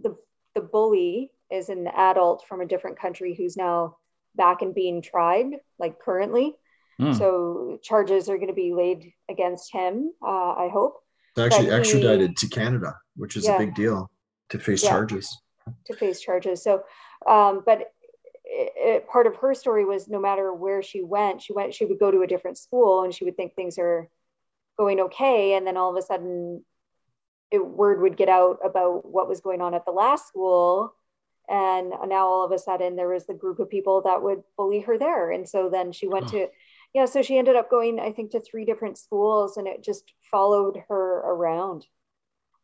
the 0.01 0.17
the 0.55 0.61
bully 0.61 1.31
is 1.51 1.69
an 1.69 1.87
adult 1.89 2.45
from 2.49 2.61
a 2.61 2.67
different 2.67 2.99
country 2.99 3.35
who's 3.35 3.57
now 3.57 3.97
back 4.35 4.63
and 4.63 4.75
being 4.75 5.03
tried, 5.03 5.47
like 5.79 5.99
currently. 6.01 6.55
Hmm. 6.99 7.13
So 7.13 7.79
charges 7.83 8.29
are 8.29 8.37
going 8.37 8.49
to 8.49 8.55
be 8.55 8.73
laid 8.73 9.13
against 9.29 9.73
him. 9.73 10.13
Uh, 10.25 10.53
I 10.55 10.71
hope 10.73 11.03
It's 11.37 11.55
actually 11.55 11.67
he- 11.71 11.73
extradited 11.73 12.37
to 12.39 12.49
Canada, 12.49 12.95
which 13.17 13.37
is 13.37 13.45
Yeah. 13.47 13.57
a 13.57 13.59
big 13.59 13.75
deal 13.75 14.11
to 14.51 14.59
face 14.59 14.83
Yeah. 14.83 14.91
charges. 14.91 15.39
to 15.87 15.95
face 15.95 16.21
charges. 16.21 16.61
So, 16.63 16.83
um, 17.29 17.63
but 17.65 17.93
it, 18.53 18.73
it, 18.77 19.09
part 19.09 19.27
of 19.27 19.37
her 19.37 19.55
story 19.55 19.85
was 19.85 20.09
no 20.09 20.21
matter 20.21 20.53
where 20.53 20.83
she 20.83 21.03
went, 21.03 21.41
she 21.41 21.55
went, 21.55 21.73
she 21.75 21.87
would 21.87 21.99
go 21.99 22.11
to 22.11 22.21
a 22.21 22.27
different 22.27 22.59
school 22.59 23.03
and 23.03 23.15
she 23.15 23.25
would 23.25 23.37
think 23.37 23.55
things 23.55 23.79
are 23.79 24.09
going 24.77 25.01
okay, 25.01 25.55
and 25.55 25.67
then 25.67 25.77
all 25.77 25.91
of 25.91 25.97
a 25.97 26.07
sudden, 26.07 26.63
it, 27.51 27.65
word 27.65 28.01
would 28.01 28.17
get 28.17 28.29
out 28.29 28.59
about 28.65 29.05
what 29.11 29.29
was 29.29 29.41
going 29.41 29.61
on 29.61 29.75
at 29.75 29.85
the 29.87 29.91
last 29.91 30.29
school, 30.29 30.95
and 31.49 31.91
now 32.09 32.29
all 32.29 32.45
of 32.45 32.53
a 32.53 32.59
sudden 32.59 32.95
there 32.95 33.09
was 33.09 33.27
the 33.27 33.35
group 33.35 33.59
of 33.59 33.71
people 33.71 34.03
that 34.03 34.23
would 34.23 34.43
bully 34.57 34.81
her 34.81 34.99
there, 34.99 35.31
and 35.31 35.49
so 35.49 35.71
then 35.71 35.93
she 35.93 36.07
went 36.07 36.29
to, 36.29 36.49
yeah, 36.95 37.07
so 37.07 37.23
she 37.23 37.39
ended 37.39 37.57
up 37.57 37.71
going, 37.71 37.99
I 37.99 38.13
think, 38.13 38.33
to 38.33 38.41
three 38.41 38.67
different 38.67 38.99
schools, 38.99 39.57
and 39.57 39.67
it 39.67 39.83
just 39.83 40.13
followed 40.31 40.83
her 40.89 41.19
around. 41.21 41.87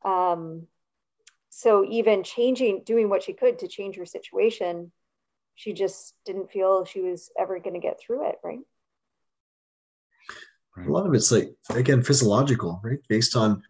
Um, 0.04 0.66
so 1.48 1.84
even 1.84 2.22
changing 2.22 2.82
doing 2.84 3.08
what 3.08 3.22
she 3.22 3.32
could 3.32 3.58
to 3.60 3.68
change 3.68 3.96
her 3.96 4.06
situation 4.06 4.92
she 5.58 5.72
just 5.72 6.14
didn't 6.24 6.52
feel 6.52 6.84
she 6.84 7.00
was 7.00 7.30
ever 7.36 7.58
going 7.58 7.74
to 7.74 7.80
get 7.80 7.98
through 8.00 8.28
it 8.28 8.36
right 8.44 8.60
A 10.86 10.88
lot 10.88 11.06
of 11.06 11.14
it's 11.14 11.32
like 11.32 11.50
again 11.70 12.02
physiological, 12.04 12.80
right? 12.84 13.00
Based 13.08 13.34
on 13.34 13.64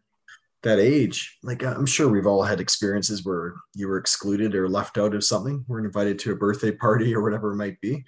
that 0.62 0.79
age. 0.79 1.38
Like 1.42 1.64
I'm 1.64 1.87
sure 1.87 2.07
we've 2.07 2.27
all 2.27 2.42
had 2.42 2.61
experiences 2.61 3.25
where 3.25 3.54
you 3.75 3.88
were 3.88 3.96
excluded 3.96 4.54
or 4.54 4.69
left 4.69 4.98
out 4.98 5.15
of 5.15 5.25
something. 5.25 5.65
We're 5.67 5.85
invited 5.85 6.19
to 6.19 6.33
a 6.33 6.37
birthday 6.37 6.73
party 6.73 7.15
or 7.15 7.23
whatever 7.23 7.52
it 7.52 7.56
might 7.56 7.81
be. 7.81 8.04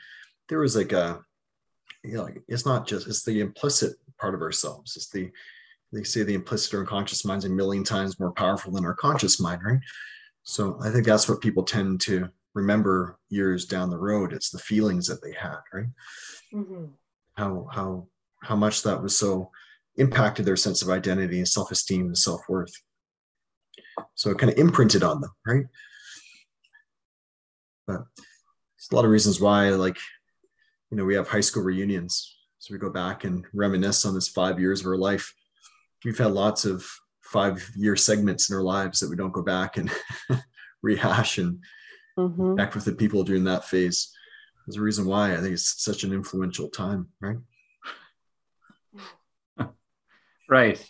There 0.51 0.59
was 0.59 0.77
like 0.77 0.93
a, 0.93 1.23
you 2.05 2.19
know, 2.19 2.29
it's 2.47 2.67
not 2.67 2.87
just 2.87 3.07
it's 3.07 3.25
the 3.25 3.41
implicit 3.41 3.95
part 4.19 4.35
of 4.35 4.43
ourselves. 4.43 4.97
It's 4.97 5.09
the 5.09 5.31
they 5.93 6.03
say 6.05 6.23
the 6.23 6.35
implicit 6.35 6.75
or 6.75 6.81
unconscious 6.81 7.25
mind's 7.25 7.47
a 7.47 7.49
million 7.49 7.85
times 7.85 8.21
more 8.21 8.33
powerful 8.33 8.73
than 8.73 8.85
our 8.85 8.95
conscious 8.95 9.41
mind, 9.41 9.63
right? 9.65 9.81
So 10.43 10.79
I 10.83 10.91
think 10.91 11.07
that's 11.07 11.29
what 11.29 11.41
people 11.41 11.63
tend 11.63 12.03
to 12.03 12.29
remember 12.55 13.19
years 13.29 13.65
down 13.65 13.91
the 13.91 13.99
road. 13.99 14.33
It's 14.33 14.51
the 14.51 14.59
feelings 14.59 15.07
that 15.07 15.23
they 15.23 15.33
had, 15.33 15.59
right? 15.73 15.87
mm-hmm. 16.53 16.87
how 17.35 17.69
how 17.73 18.07
how 18.43 18.57
much 18.57 18.83
that 18.83 19.03
was 19.03 19.17
so 19.17 19.51
impacted 19.97 20.45
their 20.45 20.57
sense 20.57 20.83
of 20.83 20.89
identity 20.89 21.39
and 21.39 21.49
self-esteem 21.49 22.07
and 22.07 22.19
self-worth 22.19 22.73
so 24.15 24.31
it 24.31 24.39
kind 24.39 24.53
of 24.53 24.59
imprinted 24.59 25.03
on 25.03 25.21
them 25.21 25.31
right 25.47 25.67
but 27.87 28.03
there's 28.17 28.89
a 28.93 28.95
lot 28.95 29.05
of 29.05 29.11
reasons 29.11 29.41
why 29.41 29.71
like 29.71 29.97
you 30.91 30.97
know 30.97 31.05
we 31.05 31.15
have 31.15 31.29
high 31.29 31.41
school 31.41 31.63
reunions 31.63 32.37
so 32.59 32.73
we 32.73 32.79
go 32.79 32.91
back 32.91 33.25
and 33.25 33.45
reminisce 33.53 34.05
on 34.05 34.15
this 34.15 34.29
five 34.29 34.59
years 34.59 34.81
of 34.81 34.87
our 34.87 34.97
life 34.97 35.35
we've 36.05 36.19
had 36.19 36.33
lots 36.33 36.65
of 36.65 36.85
five 37.21 37.69
year 37.77 37.97
segments 37.97 38.49
in 38.49 38.57
our 38.57 38.63
lives 38.63 39.01
that 39.01 39.11
we 39.11 39.17
don't 39.17 39.33
go 39.33 39.43
back 39.43 39.77
and 39.77 39.91
rehash 40.83 41.39
and 41.39 41.59
Mhm. 42.29 42.57
connect 42.57 42.75
with 42.75 42.85
the 42.85 42.93
people 42.93 43.25
during 43.25 43.45
that 43.45 43.65
phase 43.65 44.13
there's 44.67 44.77
a 44.77 44.81
reason 44.83 45.05
why 45.07 45.33
i 45.33 45.37
think 45.41 45.53
it's 45.55 45.83
such 45.83 46.05
an 46.05 46.13
influential 46.13 46.69
time 46.69 47.09
right 47.21 47.39
Right. 50.49 50.85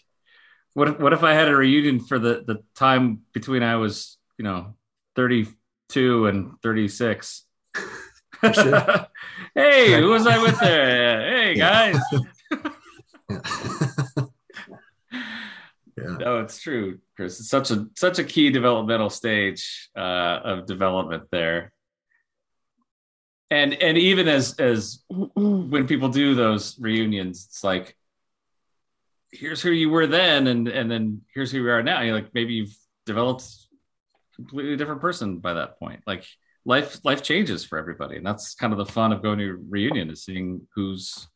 What 0.72 0.88
if, 0.88 0.98
what 1.00 1.12
if 1.12 1.22
I 1.22 1.34
had 1.34 1.48
a 1.48 1.54
reunion 1.54 2.00
for 2.00 2.18
the 2.18 2.42
the 2.46 2.64
time 2.74 3.20
between 3.34 3.62
I 3.62 3.76
was, 3.76 4.16
you 4.38 4.44
know, 4.44 4.74
32 5.16 6.26
and 6.28 6.54
36. 6.62 7.44
sure. 8.54 9.06
hey, 9.54 10.00
who 10.00 10.08
was 10.08 10.26
I 10.26 10.38
with 10.42 10.58
there? 10.60 11.20
Hey, 11.30 11.54
guys. 11.56 12.00
Yeah. 16.02 16.16
No, 16.18 16.40
it's 16.40 16.60
true, 16.60 16.98
Chris. 17.16 17.40
It's 17.40 17.48
such 17.48 17.70
a 17.70 17.86
such 17.96 18.18
a 18.18 18.24
key 18.24 18.50
developmental 18.50 19.10
stage 19.10 19.90
uh, 19.96 20.40
of 20.44 20.66
development 20.66 21.24
there. 21.30 21.72
And 23.50 23.74
and 23.74 23.98
even 23.98 24.28
as 24.28 24.54
as 24.58 25.04
when 25.08 25.86
people 25.86 26.08
do 26.08 26.34
those 26.34 26.78
reunions, 26.78 27.46
it's 27.48 27.64
like 27.64 27.96
here's 29.32 29.62
who 29.62 29.70
you 29.70 29.90
were 29.90 30.06
then, 30.06 30.46
and 30.46 30.68
and 30.68 30.90
then 30.90 31.22
here's 31.34 31.50
who 31.50 31.62
we 31.62 31.70
are 31.70 31.82
now. 31.82 32.00
You're 32.02 32.14
like 32.14 32.32
maybe 32.34 32.54
you've 32.54 32.76
developed 33.06 33.44
completely 34.36 34.76
different 34.76 35.00
person 35.00 35.38
by 35.38 35.54
that 35.54 35.78
point. 35.78 36.02
Like 36.06 36.24
life 36.64 36.98
life 37.04 37.22
changes 37.22 37.64
for 37.64 37.78
everybody, 37.78 38.16
and 38.16 38.26
that's 38.26 38.54
kind 38.54 38.72
of 38.72 38.78
the 38.78 38.86
fun 38.86 39.12
of 39.12 39.22
going 39.22 39.38
to 39.38 39.50
a 39.50 39.56
reunion 39.68 40.10
is 40.10 40.24
seeing 40.24 40.66
who's 40.74 41.28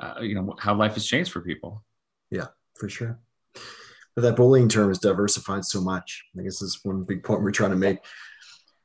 uh, 0.00 0.14
you 0.20 0.34
know 0.34 0.54
how 0.58 0.74
life 0.74 0.94
has 0.94 1.06
changed 1.06 1.32
for 1.32 1.40
people. 1.40 1.84
Yeah, 2.30 2.48
for 2.74 2.88
sure. 2.88 3.20
But 4.14 4.22
that 4.22 4.36
bullying 4.36 4.68
term 4.68 4.90
is 4.90 4.98
diversified 4.98 5.64
so 5.64 5.80
much. 5.80 6.24
I 6.38 6.42
guess 6.42 6.60
this 6.60 6.70
is 6.70 6.80
one 6.84 7.02
big 7.02 7.24
point 7.24 7.42
we're 7.42 7.50
trying 7.50 7.70
to 7.70 7.76
make. 7.76 7.98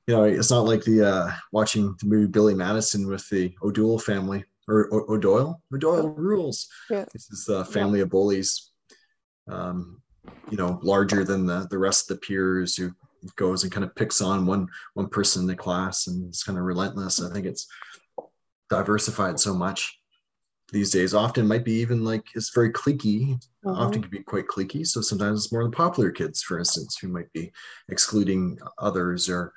You 0.08 0.16
know, 0.16 0.24
it's 0.24 0.50
not 0.50 0.66
like 0.66 0.84
the 0.84 1.08
uh, 1.08 1.32
watching 1.52 1.96
the 2.00 2.08
movie 2.08 2.28
Billy 2.28 2.56
Madison 2.56 3.08
with 3.08 3.30
the 3.30 3.54
O'Doyle 3.62 4.00
family 4.00 4.44
or 4.68 4.90
o- 4.92 5.14
O'Doyle. 5.14 5.62
O'Doyle 5.74 6.10
rules. 6.10 6.68
Yeah. 6.90 7.06
This 7.14 7.30
is 7.30 7.48
a 7.48 7.64
family 7.64 8.00
of 8.00 8.10
bullies. 8.10 8.72
Um, 9.48 10.02
you 10.50 10.58
know, 10.58 10.80
larger 10.82 11.24
than 11.24 11.46
the 11.46 11.68
the 11.70 11.78
rest 11.78 12.10
of 12.10 12.18
the 12.18 12.26
peers 12.26 12.76
who 12.76 12.92
goes 13.36 13.64
and 13.64 13.72
kind 13.72 13.84
of 13.84 13.96
picks 13.96 14.22
on 14.22 14.46
one 14.46 14.68
one 14.94 15.10
person 15.10 15.44
in 15.44 15.48
the 15.48 15.56
class 15.56 16.08
and 16.08 16.28
it's 16.28 16.44
kind 16.44 16.58
of 16.58 16.64
relentless. 16.64 17.22
I 17.22 17.32
think 17.32 17.46
it's 17.46 17.68
diversified 18.70 19.40
so 19.40 19.54
much 19.54 19.99
these 20.72 20.92
days. 20.92 21.14
Often 21.14 21.48
might 21.48 21.66
be 21.66 21.74
even 21.74 22.04
like 22.04 22.26
it's 22.36 22.52
very 22.54 22.72
cliquey 22.72 23.40
often 23.66 24.02
can 24.02 24.12
be 24.12 24.20
quite 24.20 24.48
cliquey. 24.48 24.86
So 24.86 25.02
sometimes 25.02 25.46
it's 25.46 25.52
more 25.52 25.64
the 25.64 25.70
popular 25.70 26.12
kids, 26.12 26.42
for 26.42 26.60
instance, 26.60 26.98
who 26.98 27.08
might 27.08 27.32
be 27.34 27.52
excluding 27.90 28.58
others 28.78 29.30
or 29.30 29.54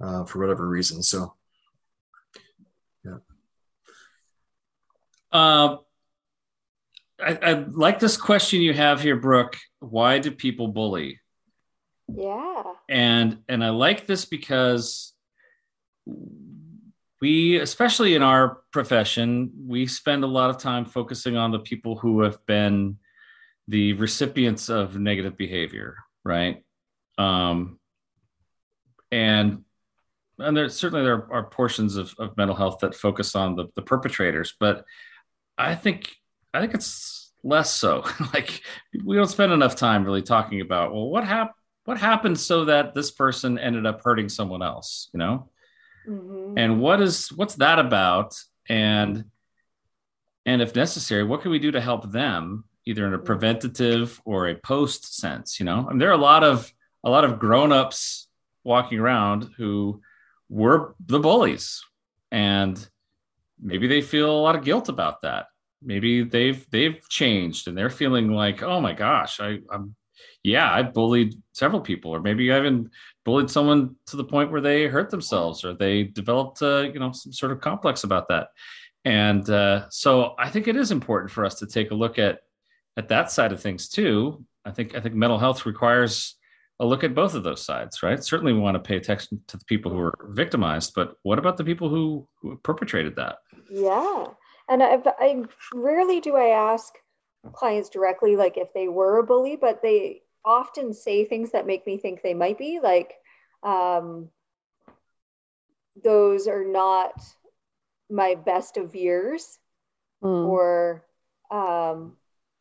uh, 0.00 0.24
for 0.24 0.40
whatever 0.40 0.68
reason. 0.68 1.02
So 1.02 1.34
Uh, 5.34 5.78
I, 7.20 7.38
I 7.42 7.52
like 7.72 7.98
this 7.98 8.16
question 8.16 8.60
you 8.60 8.72
have 8.72 9.02
here, 9.02 9.16
Brooke. 9.16 9.56
Why 9.80 10.20
do 10.20 10.30
people 10.30 10.68
bully? 10.68 11.20
Yeah. 12.06 12.62
And 12.88 13.38
and 13.48 13.64
I 13.64 13.70
like 13.70 14.06
this 14.06 14.24
because 14.24 15.12
we, 17.24 17.56
especially 17.56 18.14
in 18.14 18.22
our 18.22 18.58
profession, 18.70 19.50
we 19.66 19.86
spend 19.86 20.24
a 20.24 20.26
lot 20.26 20.50
of 20.50 20.58
time 20.58 20.84
focusing 20.84 21.38
on 21.38 21.52
the 21.52 21.58
people 21.58 21.96
who 21.96 22.20
have 22.20 22.44
been 22.44 22.98
the 23.66 23.94
recipients 23.94 24.68
of 24.68 24.98
negative 24.98 25.34
behavior, 25.34 25.96
right? 26.22 26.62
Um, 27.16 27.78
and 29.10 29.64
and 30.38 30.54
there 30.54 30.68
certainly 30.68 31.02
there 31.02 31.32
are 31.32 31.44
portions 31.44 31.96
of, 31.96 32.14
of 32.18 32.36
mental 32.36 32.54
health 32.54 32.80
that 32.80 32.94
focus 32.94 33.34
on 33.34 33.56
the, 33.56 33.68
the 33.74 33.80
perpetrators, 33.80 34.52
but 34.60 34.84
I 35.56 35.76
think 35.76 36.14
I 36.52 36.60
think 36.60 36.74
it's 36.74 37.32
less 37.42 37.72
so. 37.72 38.04
like 38.34 38.60
we 39.02 39.16
don't 39.16 39.28
spend 39.28 39.50
enough 39.50 39.76
time 39.76 40.04
really 40.04 40.20
talking 40.20 40.60
about 40.60 40.92
well, 40.92 41.08
what 41.08 41.24
happened 41.24 41.56
what 41.86 41.96
happened 41.96 42.38
so 42.38 42.66
that 42.66 42.92
this 42.92 43.10
person 43.10 43.58
ended 43.58 43.86
up 43.86 44.02
hurting 44.04 44.28
someone 44.28 44.62
else, 44.62 45.08
you 45.14 45.18
know? 45.18 45.48
Mhm. 46.06 46.54
And 46.56 46.80
what 46.80 47.00
is 47.00 47.32
what's 47.32 47.56
that 47.56 47.78
about? 47.78 48.34
And 48.68 49.24
and 50.46 50.60
if 50.60 50.74
necessary, 50.76 51.24
what 51.24 51.40
can 51.42 51.50
we 51.50 51.58
do 51.58 51.70
to 51.70 51.80
help 51.80 52.10
them, 52.12 52.64
either 52.84 53.06
in 53.06 53.14
a 53.14 53.18
preventative 53.18 54.20
or 54.24 54.48
a 54.48 54.54
post 54.54 55.16
sense? 55.16 55.58
You 55.58 55.66
know, 55.66 55.86
mean, 55.88 55.98
there 55.98 56.10
are 56.10 56.12
a 56.12 56.16
lot 56.16 56.44
of 56.44 56.72
a 57.02 57.10
lot 57.10 57.24
of 57.24 57.38
grown-ups 57.38 58.28
walking 58.62 58.98
around 58.98 59.50
who 59.56 60.00
were 60.48 60.94
the 61.04 61.18
bullies. 61.18 61.82
And 62.30 62.86
maybe 63.60 63.86
they 63.86 64.00
feel 64.00 64.30
a 64.30 64.40
lot 64.40 64.56
of 64.56 64.64
guilt 64.64 64.88
about 64.88 65.22
that. 65.22 65.46
Maybe 65.82 66.24
they've 66.24 66.64
they've 66.70 67.06
changed 67.08 67.68
and 67.68 67.76
they're 67.76 67.90
feeling 67.90 68.32
like, 68.32 68.62
oh 68.62 68.80
my 68.80 68.92
gosh, 68.92 69.40
I, 69.40 69.60
I'm 69.70 69.94
yeah, 70.44 70.70
I 70.70 70.82
bullied 70.82 71.34
several 71.52 71.80
people, 71.80 72.14
or 72.14 72.20
maybe 72.20 72.52
I 72.52 72.58
even 72.58 72.90
bullied 73.24 73.50
someone 73.50 73.96
to 74.06 74.16
the 74.16 74.24
point 74.24 74.52
where 74.52 74.60
they 74.60 74.86
hurt 74.86 75.10
themselves 75.10 75.64
or 75.64 75.72
they 75.72 76.04
developed 76.04 76.62
uh, 76.62 76.82
you 76.92 77.00
know 77.00 77.10
some 77.12 77.32
sort 77.32 77.50
of 77.50 77.60
complex 77.60 78.04
about 78.04 78.28
that. 78.28 78.48
And 79.06 79.48
uh, 79.50 79.86
so 79.90 80.34
I 80.38 80.50
think 80.50 80.68
it 80.68 80.76
is 80.76 80.90
important 80.90 81.30
for 81.30 81.44
us 81.44 81.56
to 81.56 81.66
take 81.66 81.90
a 81.90 81.94
look 81.94 82.18
at 82.18 82.40
at 82.96 83.08
that 83.08 83.30
side 83.30 83.52
of 83.52 83.60
things 83.60 83.88
too. 83.88 84.44
I 84.64 84.70
think 84.70 84.94
I 84.94 85.00
think 85.00 85.14
mental 85.14 85.38
health 85.38 85.66
requires 85.66 86.36
a 86.80 86.84
look 86.84 87.04
at 87.04 87.14
both 87.14 87.34
of 87.34 87.42
those 87.42 87.64
sides, 87.64 88.02
right? 88.02 88.22
Certainly, 88.22 88.52
we 88.52 88.60
want 88.60 88.74
to 88.74 88.80
pay 88.80 88.96
attention 88.96 89.40
to 89.46 89.56
the 89.56 89.64
people 89.64 89.90
who 89.90 90.00
are 90.00 90.28
victimized, 90.30 90.92
but 90.94 91.16
what 91.22 91.38
about 91.38 91.56
the 91.56 91.64
people 91.64 91.88
who, 91.88 92.28
who 92.42 92.56
perpetrated 92.58 93.16
that? 93.16 93.36
Yeah. 93.70 94.26
And 94.68 94.82
I, 94.82 94.98
I 95.20 95.44
rarely 95.72 96.20
do 96.20 96.36
I 96.36 96.48
ask 96.48 96.92
clients 97.52 97.88
directly, 97.88 98.34
like 98.34 98.56
if 98.56 98.72
they 98.74 98.88
were 98.88 99.18
a 99.18 99.22
bully, 99.22 99.56
but 99.56 99.82
they 99.82 100.22
often 100.44 100.92
say 100.92 101.24
things 101.24 101.52
that 101.52 101.66
make 101.66 101.86
me 101.86 101.98
think 101.98 102.22
they 102.22 102.34
might 102.34 102.58
be. 102.58 102.80
Like, 102.82 103.14
um, 103.62 104.28
those 106.02 106.48
are 106.48 106.64
not 106.64 107.22
my 108.10 108.34
best 108.34 108.76
of 108.76 108.94
years, 108.94 109.58
Mm. 110.22 110.46
or 110.46 111.04
um, 111.50 112.16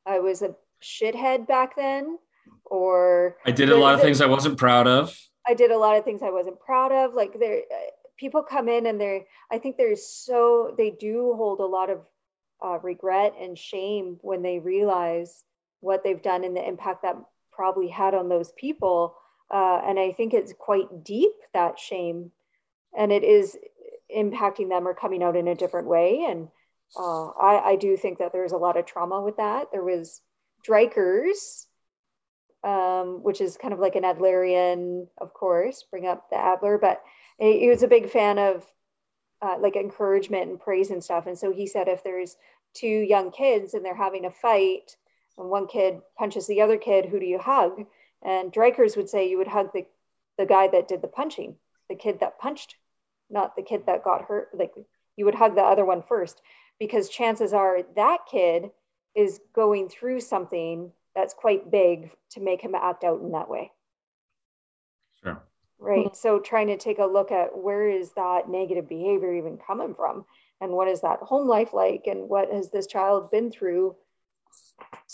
I 0.06 0.20
was 0.20 0.42
a 0.42 0.56
shithead 0.82 1.48
back 1.48 1.76
then, 1.78 2.18
or 2.66 3.38
I 3.46 3.52
did 3.52 3.70
a 3.70 3.78
lot 3.78 3.96
of 3.96 4.02
things 4.02 4.20
I 4.20 4.26
wasn't 4.26 4.58
proud 4.58 4.88
of. 4.88 5.18
I 5.48 5.54
did 5.54 5.72
a 5.72 5.78
lot 5.78 5.98
of 5.98 6.04
things 6.04 6.22
I 6.22 6.30
wasn't 6.30 6.60
proud 6.60 6.92
of. 6.92 7.14
Like 7.14 7.40
there, 7.40 7.60
uh, 7.60 7.92
people 8.18 8.44
come 8.44 8.68
in 8.68 8.86
and 8.86 9.00
they're, 9.00 9.26
I 9.52 9.60
think 9.60 9.78
there's 9.78 10.06
so, 10.06 10.74
they 10.78 10.92
do 10.92 11.34
hold 11.36 11.60
a 11.60 11.66
lot 11.66 11.90
of 11.90 12.02
uh, 12.64 12.80
regret 12.80 13.34
and 13.40 13.58
shame 13.58 14.18
when 14.22 14.42
they 14.42 14.60
realize 14.60 15.44
what 15.80 16.04
they've 16.04 16.22
done 16.22 16.44
and 16.44 16.56
the 16.56 16.66
impact 16.68 17.04
that 17.04 17.16
probably 17.56 17.88
had 17.88 18.14
on 18.14 18.30
those 18.30 18.52
people. 18.54 19.16
Uh, 19.52 19.82
and 19.86 20.00
I 20.00 20.12
think 20.12 20.34
it's 20.34 20.54
quite 20.58 21.04
deep, 21.04 21.32
that 21.54 21.80
shame. 21.80 22.32
And 22.98 23.12
it 23.12 23.24
is 23.24 23.58
impacting 24.16 24.70
them 24.70 24.88
or 24.88 24.94
coming 24.94 25.24
out 25.24 25.36
in 25.36 25.48
a 25.48 25.56
different 25.56 25.88
way. 25.88 26.26
And 26.28 26.48
uh, 26.98 27.30
I, 27.30 27.72
I 27.72 27.76
do 27.76 27.98
think 27.98 28.20
that 28.20 28.32
there's 28.32 28.52
a 28.52 28.58
lot 28.58 28.78
of 28.78 28.86
trauma 28.86 29.22
with 29.22 29.38
that. 29.38 29.72
There 29.72 29.84
was 29.84 30.22
Dreikurs, 30.68 31.66
um, 32.64 33.24
which 33.24 33.42
is 33.42 33.58
kind 33.58 33.74
of 33.74 33.80
like 33.80 33.96
an 33.96 34.04
Adlerian, 34.04 35.08
of 35.20 35.34
course, 35.34 35.84
bring 35.90 36.08
up 36.08 36.30
the 36.30 36.38
Adler, 36.38 36.78
but 36.78 37.02
he 37.40 37.68
was 37.68 37.84
a 37.84 37.88
big 37.88 38.10
fan 38.10 38.38
of 38.38 38.66
uh, 39.42 39.58
like 39.60 39.76
encouragement 39.76 40.50
and 40.50 40.60
praise 40.60 40.90
and 40.90 41.04
stuff. 41.04 41.28
And 41.28 41.38
so 41.38 41.52
he 41.52 41.68
said 41.68 41.88
if 41.88 42.04
there's 42.04 42.38
two 42.74 42.88
young 42.88 43.32
kids 43.32 43.74
and 43.74 43.84
they're 43.84 43.96
having 43.96 44.26
a 44.26 44.32
fight 44.32 44.96
and 45.38 45.50
one 45.50 45.68
kid 45.68 46.02
punches 46.18 46.48
the 46.48 46.62
other 46.62 46.78
kid, 46.78 47.06
who 47.06 47.20
do 47.20 47.26
you 47.26 47.40
hug? 47.40 47.86
And 48.22 48.52
Dreikurs 48.52 48.96
would 48.96 49.10
say 49.10 49.30
you 49.30 49.38
would 49.38 49.48
hug 49.48 49.72
the, 49.74 49.86
the 50.38 50.46
guy 50.46 50.68
that 50.70 50.88
did 50.88 51.02
the 51.02 51.08
punching, 51.08 51.56
the 51.90 51.96
kid 51.96 52.20
that 52.20 52.40
punched, 52.40 52.76
not 53.30 53.56
the 53.56 53.64
kid 53.64 53.86
that 53.88 54.04
got 54.04 54.26
hurt. 54.26 54.50
Like 54.54 54.74
you 55.16 55.26
would 55.26 55.36
hug 55.36 55.56
the 55.56 55.62
other 55.62 55.86
one 55.86 56.02
first 56.02 56.42
because 56.80 57.10
chances 57.10 57.54
are 57.54 57.80
that 57.96 58.20
kid 58.30 58.70
is 59.16 59.40
going 59.54 59.90
through 59.90 60.20
something 60.20 60.92
that's 61.16 61.34
quite 61.34 61.72
big 61.72 62.12
to 62.32 62.40
make 62.40 62.62
him 62.62 62.76
act 62.76 63.04
out 63.04 63.22
in 63.22 63.32
that 63.32 63.50
way 63.50 63.72
Sure. 65.22 65.42
right 65.80 66.16
so 66.16 66.40
trying 66.40 66.68
to 66.68 66.78
take 66.78 67.00
a 67.00 67.06
look 67.06 67.32
at 67.32 67.56
where 67.56 67.88
is 67.88 68.12
that 68.14 68.50
negative 68.50 68.90
behavior 68.90 69.34
even 69.34 69.58
coming 69.58 69.94
from 69.94 70.26
and 70.60 70.72
what 70.72 70.88
is 70.88 71.02
that 71.02 71.20
home 71.20 71.48
life 71.48 71.74
like 71.74 72.08
and 72.08 72.28
what 72.28 72.52
has 72.52 72.72
this 72.72 72.88
child 72.88 73.30
been 73.32 73.52
through 73.52 73.96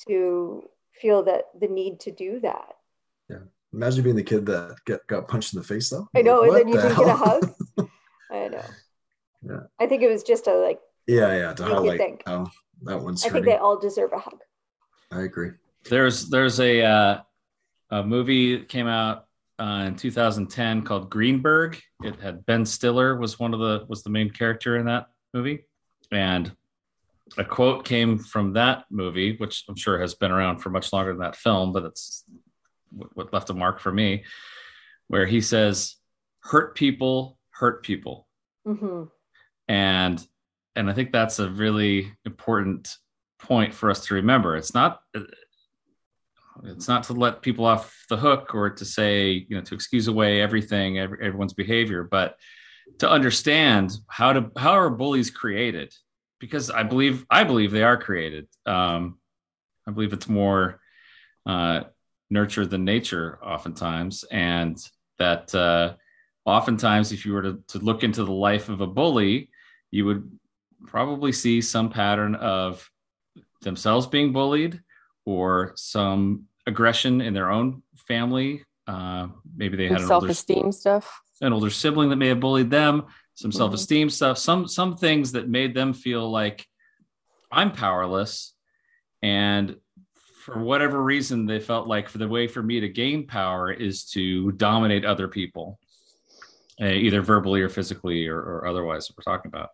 to 0.07 0.63
feel 0.93 1.23
that 1.23 1.45
the 1.59 1.67
need 1.67 1.99
to 2.01 2.11
do 2.11 2.39
that 2.41 2.75
Yeah. 3.29 3.37
imagine 3.73 4.03
being 4.03 4.15
the 4.15 4.23
kid 4.23 4.45
that 4.47 4.75
get, 4.85 5.05
got 5.07 5.27
punched 5.27 5.53
in 5.53 5.59
the 5.59 5.65
face, 5.67 5.89
though. 5.89 6.07
i 6.15 6.21
know 6.21 6.43
and 6.43 6.55
then 6.55 6.67
you 6.67 6.75
the 6.75 6.81
didn't 6.89 6.97
get 6.97 7.07
a 7.07 7.15
hug 7.15 7.53
i 8.31 8.47
know 8.47 8.61
Yeah. 9.41 9.59
i 9.79 9.85
think 9.87 10.01
it 10.03 10.09
was 10.09 10.23
just 10.23 10.47
a 10.47 10.53
like 10.55 10.79
yeah, 11.07 11.35
yeah. 11.35 11.53
To 11.53 11.63
Make 11.63 11.69
you 11.71 11.75
highlight 11.75 11.97
think. 11.99 12.23
how 12.27 12.51
that 12.83 13.01
one's 13.01 13.25
i 13.25 13.29
think 13.29 13.45
they 13.45 13.55
all 13.57 13.77
deserve 13.79 14.13
a 14.13 14.19
hug 14.19 14.39
I 15.11 15.21
agree. 15.23 15.51
There's 15.89 16.29
there's 16.29 16.59
a 16.59 16.83
uh, 16.83 17.21
a 17.89 18.03
movie 18.03 18.63
came 18.65 18.85
out 18.85 19.25
uh, 19.57 19.85
in 19.87 19.95
2010 19.95 20.83
called 20.83 21.09
Greenberg. 21.09 21.81
It 22.03 22.19
had 22.21 22.45
Ben 22.45 22.63
Stiller 22.63 23.15
was 23.17 23.39
one 23.39 23.55
of 23.55 23.59
the 23.59 23.85
was 23.89 24.03
the 24.03 24.11
main 24.11 24.29
character 24.29 24.77
in 24.77 24.85
that 24.85 25.07
movie, 25.33 25.65
and 26.11 26.55
a 27.37 27.45
quote 27.45 27.85
came 27.85 28.17
from 28.17 28.53
that 28.53 28.85
movie, 28.89 29.35
which 29.37 29.63
I'm 29.69 29.75
sure 29.75 29.99
has 29.99 30.15
been 30.15 30.31
around 30.31 30.59
for 30.59 30.69
much 30.69 30.91
longer 30.91 31.11
than 31.11 31.21
that 31.21 31.35
film, 31.35 31.73
but 31.73 31.83
it's 31.83 32.23
what 33.13 33.33
left 33.33 33.49
a 33.49 33.53
mark 33.53 33.79
for 33.79 33.91
me, 33.91 34.25
where 35.07 35.25
he 35.25 35.41
says, 35.41 35.95
hurt 36.39 36.75
people 36.75 37.37
hurt 37.51 37.83
people. 37.83 38.27
Hmm 38.65 39.03
and 39.69 40.25
and 40.75 40.89
i 40.89 40.93
think 40.93 41.11
that's 41.11 41.39
a 41.39 41.49
really 41.49 42.11
important 42.25 42.97
point 43.39 43.73
for 43.73 43.89
us 43.89 44.05
to 44.05 44.15
remember. 44.15 44.57
It's 44.57 44.73
not 44.73 44.99
it's 46.65 46.89
not 46.89 47.03
to 47.03 47.13
let 47.13 47.41
people 47.41 47.63
off 47.63 48.05
the 48.09 48.17
hook 48.17 48.53
or 48.53 48.69
to 48.69 48.83
say 48.83 49.45
you 49.47 49.55
know 49.55 49.61
to 49.61 49.75
excuse 49.75 50.09
away 50.09 50.41
everything 50.41 50.99
every, 50.99 51.25
everyone's 51.25 51.53
behavior 51.53 52.03
but 52.03 52.35
to 52.97 53.09
understand 53.09 53.97
how 54.09 54.33
to 54.33 54.51
how 54.57 54.71
are 54.71 54.89
bullies 54.89 55.31
created 55.31 55.93
because 56.39 56.69
i 56.69 56.83
believe 56.83 57.25
i 57.29 57.43
believe 57.43 57.71
they 57.71 57.83
are 57.83 57.97
created 57.97 58.47
um 58.65 59.17
i 59.87 59.91
believe 59.91 60.13
it's 60.13 60.29
more 60.29 60.79
uh 61.45 61.81
nurture 62.29 62.65
than 62.65 62.85
nature 62.85 63.39
oftentimes 63.43 64.23
and 64.31 64.77
that 65.17 65.53
uh 65.55 65.93
oftentimes 66.45 67.11
if 67.11 67.25
you 67.25 67.33
were 67.33 67.41
to, 67.41 67.63
to 67.67 67.79
look 67.79 68.03
into 68.03 68.23
the 68.23 68.31
life 68.31 68.69
of 68.69 68.81
a 68.81 68.87
bully 68.87 69.49
you 69.91 70.05
would 70.05 70.29
probably 70.85 71.31
see 71.31 71.61
some 71.61 71.89
pattern 71.89 72.35
of 72.35 72.89
themselves 73.61 74.07
being 74.07 74.31
bullied 74.31 74.81
or 75.25 75.73
some 75.75 76.45
aggression 76.65 77.21
in 77.21 77.33
their 77.33 77.51
own 77.51 77.83
family. 77.95 78.63
Uh, 78.87 79.27
maybe 79.55 79.77
they 79.77 79.87
had 79.87 80.01
self-esteem 80.01 80.71
stuff. 80.71 81.21
an 81.41 81.53
older 81.53 81.69
sibling 81.69 82.09
that 82.09 82.15
may 82.15 82.27
have 82.29 82.39
bullied 82.39 82.69
them, 82.69 83.05
some 83.39 83.51
Mhm. 83.51 83.55
self-esteem 83.55 84.09
stuff, 84.09 84.37
some 84.37 84.67
some 84.67 84.97
things 84.97 85.31
that 85.31 85.47
made 85.47 85.73
them 85.73 85.93
feel 85.93 86.29
like 86.29 86.65
I'm 87.51 87.71
powerless. 87.71 88.53
And 89.21 89.77
for 90.43 90.59
whatever 90.59 91.01
reason, 91.01 91.45
they 91.45 91.59
felt 91.59 91.87
like 91.87 92.09
for 92.09 92.17
the 92.17 92.27
way 92.27 92.47
for 92.47 92.61
me 92.61 92.81
to 92.81 92.89
gain 92.89 93.27
power 93.27 93.71
is 93.71 94.03
to 94.11 94.51
dominate 94.53 95.05
other 95.05 95.27
people, 95.29 95.79
uh, 96.81 96.85
either 96.87 97.21
verbally 97.21 97.61
or 97.61 97.69
physically 97.69 98.27
or, 98.27 98.37
or 98.37 98.67
otherwise. 98.67 99.07
That 99.07 99.17
we're 99.17 99.31
talking 99.31 99.49
about. 99.49 99.69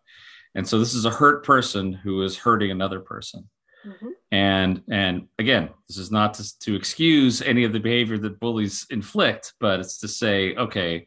And 0.54 0.68
so 0.68 0.78
this 0.80 0.94
is 0.94 1.06
a 1.06 1.10
hurt 1.10 1.44
person 1.44 1.92
who 1.92 2.22
is 2.22 2.38
hurting 2.38 2.72
another 2.72 3.00
person 3.00 3.50
hmm 3.84 4.10
and 4.32 4.82
and 4.90 5.28
again 5.38 5.70
this 5.88 5.98
is 5.98 6.10
not 6.12 6.34
to, 6.34 6.60
to 6.60 6.76
excuse 6.76 7.44
any 7.44 7.64
of 7.64 7.74
the 7.74 7.80
behavior 7.80 8.18
that 8.18 8.40
bullies 8.40 8.88
inflict 8.90 9.54
but 9.60 9.80
it's 9.80 10.00
to 10.00 10.08
say 10.08 10.56
okay 10.56 11.06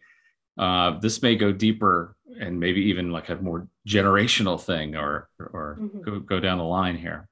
uh, 0.56 0.98
this 1.00 1.20
may 1.20 1.34
go 1.34 1.50
deeper 1.50 2.14
and 2.40 2.58
maybe 2.60 2.80
even 2.82 3.10
like 3.10 3.28
a 3.28 3.36
more 3.36 3.66
generational 3.86 4.60
thing 4.60 4.96
or 4.96 5.28
or 5.38 5.78
Mhm. 5.80 6.04
go, 6.04 6.20
go 6.20 6.40
down 6.40 6.58
the 6.58 6.64
line 6.64 6.96
here 6.96 7.28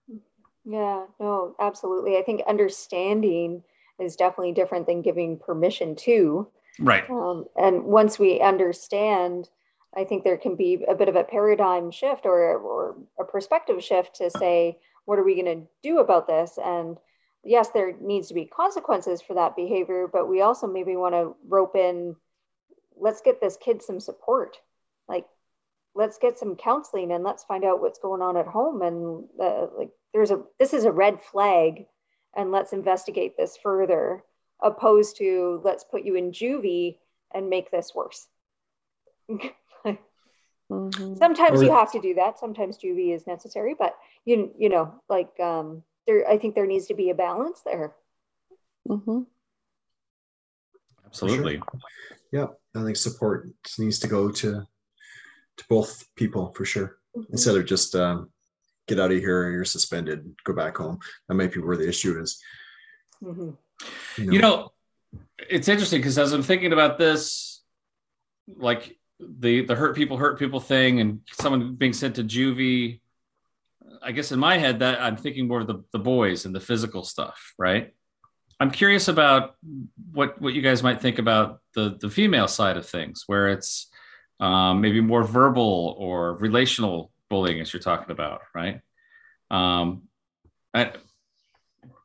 Yeah, 0.64 1.06
no, 1.20 1.54
absolutely. 1.60 2.16
I 2.16 2.22
think 2.22 2.42
understanding 2.48 3.62
is 4.00 4.16
definitely 4.16 4.52
different 4.52 4.86
than 4.86 5.02
giving 5.02 5.38
permission 5.38 5.94
to. 5.96 6.48
right 6.80 7.08
Um, 7.08 7.46
and 7.56 7.84
once 7.84 8.18
we 8.18 8.40
understand, 8.40 9.48
I 9.96 10.04
think 10.04 10.24
there 10.24 10.36
can 10.36 10.56
be 10.56 10.84
a 10.88 10.94
bit 10.94 11.08
of 11.08 11.16
a 11.16 11.24
paradigm 11.24 11.90
shift 11.90 12.26
or, 12.26 12.58
or 12.58 12.96
a 13.18 13.24
perspective 13.24 13.82
shift 13.82 14.16
to 14.16 14.28
say, 14.28 14.78
what 15.04 15.18
are 15.18 15.24
we 15.24 15.40
going 15.40 15.60
to 15.60 15.66
do 15.82 16.00
about 16.00 16.26
this? 16.26 16.58
And 16.62 16.98
yes, 17.44 17.68
there 17.70 17.92
needs 18.00 18.28
to 18.28 18.34
be 18.34 18.44
consequences 18.44 19.22
for 19.22 19.34
that 19.34 19.56
behavior, 19.56 20.08
but 20.12 20.28
we 20.28 20.42
also 20.42 20.66
maybe 20.66 20.96
want 20.96 21.14
to 21.14 21.36
rope 21.48 21.76
in, 21.76 22.16
let's 22.96 23.20
get 23.20 23.40
this 23.40 23.56
kid 23.56 23.82
some 23.82 24.00
support. 24.00 24.58
Like, 25.08 25.26
let's 25.94 26.18
get 26.18 26.38
some 26.38 26.56
counseling 26.56 27.12
and 27.12 27.24
let's 27.24 27.44
find 27.44 27.64
out 27.64 27.80
what's 27.80 27.98
going 27.98 28.22
on 28.22 28.36
at 28.36 28.46
home. 28.46 28.82
And 28.82 29.24
uh, 29.40 29.66
like, 29.76 29.90
there's 30.12 30.30
a, 30.30 30.42
this 30.58 30.72
is 30.74 30.84
a 30.84 30.92
red 30.92 31.22
flag 31.22 31.86
and 32.34 32.50
let's 32.52 32.72
investigate 32.72 33.36
this 33.36 33.56
further 33.62 34.22
opposed 34.60 35.16
to 35.18 35.60
let's 35.64 35.84
put 35.84 36.04
you 36.04 36.14
in 36.16 36.32
juvie 36.32 36.98
and 37.34 37.50
make 37.50 37.70
this 37.70 37.92
worse. 37.94 38.26
Mhm. 40.68 41.16
Sometimes 41.16 41.60
Or- 41.60 41.64
you 41.64 41.70
have 41.72 41.92
to 41.92 42.00
do 42.00 42.14
that. 42.14 42.38
Sometimes 42.38 42.78
juvie 42.78 43.14
is 43.14 43.26
necessary, 43.26 43.74
but 43.74 43.96
you 44.24 44.52
you 44.58 44.68
know, 44.68 45.00
like 45.08 45.38
um 45.40 45.82
there 46.06 46.28
I 46.28 46.38
think 46.38 46.54
there 46.54 46.66
needs 46.66 46.86
to 46.86 46.94
be 46.94 47.10
a 47.10 47.14
balance 47.14 47.60
there. 47.62 47.94
Mhm. 48.88 49.26
absolutely 51.06 51.62
Yeah, 52.32 52.48
I 52.74 52.82
think 52.84 52.96
support 52.96 53.48
needs 53.78 53.98
to 54.00 54.08
go 54.08 54.30
to 54.30 54.66
to 55.56 55.64
both 55.68 56.04
people 56.16 56.52
for 56.54 56.64
sure. 56.64 56.98
Mm-hmm. 57.16 57.32
Instead 57.32 57.56
of 57.56 57.66
just 57.66 57.94
um, 57.94 58.30
get 58.86 59.00
out 59.00 59.12
of 59.12 59.18
here, 59.18 59.50
you're 59.50 59.64
suspended, 59.64 60.34
go 60.44 60.52
back 60.52 60.76
home. 60.76 60.98
That 61.28 61.34
might 61.34 61.52
be 61.52 61.60
where 61.60 61.76
the 61.76 61.88
issue 61.88 62.20
is. 62.20 62.40
Mhm. 63.22 63.56
you 64.16 64.38
know 64.38 64.72
it's 65.38 65.68
interesting 65.68 66.00
because 66.00 66.18
as 66.18 66.32
i'm 66.32 66.42
thinking 66.42 66.72
about 66.72 66.98
this 66.98 67.62
like 68.56 68.96
the 69.18 69.64
the 69.64 69.74
hurt 69.74 69.96
people 69.96 70.16
hurt 70.16 70.38
people 70.38 70.60
thing 70.60 71.00
and 71.00 71.20
someone 71.32 71.74
being 71.74 71.92
sent 71.92 72.16
to 72.16 72.24
juvie 72.24 73.00
i 74.02 74.12
guess 74.12 74.32
in 74.32 74.38
my 74.38 74.58
head 74.58 74.80
that 74.80 75.00
i'm 75.00 75.16
thinking 75.16 75.48
more 75.48 75.60
of 75.60 75.66
the, 75.66 75.82
the 75.92 75.98
boys 75.98 76.44
and 76.44 76.54
the 76.54 76.60
physical 76.60 77.02
stuff 77.02 77.54
right 77.58 77.94
i'm 78.60 78.70
curious 78.70 79.08
about 79.08 79.56
what 80.12 80.40
what 80.40 80.54
you 80.54 80.62
guys 80.62 80.82
might 80.82 81.00
think 81.00 81.18
about 81.18 81.60
the 81.74 81.96
the 82.00 82.10
female 82.10 82.48
side 82.48 82.76
of 82.76 82.86
things 82.86 83.24
where 83.26 83.48
it's 83.48 83.88
um, 84.40 84.80
maybe 84.80 85.00
more 85.00 85.22
verbal 85.22 85.96
or 85.98 86.36
relational 86.36 87.10
bullying 87.28 87.60
as 87.60 87.72
you're 87.72 87.82
talking 87.82 88.10
about 88.10 88.42
right? 88.54 88.80
Um, 89.50 90.02
I, 90.74 90.92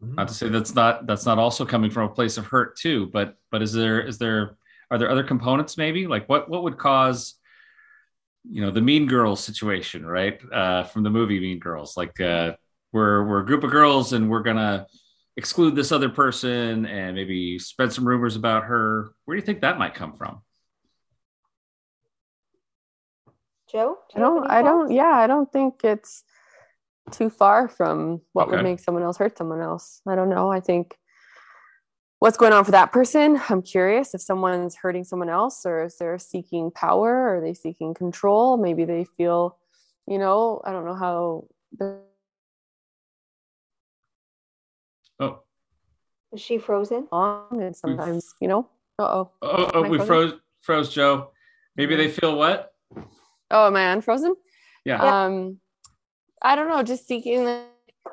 not 0.01 0.27
to 0.29 0.33
say 0.33 0.49
that's 0.49 0.73
not 0.73 1.05
that's 1.05 1.25
not 1.25 1.37
also 1.37 1.65
coming 1.65 1.91
from 1.91 2.09
a 2.09 2.13
place 2.13 2.37
of 2.37 2.45
hurt 2.45 2.75
too 2.77 3.07
but 3.07 3.35
but 3.51 3.61
is 3.61 3.71
there 3.73 4.01
is 4.01 4.17
there 4.17 4.57
are 4.89 4.97
there 4.97 5.09
other 5.09 5.23
components 5.23 5.77
maybe? 5.77 6.07
Like 6.07 6.27
what 6.27 6.49
what 6.49 6.63
would 6.63 6.77
cause 6.77 7.35
you 8.49 8.61
know 8.61 8.71
the 8.71 8.81
mean 8.81 9.07
girls 9.07 9.43
situation 9.43 10.05
right? 10.05 10.39
Uh 10.51 10.83
from 10.83 11.03
the 11.03 11.09
movie 11.09 11.39
mean 11.39 11.59
girls 11.59 11.95
like 11.97 12.19
uh 12.19 12.53
we're 12.91 13.25
we're 13.25 13.41
a 13.41 13.45
group 13.45 13.63
of 13.63 13.71
girls 13.71 14.13
and 14.13 14.29
we're 14.29 14.43
gonna 14.43 14.85
exclude 15.37 15.75
this 15.75 15.91
other 15.91 16.09
person 16.09 16.85
and 16.85 17.15
maybe 17.15 17.57
spread 17.57 17.93
some 17.93 18.07
rumors 18.07 18.35
about 18.35 18.65
her. 18.65 19.13
Where 19.25 19.35
do 19.35 19.39
you 19.41 19.45
think 19.45 19.61
that 19.61 19.79
might 19.79 19.95
come 19.95 20.17
from 20.17 20.41
Jo? 23.71 23.97
I 24.13 24.19
do 24.19 24.19
you 24.19 24.25
have 24.25 24.33
don't. 24.33 24.43
any 24.51 24.53
I 24.57 24.61
don't. 24.61 24.91
Yeah, 24.91 25.13
I 25.15 25.27
don't 25.27 25.51
think 25.51 25.83
it's 25.83 26.23
too 27.11 27.29
far 27.29 27.67
from 27.67 28.21
what 28.33 28.47
Okay. 28.47 28.57
would 28.57 28.63
make 28.63 28.79
someone 28.79 29.03
else 29.03 29.17
hurt 29.17 29.37
someone 29.37 29.61
else. 29.61 30.01
I 30.07 30.15
don't 30.15 30.29
know. 30.29 30.51
I 30.51 30.59
think 30.59 30.97
what's 32.19 32.37
going 32.37 32.53
on 32.53 32.63
for 32.65 32.71
that 32.71 32.91
person. 32.91 33.39
I'm 33.49 33.61
curious 33.61 34.13
if 34.13 34.21
someone's 34.21 34.75
hurting 34.75 35.03
someone 35.03 35.29
else, 35.29 35.65
or 35.65 35.85
is 35.85 35.97
they're 35.97 36.19
seeking 36.19 36.71
power, 36.71 37.09
or 37.09 37.37
are 37.37 37.41
they 37.41 37.53
seeking 37.53 37.93
control? 37.93 38.57
Maybe 38.57 38.85
they 38.85 39.05
feel, 39.05 39.57
you 40.07 40.17
know, 40.19 40.61
I 40.63 40.71
don't 40.71 40.85
know 40.85 40.95
how. 40.95 41.47
The, 41.77 41.99
oh 45.19 45.39
Is 46.33 46.41
she 46.41 46.57
frozen? 46.57 47.07
on 47.11 47.61
and 47.61 47.75
sometimes, 47.75 48.33
you 48.41 48.47
know. 48.47 48.67
Uh 48.99 49.03
oh. 49.03 49.31
oh, 49.41 49.71
oh 49.73 49.89
we 49.89 49.97
froze 49.97 50.33
froze 50.59 50.89
jo 50.89 51.31
maybe 51.75 51.95
they 51.95 52.07
feel 52.07 52.35
what 52.37 52.71
Oh, 53.51 53.67
am 53.67 53.75
I 53.75 53.91
unfrozen? 53.91 54.35
yeah. 54.85 55.23
Um 55.25 55.59
i 56.43 56.55
don't 56.55 56.67
know 56.67 56.81
just 56.81 57.07
seeking 57.07 57.45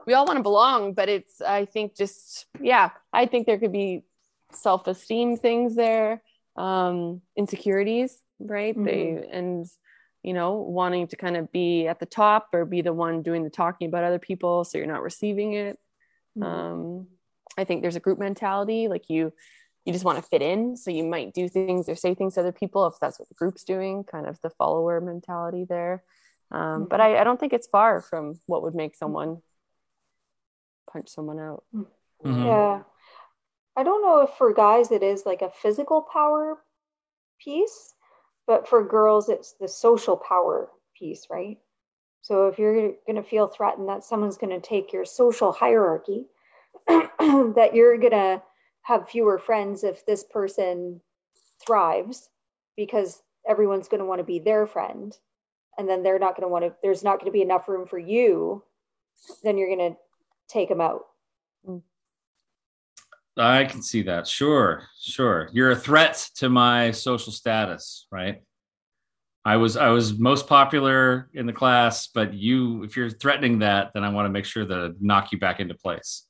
we 0.07 0.13
all 0.13 0.27
want 0.27 0.37
to 0.37 0.43
belong 0.43 0.93
but 0.93 1.09
it's 1.09 1.41
i 1.41 1.65
think 1.65 1.97
just 1.97 2.45
yeah 2.61 2.91
i 3.11 3.25
think 3.25 3.47
there 3.47 3.59
could 3.59 3.73
be 3.73 4.05
self-esteem 4.53 5.37
things 5.39 5.75
there 5.75 6.23
um 6.57 7.23
insecurities 7.37 8.21
right? 8.39 8.77
They 8.77 9.27
and 9.33 9.67
you 10.23 10.33
know 10.35 10.53
wanting 10.55 11.09
to 11.09 11.17
kind 11.17 11.37
of 11.37 11.51
be 11.51 11.89
at 11.89 11.99
the 12.01 12.07
top 12.07 12.49
or 12.53 12.65
be 12.65 12.83
the 12.83 12.93
one 12.93 13.23
doing 13.23 13.45
the 13.45 13.51
talking 13.51 13.89
about 13.89 14.05
other 14.05 14.19
people 14.19 14.65
so 14.65 14.77
you're 14.79 14.87
not 14.87 15.03
receiving 15.03 15.55
it. 15.55 15.79
Mhm. 16.37 16.45
um 16.45 17.07
i 17.57 17.65
think 17.65 17.81
there's 17.83 17.97
a 17.97 18.01
group 18.07 18.19
mentality 18.19 18.89
like 18.89 19.09
you 19.09 19.33
you 19.85 19.93
just 19.93 20.05
want 20.05 20.19
to 20.19 20.29
fit 20.29 20.43
in 20.43 20.77
so 20.77 20.91
you 20.91 21.05
might 21.05 21.33
do 21.33 21.49
things 21.49 21.89
or 21.89 21.97
say 21.97 22.15
things 22.15 22.35
to 22.35 22.41
other 22.41 22.53
people 22.53 22.87
if 22.87 22.95
that's 23.01 23.19
what 23.19 23.29
the 23.29 23.35
group's 23.35 23.65
doing 23.65 24.05
kind 24.05 24.27
of 24.27 24.39
the 24.43 24.51
follower 24.51 25.01
mentality 25.01 25.65
there 25.69 26.03
um, 26.51 26.87
but 26.89 27.01
I, 27.01 27.19
I 27.19 27.25
don't 27.25 27.39
think 27.39 27.53
it's 27.53 27.67
far 27.67 28.01
from 28.01 28.39
what 28.47 28.63
would 28.63 28.75
make 28.75 28.95
someone 28.95 29.39
punch 30.91 31.09
someone 31.09 31.39
out 31.39 31.65
Mhm. 32.25 32.45
Yeah. 32.47 32.83
I 33.77 33.83
don't 33.85 34.03
know 34.03 34.21
if 34.23 34.31
for 34.31 34.53
guys 34.53 34.91
it 34.91 35.03
is 35.03 35.25
like 35.25 35.43
a 35.43 35.51
physical 35.51 36.03
power 36.03 36.59
piece, 37.39 37.95
but 38.47 38.69
for 38.69 38.85
girls 38.85 39.29
it's 39.29 39.53
the 39.53 39.69
social 39.69 40.17
power 40.17 40.69
piece, 40.99 41.29
right? 41.31 41.59
So 42.23 42.49
if 42.49 42.59
you're 42.59 42.93
going 43.07 43.17
to 43.17 43.23
feel 43.23 43.47
threatened 43.47 43.89
that 43.89 44.05
someone's 44.05 44.37
going 44.37 44.61
to 44.61 44.67
take 44.67 44.93
your 44.93 45.05
social 45.05 45.53
hierarchy, 45.53 46.27
that 46.89 47.71
you're 47.75 47.97
going 47.99 48.13
to 48.13 48.43
have 48.89 49.07
fewer 49.07 49.39
friends 49.39 49.85
if 49.85 50.07
this 50.07 50.25
person 50.25 50.99
thrives 51.65 52.31
because 52.75 53.23
everyone's 53.47 53.87
going 53.87 54.01
to 54.01 54.07
want 54.07 54.19
to 54.19 54.25
be 54.25 54.39
their 54.39 54.67
friend 54.67 55.15
and 55.77 55.87
then 55.87 56.03
they're 56.03 56.19
not 56.19 56.35
going 56.35 56.43
to 56.43 56.49
want 56.49 56.65
to 56.65 56.75
there's 56.83 57.05
not 57.05 57.21
going 57.21 57.27
to 57.27 57.33
be 57.33 57.43
enough 57.43 57.69
room 57.69 57.87
for 57.87 57.99
you 57.99 58.65
then 59.45 59.59
you're 59.59 59.69
going 59.69 59.93
to 59.93 59.99
take 60.49 60.71
them 60.71 60.81
out 60.81 61.03
I 63.37 63.67
can 63.67 63.83
see 63.83 64.03
that. 64.03 64.27
Sure, 64.27 64.83
sure. 65.01 65.49
You're 65.53 65.71
a 65.71 65.77
threat 65.77 66.29
to 66.37 66.49
my 66.49 66.91
social 66.91 67.33
status, 67.33 68.07
right? 68.11 68.43
I 69.45 69.59
was 69.59 69.77
I 69.77 69.91
was 69.91 70.19
most 70.19 70.49
popular 70.49 71.31
in 71.35 71.47
the 71.47 71.53
class, 71.53 72.09
but 72.09 72.35
you, 72.35 72.83
if 72.83 72.97
you're 72.97 73.11
threatening 73.11 73.61
that, 73.61 73.93
then 73.95 74.03
I 74.03 74.09
want 74.09 74.27
to 74.27 74.31
make 74.31 74.45
sure 74.45 74.67
to 74.67 74.95
knock 75.01 75.31
you 75.31 75.39
back 75.39 75.61
into 75.61 75.75
place. 75.75 76.28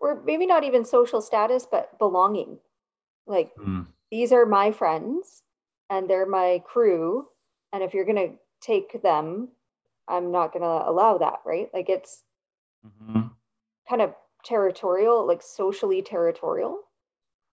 Or 0.00 0.22
maybe 0.24 0.46
not 0.46 0.64
even 0.64 0.84
social 0.84 1.20
status, 1.20 1.66
but 1.70 1.98
belonging. 1.98 2.58
Like 3.26 3.52
Mm. 3.58 3.86
these 4.10 4.32
are 4.32 4.46
my 4.46 4.70
friends 4.70 5.42
and 5.90 6.08
they're 6.08 6.26
my 6.26 6.62
crew. 6.66 7.28
And 7.72 7.82
if 7.82 7.94
you're 7.94 8.04
gonna 8.04 8.34
take 8.60 9.02
them, 9.02 9.48
I'm 10.06 10.30
not 10.30 10.52
gonna 10.52 10.84
allow 10.86 11.18
that, 11.18 11.40
right? 11.44 11.68
Like 11.74 11.88
it's 11.88 12.24
Mhm. 12.86 13.30
kind 13.88 14.02
of 14.02 14.14
territorial, 14.44 15.26
like 15.26 15.42
socially 15.42 16.02
territorial, 16.02 16.80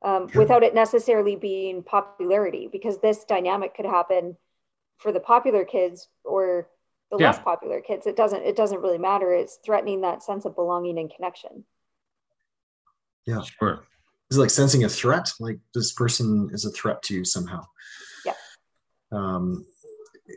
um, 0.01 0.27
Sure. 0.27 0.41
without 0.41 0.63
it 0.63 0.73
necessarily 0.73 1.35
being 1.35 1.83
popularity, 1.83 2.67
because 2.67 2.97
this 2.97 3.23
dynamic 3.23 3.75
could 3.75 3.85
happen 3.85 4.37
for 4.97 5.11
the 5.11 5.19
popular 5.19 5.63
kids 5.63 6.09
or 6.23 6.69
the 7.11 7.17
Yeah. 7.17 7.27
less 7.27 7.39
popular 7.39 7.81
kids. 7.81 8.07
It 8.07 8.15
doesn't. 8.15 8.43
It 8.43 8.55
doesn't 8.55 8.81
really 8.81 8.97
matter. 8.97 9.33
It's 9.33 9.57
threatening 9.57 10.01
that 10.01 10.23
sense 10.23 10.45
of 10.45 10.55
belonging 10.55 10.97
and 10.97 11.13
connection. 11.13 11.65
Sure. 13.28 13.84
Is 14.30 14.38
it 14.38 14.39
like 14.39 14.49
sensing 14.49 14.84
a 14.84 14.89
threat? 14.89 15.32
Like 15.39 15.59
this 15.74 15.93
person 15.93 16.49
is 16.53 16.65
a 16.65 16.72
threat 16.72 17.01
to 17.03 17.13
you 17.15 17.26
somehow. 17.26 17.63
Yeah. 18.26 18.34
Um, 19.11 19.65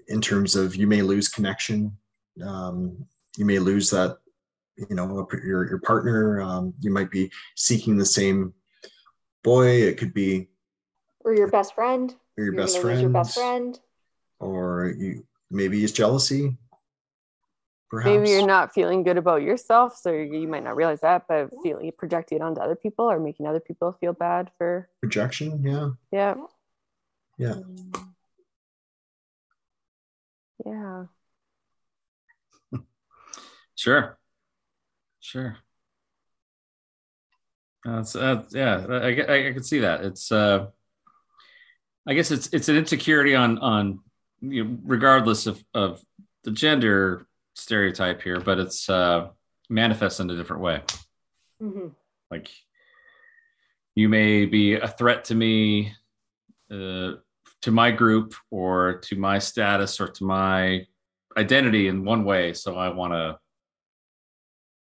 in 0.08 0.20
terms 0.20 0.56
of 0.56 0.74
you 0.74 0.86
may 0.86 1.02
lose 1.02 1.28
connection, 1.28 1.96
um, 2.44 3.06
you 3.36 3.44
may 3.44 3.58
lose 3.60 3.90
that, 3.90 4.18
you 4.76 4.96
know, 4.96 5.26
your 5.44 5.68
your 5.68 5.78
partner. 5.80 6.40
Um, 6.40 6.74
you 6.80 6.90
might 6.92 7.10
be 7.10 7.30
seeking 7.56 7.96
the 7.96 8.04
same 8.06 8.52
boy. 9.44 9.66
It 9.68 9.98
could 9.98 10.12
be 10.12 10.48
Or 11.20 11.34
your 11.34 11.48
best 11.48 11.74
friend. 11.74 12.12
Or 12.36 12.44
your 12.44 12.54
You're 12.54 12.62
best 12.62 12.80
friend. 12.80 13.00
your 13.00 13.10
best 13.10 13.34
friend. 13.34 13.78
or 14.40 14.92
you 14.98 15.24
maybe 15.50 15.84
it's 15.84 15.92
jealousy 15.92 16.56
perhaps 17.94 18.16
Maybe 18.16 18.30
you're 18.30 18.46
not 18.46 18.74
feeling 18.74 19.04
good 19.04 19.16
about 19.16 19.42
yourself, 19.42 19.96
so 19.96 20.10
you 20.10 20.48
might 20.48 20.64
not 20.64 20.74
realize 20.74 21.00
that, 21.02 21.28
but 21.28 21.50
feeling 21.62 21.92
projecting 21.96 22.38
it 22.38 22.42
onto 22.42 22.60
other 22.60 22.74
people 22.74 23.04
or 23.08 23.20
making 23.20 23.46
other 23.46 23.60
people 23.60 23.96
feel 24.00 24.12
bad 24.12 24.50
for 24.58 24.88
projection 25.00 25.62
yeah 25.62 25.90
yeah. 26.10 26.34
yeah 27.38 27.54
Yeah. 30.64 31.04
Sure. 33.76 34.18
Sure. 35.20 35.56
That's 37.84 38.16
uh, 38.16 38.44
yeah. 38.50 38.86
I, 38.88 39.08
I 39.08 39.48
I 39.48 39.52
can 39.52 39.62
see 39.62 39.80
that. 39.80 40.04
It's 40.04 40.32
uh, 40.32 40.68
I 42.06 42.14
guess 42.14 42.30
it's 42.30 42.48
it's 42.52 42.68
an 42.68 42.76
insecurity 42.76 43.34
on 43.34 43.58
on 43.58 44.00
you 44.40 44.64
know, 44.64 44.78
regardless 44.84 45.46
of 45.46 45.62
of 45.74 46.02
the 46.44 46.50
gender 46.50 47.26
stereotype 47.54 48.22
here, 48.22 48.40
but 48.40 48.58
it's 48.58 48.88
uh, 48.88 49.28
manifests 49.68 50.20
in 50.20 50.30
a 50.30 50.36
different 50.36 50.62
way. 50.62 50.82
Mhm. 51.62 51.94
Like 52.30 52.50
you 53.94 54.08
may 54.08 54.44
be 54.44 54.74
a 54.74 54.88
threat 54.88 55.24
to 55.26 55.34
me, 55.34 55.94
uh, 56.70 57.14
to 57.62 57.70
my 57.70 57.90
group, 57.90 58.34
or 58.50 58.98
to 59.04 59.16
my 59.16 59.38
status, 59.38 60.00
or 60.00 60.08
to 60.08 60.24
my 60.24 60.86
identity 61.36 61.88
in 61.88 62.04
one 62.04 62.24
way. 62.24 62.52
So 62.52 62.76
I 62.76 62.88
want 62.90 63.12
to 63.12 63.38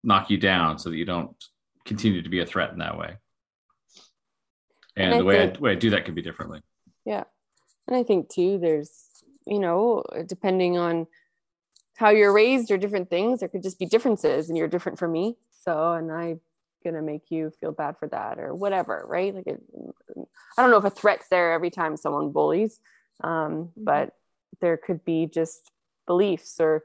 knock 0.03 0.29
you 0.29 0.37
down 0.37 0.79
so 0.79 0.89
that 0.89 0.97
you 0.97 1.05
don't 1.05 1.35
continue 1.85 2.21
to 2.21 2.29
be 2.29 2.39
a 2.39 2.45
threat 2.45 2.71
in 2.71 2.79
that 2.79 2.97
way. 2.97 3.17
And, 4.95 5.13
And 5.13 5.21
the 5.21 5.25
way 5.25 5.43
I, 5.43 5.59
way 5.59 5.71
I 5.71 5.75
do 5.75 5.89
that 5.91 6.05
could 6.05 6.15
be 6.15 6.21
differently. 6.21 6.61
Yeah. 7.05 7.23
And 7.87 7.95
I 7.95 8.03
think 8.03 8.29
too, 8.29 8.57
there's, 8.59 9.07
you 9.45 9.59
know, 9.59 10.03
depending 10.27 10.77
on 10.77 11.07
how 12.01 12.09
you're 12.09 12.33
raised 12.33 12.69
or 12.71 12.77
different 12.77 13.09
things, 13.09 13.39
there 13.39 13.49
could 13.49 13.63
just 13.63 13.79
be 13.79 13.85
differences 13.85 14.49
and 14.49 14.57
you're 14.57 14.67
different 14.67 14.99
from 14.99 15.11
me. 15.11 15.37
So, 15.63 15.93
and 15.93 16.11
I'm 16.11 16.41
going 16.83 16.95
to 16.95 17.01
make 17.01 17.29
you 17.29 17.51
feel 17.61 17.71
bad 17.71 17.97
for 17.97 18.07
that 18.09 18.39
or 18.39 18.53
whatever, 18.55 19.03
right? 19.07 19.33
Like, 19.33 19.47
it, 19.47 19.61
I 20.57 20.61
don't 20.61 20.71
know 20.71 20.77
if 20.77 20.83
a 20.83 20.89
threat's 20.89 21.27
there 21.29 21.53
every 21.53 21.69
time 21.69 21.95
someone 21.95 22.31
bullies, 22.31 22.79
um, 23.23 23.69
but 23.77 24.13
there 24.59 24.77
could 24.77 25.05
be 25.05 25.27
just 25.27 25.69
beliefs 26.07 26.59
or 26.59 26.83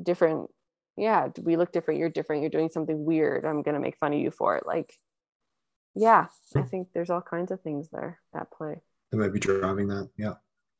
different. 0.00 0.50
Yeah, 0.96 1.28
we 1.42 1.56
look 1.56 1.72
different. 1.72 1.98
You're 2.00 2.10
different. 2.10 2.42
You're 2.42 2.50
doing 2.50 2.68
something 2.68 3.04
weird. 3.04 3.44
I'm 3.44 3.62
going 3.62 3.74
to 3.74 3.80
make 3.80 3.96
fun 3.98 4.12
of 4.12 4.18
you 4.20 4.30
for 4.30 4.56
it. 4.56 4.66
Like, 4.66 4.92
yeah, 5.94 6.26
I 6.54 6.62
think 6.62 6.88
there's 6.92 7.10
all 7.10 7.22
kinds 7.22 7.50
of 7.50 7.60
things 7.62 7.88
there 7.90 8.20
at 8.34 8.50
play. 8.52 8.82
that 9.10 9.16
might 9.16 9.32
be 9.32 9.40
driving 9.40 9.88
that 9.88 10.10
yeah 10.18 10.34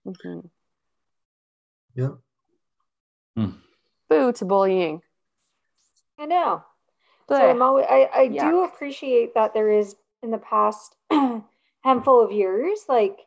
Mhm. 0.07 0.51
yeah 1.95 2.14
Boo 4.09 4.33
to 4.33 4.45
bullying. 4.45 5.03
I 6.19 6.27
know. 6.27 6.65
So 7.29 7.51
I'm 7.51 7.61
always, 7.61 7.87
I, 7.89 8.09
I 8.15 8.29
do 8.29 8.65
appreciate 8.65 9.35
that 9.35 9.53
there 9.53 9.71
is 9.71 9.95
in 10.23 10.31
the 10.31 10.39
past 10.39 10.97
handful 11.83 12.25
of 12.25 12.33
years, 12.33 12.81
like 12.89 13.19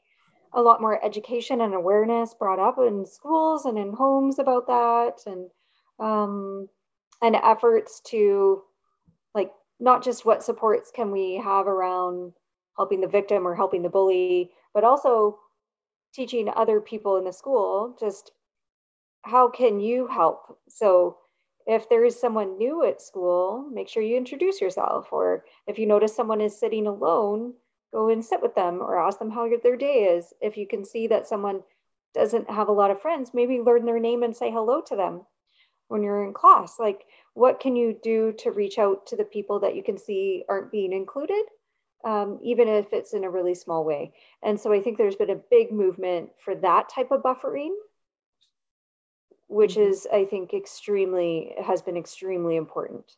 a 0.54 0.62
lot 0.62 0.82
more 0.82 1.04
education 1.06 1.62
and 1.62 1.74
awareness 1.74 2.34
brought 2.34 2.60
up 2.60 2.78
in 2.80 3.06
schools 3.06 3.66
and 3.66 3.78
in 3.78 3.94
homes 3.94 4.40
about 4.40 4.68
that, 4.68 5.20
and 5.28 5.50
um, 6.00 6.68
and 7.22 7.36
efforts 7.36 8.02
to 8.08 8.64
like 9.36 9.52
not 9.80 10.04
just 10.04 10.26
what 10.26 10.44
supports 10.44 10.92
can 10.94 11.12
we 11.12 11.36
have 11.36 11.68
around 11.68 12.34
helping 12.76 13.02
the 13.02 13.08
victim 13.08 13.48
or 13.48 13.56
helping 13.56 13.84
the 13.84 13.90
bully, 13.90 14.52
but 14.74 14.84
also 14.84 15.38
teaching 16.14 16.50
other 16.56 16.82
people 16.82 17.18
in 17.18 17.24
the 17.24 17.32
school 17.32 17.96
just 18.00 18.32
how 19.24 19.50
can 19.50 19.80
you 19.80 20.08
help? 20.08 20.58
So 20.68 21.18
if 21.68 21.90
there 21.90 22.04
is 22.04 22.20
someone 22.20 22.58
new 22.58 22.84
at 22.84 23.02
school 23.02 23.68
make 23.72 23.88
sure 23.88 24.04
you 24.04 24.18
introduce 24.18 24.62
yourself. 24.62 25.10
Or 25.12 25.46
if 25.68 25.78
you 25.78 25.86
notice 25.86 26.16
someone 26.16 26.42
is 26.42 26.60
sitting 26.60 26.88
alone 26.88 27.54
go 27.92 28.10
and 28.10 28.24
sit 28.24 28.42
with 28.42 28.56
them 28.56 28.82
or 28.82 28.98
ask 28.98 29.20
them 29.20 29.30
how 29.30 29.50
their 29.64 29.76
day 29.76 30.16
is. 30.16 30.34
If 30.42 30.58
you 30.58 30.66
can 30.66 30.86
see 30.86 31.08
that 31.08 31.28
someone 31.28 31.62
doesn't 32.14 32.50
have 32.50 32.68
a 32.68 32.74
lot 32.74 32.92
of 32.92 33.02
friends 33.02 33.32
maybe 33.34 33.60
learn 33.60 33.86
their 33.86 34.00
name 34.00 34.24
and 34.24 34.36
say 34.36 34.52
hello 34.52 34.82
to 34.82 34.96
them 34.96 35.22
when 35.88 36.04
you're 36.04 36.24
in 36.24 36.34
class. 36.34 36.80
Like 36.80 37.06
what 37.34 37.60
can 37.60 37.76
you 37.76 37.98
do 38.02 38.34
to 38.40 38.52
reach 38.52 38.80
out 38.80 39.08
to 39.08 39.16
the 39.16 39.24
people 39.24 39.60
that 39.60 39.76
you 39.76 39.84
can 39.84 39.98
see 39.98 40.44
aren't 40.50 40.72
being 40.72 40.94
included 40.94 41.44
um, 42.04 42.40
even 42.42 42.68
if 42.68 42.92
it's 42.92 43.14
in 43.14 43.24
a 43.24 43.30
really 43.30 43.54
small 43.56 43.86
way? 43.86 44.14
And 44.42 44.60
so 44.60 44.74
i 44.74 44.82
think 44.82 44.98
there's 44.98 45.16
been 45.16 45.30
a 45.30 45.42
big 45.52 45.72
movement 45.72 46.30
for 46.44 46.56
that 46.56 46.90
type 46.90 47.12
of 47.12 47.22
buffering 47.22 47.72
which 49.52 49.76
Mhm. 49.76 49.90
is 49.90 50.08
i 50.14 50.24
think 50.24 50.54
extremely 50.54 51.54
has 51.62 51.82
been 51.82 51.98
extremely 51.98 52.56
important. 52.56 53.18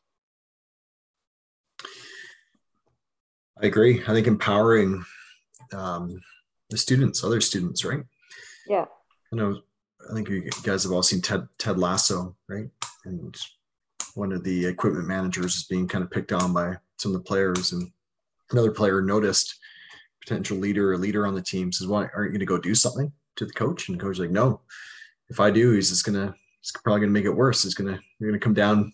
I 3.61 3.67
agree. 3.67 4.01
I 4.07 4.13
think 4.13 4.25
empowering 4.27 5.05
um, 5.73 6.19
the 6.71 6.77
students 6.77 7.23
other 7.23 7.39
students 7.39 7.85
right? 7.85 8.03
Yeah. 8.67 8.85
I 9.31 9.35
know 9.35 9.61
i 10.09 10.13
think 10.13 10.27
you 10.29 10.49
guys 10.63 10.83
have 10.83 10.91
all 10.91 11.03
seen 11.03 11.21
ted 11.21 11.47
ted 11.57 11.77
lasso 11.77 12.35
right? 12.49 12.69
And 13.05 13.35
one 14.15 14.31
of 14.31 14.43
the 14.43 14.65
equipment 14.65 15.07
managers 15.07 15.55
is 15.55 15.63
being 15.65 15.87
kind 15.87 16.03
of 16.03 16.11
picked 16.11 16.31
on 16.31 16.51
by 16.53 16.77
some 16.97 17.11
of 17.13 17.17
the 17.19 17.27
players 17.27 17.71
and 17.73 17.91
another 18.51 18.71
player 18.71 19.01
noticed 19.01 19.55
potential 20.21 20.57
leader 20.57 20.91
or 20.93 20.97
leader 20.97 21.25
on 21.27 21.35
the 21.35 21.41
team 21.41 21.71
says 21.71 21.87
why 21.87 22.01
aren't 22.15 22.33
you 22.33 22.37
going 22.37 22.39
to 22.39 22.45
go 22.45 22.57
do 22.57 22.73
something 22.75 23.11
to 23.35 23.45
the 23.45 23.53
coach? 23.53 23.87
And 23.87 23.97
the 23.99 24.03
coach 24.03 24.15
is 24.15 24.19
like 24.19 24.31
no 24.31 24.61
if 25.29 25.39
i 25.39 25.49
do 25.51 25.71
he's 25.71 25.89
just 25.89 26.05
going 26.05 26.15
to 26.15 26.33
he's 26.61 26.71
probably 26.83 27.01
going 27.01 27.09
to 27.09 27.19
make 27.19 27.25
it 27.25 27.35
worse. 27.35 27.63
He's 27.63 27.73
going 27.73 27.93
to 27.93 27.99
you're 28.19 28.29
going 28.29 28.39
to 28.39 28.43
come 28.43 28.53
down 28.53 28.93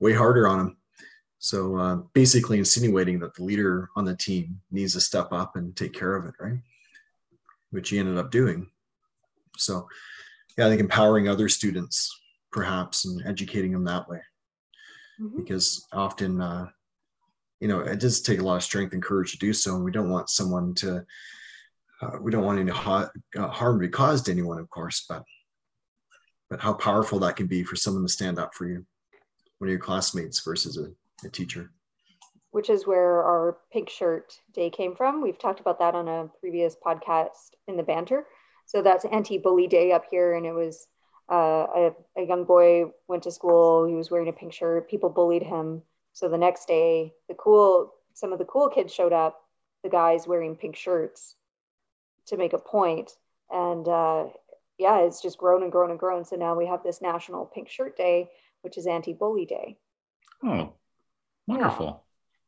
way 0.00 0.12
harder 0.12 0.46
on 0.48 0.60
him 0.60 0.76
so 1.38 1.76
uh, 1.76 1.96
basically 2.14 2.58
insinuating 2.58 3.20
that 3.20 3.34
the 3.34 3.44
leader 3.44 3.88
on 3.96 4.04
the 4.04 4.16
team 4.16 4.60
needs 4.70 4.92
to 4.94 5.00
step 5.00 5.28
up 5.32 5.56
and 5.56 5.74
take 5.76 5.92
care 5.92 6.14
of 6.16 6.26
it 6.26 6.34
right? 6.40 6.58
Which 7.70 7.90
he 7.90 7.98
ended 7.98 8.18
up 8.18 8.30
doing. 8.30 8.68
So 9.56 9.88
yeah 10.56 10.66
i 10.66 10.68
think 10.68 10.80
empowering 10.80 11.28
other 11.28 11.48
students 11.48 12.10
perhaps 12.52 13.04
and 13.04 13.22
educating 13.26 13.72
them 13.72 13.84
that 13.84 14.08
way. 14.08 14.20
Mhm. 15.20 15.36
because 15.36 15.86
often 15.92 16.40
uh, 16.40 16.66
you 17.60 17.68
know 17.68 17.80
it 17.80 17.98
does 18.00 18.20
take 18.20 18.40
a 18.40 18.44
lot 18.44 18.56
of 18.56 18.62
strength 18.62 18.92
and 18.92 19.02
courage 19.02 19.32
to 19.32 19.38
do 19.38 19.52
so 19.52 19.74
and 19.76 19.84
we 19.84 19.90
don't 19.92 20.10
want 20.10 20.30
someone 20.30 20.74
to 20.74 21.04
uh, 22.02 22.16
we 22.20 22.30
don't 22.30 22.44
want 22.44 22.58
any 22.60 22.70
ha- 22.70 23.10
uh, 23.36 23.48
harm 23.48 23.78
to 23.80 23.86
be 23.86 23.90
caused 23.90 24.26
to 24.26 24.30
anyone 24.32 24.58
of 24.58 24.68
course 24.70 25.04
but 25.08 25.24
but 26.50 26.60
how 26.60 26.72
powerful 26.72 27.18
that 27.18 27.36
can 27.36 27.46
be 27.46 27.62
for 27.62 27.76
someone 27.76 28.02
to 28.02 28.08
stand 28.08 28.38
up 28.38 28.54
for 28.54 28.66
you 28.66 28.84
one 29.58 29.68
of 29.68 29.72
your 29.72 29.80
classmates 29.80 30.40
versus 30.40 30.78
a, 30.78 31.26
a 31.26 31.30
teacher. 31.30 31.70
Which 32.50 32.70
is 32.70 32.86
where 32.86 33.22
our 33.22 33.58
pink 33.72 33.90
shirt 33.90 34.38
day 34.54 34.70
came 34.70 34.96
from. 34.96 35.20
We've 35.20 35.38
talked 35.38 35.60
about 35.60 35.78
that 35.80 35.94
on 35.94 36.08
a 36.08 36.30
previous 36.40 36.74
podcast 36.74 37.50
in 37.66 37.76
the 37.76 37.82
banter. 37.82 38.24
So 38.66 38.82
that's 38.82 39.04
anti-bully 39.04 39.66
day 39.66 39.92
up 39.92 40.04
here. 40.10 40.34
And 40.34 40.46
it 40.46 40.52
was 40.52 40.86
uh, 41.30 41.66
a, 41.74 41.90
a 42.16 42.22
young 42.22 42.44
boy 42.44 42.86
went 43.06 43.24
to 43.24 43.32
school. 43.32 43.86
He 43.86 43.94
was 43.94 44.10
wearing 44.10 44.28
a 44.28 44.32
pink 44.32 44.52
shirt. 44.52 44.88
People 44.88 45.10
bullied 45.10 45.42
him. 45.42 45.82
So 46.14 46.28
the 46.28 46.38
next 46.38 46.66
day 46.66 47.12
the 47.28 47.34
cool 47.34 47.92
some 48.14 48.32
of 48.32 48.38
the 48.38 48.44
cool 48.44 48.68
kids 48.68 48.92
showed 48.92 49.12
up 49.12 49.40
the 49.84 49.88
guys 49.88 50.26
wearing 50.26 50.56
pink 50.56 50.74
shirts 50.74 51.36
to 52.26 52.36
make 52.36 52.52
a 52.52 52.58
point. 52.58 53.12
And 53.50 53.86
uh, 53.86 54.26
yeah, 54.78 55.00
it's 55.00 55.20
just 55.20 55.38
grown 55.38 55.62
and 55.62 55.72
grown 55.72 55.90
and 55.90 55.98
grown. 55.98 56.24
So 56.24 56.36
now 56.36 56.54
we 56.54 56.66
have 56.66 56.82
this 56.82 57.02
National 57.02 57.44
Pink 57.44 57.68
Shirt 57.68 57.96
Day, 57.96 58.30
which 58.62 58.78
is 58.78 58.86
Anti-Bully 58.86 59.46
Day. 59.46 59.76
Oh, 60.44 60.74
wonderful. 61.46 62.04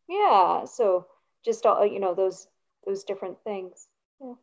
Yeah. 0.09 0.17
yeah. 0.17 0.65
So 0.65 1.07
just 1.45 1.67
all 1.67 1.85
you 1.85 2.01
know 2.01 2.15
those 2.15 2.47
those 2.87 3.05
different 3.05 3.43
things. 3.43 3.89
Yeah. 4.21 4.35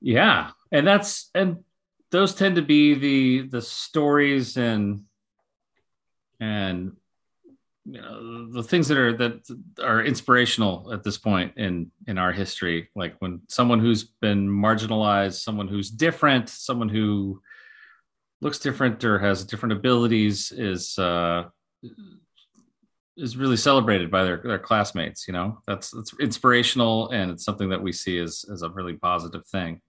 Yeah, 0.00 0.50
and 0.72 0.86
that's 0.86 1.30
and 1.34 1.64
those 2.10 2.34
tend 2.34 2.56
to 2.56 2.62
be 2.62 2.94
the 2.94 3.48
the 3.48 3.62
stories 3.62 4.56
and 4.56 5.04
and 6.40 6.96
you 7.88 8.00
know 8.00 8.50
the 8.50 8.62
things 8.62 8.88
that 8.88 8.98
are 8.98 9.16
that 9.16 9.40
are 9.82 10.02
inspirational 10.02 10.92
at 10.92 11.04
this 11.04 11.18
point 11.18 11.52
in 11.56 11.90
in 12.08 12.18
our 12.18 12.32
history 12.32 12.88
like 12.96 13.14
when 13.20 13.40
someone 13.48 13.78
who's 13.78 14.04
been 14.20 14.48
marginalized 14.48 15.42
someone 15.42 15.68
who's 15.68 15.90
different 15.90 16.48
someone 16.48 16.88
who 16.88 17.40
looks 18.40 18.58
different 18.58 19.04
or 19.04 19.18
has 19.18 19.44
different 19.44 19.72
abilities 19.72 20.52
is 20.52 20.98
uh 20.98 21.44
is 23.16 23.36
really 23.36 23.56
celebrated 23.56 24.10
by 24.10 24.24
their 24.24 24.38
their 24.38 24.58
classmates 24.58 25.26
you 25.26 25.32
know? 25.32 25.58
That's 25.66 25.90
that's 25.90 26.12
inspirational 26.20 27.10
and 27.10 27.30
it's 27.30 27.44
something 27.44 27.70
that 27.70 27.82
we 27.82 27.92
see 27.92 28.18
as 28.18 28.44
as 28.52 28.62
a 28.62 28.70
really 28.70 28.94
positive 28.94 29.46
thing. 29.46 29.80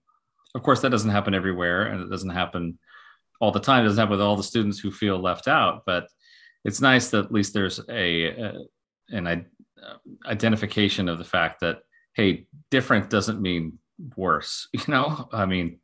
Of 0.54 0.62
course 0.62 0.80
that 0.80 0.90
doesn't 0.90 1.10
happen 1.10 1.34
everywhere 1.34 1.84
and 1.84 2.00
it 2.00 2.10
doesn't 2.10 2.30
happen 2.30 2.78
all 3.40 3.52
the 3.52 3.60
time. 3.60 3.84
It 3.84 3.88
doesn't 3.88 4.00
happen 4.00 4.12
with 4.12 4.20
all 4.20 4.36
the 4.36 4.42
students 4.42 4.78
who 4.78 4.90
feel 4.90 5.18
left 5.18 5.48
out 5.48 5.82
but 5.84 6.08
it's 6.64 6.80
nice 6.80 7.10
that 7.10 7.26
at 7.26 7.32
least 7.32 7.54
there's 7.54 7.80
a, 7.88 8.26
a 8.26 8.54
an 9.10 9.26
uh, 9.26 9.94
identification 10.26 11.08
of 11.08 11.18
the 11.18 11.24
fact 11.24 11.60
that 11.60 11.78
hey 12.14 12.46
different 12.70 13.10
doesn't 13.10 13.40
mean 13.40 13.78
worse 14.16 14.68
you 14.72 14.82
know 14.88 15.28
i 15.32 15.46
mean 15.46 15.78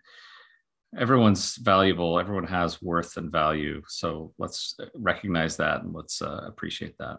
everyone's 0.97 1.57
valuable 1.57 2.19
everyone 2.19 2.47
has 2.47 2.81
worth 2.81 3.17
and 3.17 3.33
value 3.33 3.83
so 3.89 4.33
let's 4.39 4.77
recognize 4.95 5.57
that 5.57 5.83
and 5.83 5.93
let's 5.93 6.23
uh, 6.23 6.43
appreciate 6.47 6.97
that 6.99 7.19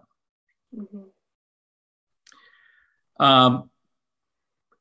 mm-hmm. 0.74 1.04
um, 3.24 3.70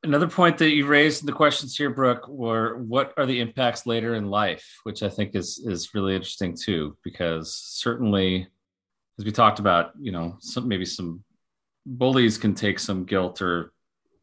another 0.03 0.27
point 0.27 0.57
that 0.59 0.69
you 0.69 0.85
raised 0.85 1.21
in 1.21 1.25
the 1.25 1.33
questions 1.33 1.75
here 1.75 1.89
brooke 1.89 2.27
were 2.27 2.77
what 2.77 3.13
are 3.17 3.25
the 3.25 3.41
impacts 3.41 3.85
later 3.85 4.15
in 4.15 4.29
life 4.29 4.79
which 4.83 5.03
i 5.03 5.09
think 5.09 5.35
is 5.35 5.61
is 5.65 5.93
really 5.93 6.15
interesting 6.15 6.55
too 6.55 6.95
because 7.03 7.53
certainly 7.53 8.47
as 9.17 9.25
we 9.25 9.31
talked 9.31 9.59
about, 9.59 9.91
you 9.99 10.11
know, 10.11 10.37
some 10.39 10.67
maybe 10.67 10.85
some 10.85 11.23
bullies 11.85 12.37
can 12.37 12.53
take 12.53 12.79
some 12.79 13.05
guilt 13.05 13.41
or 13.41 13.71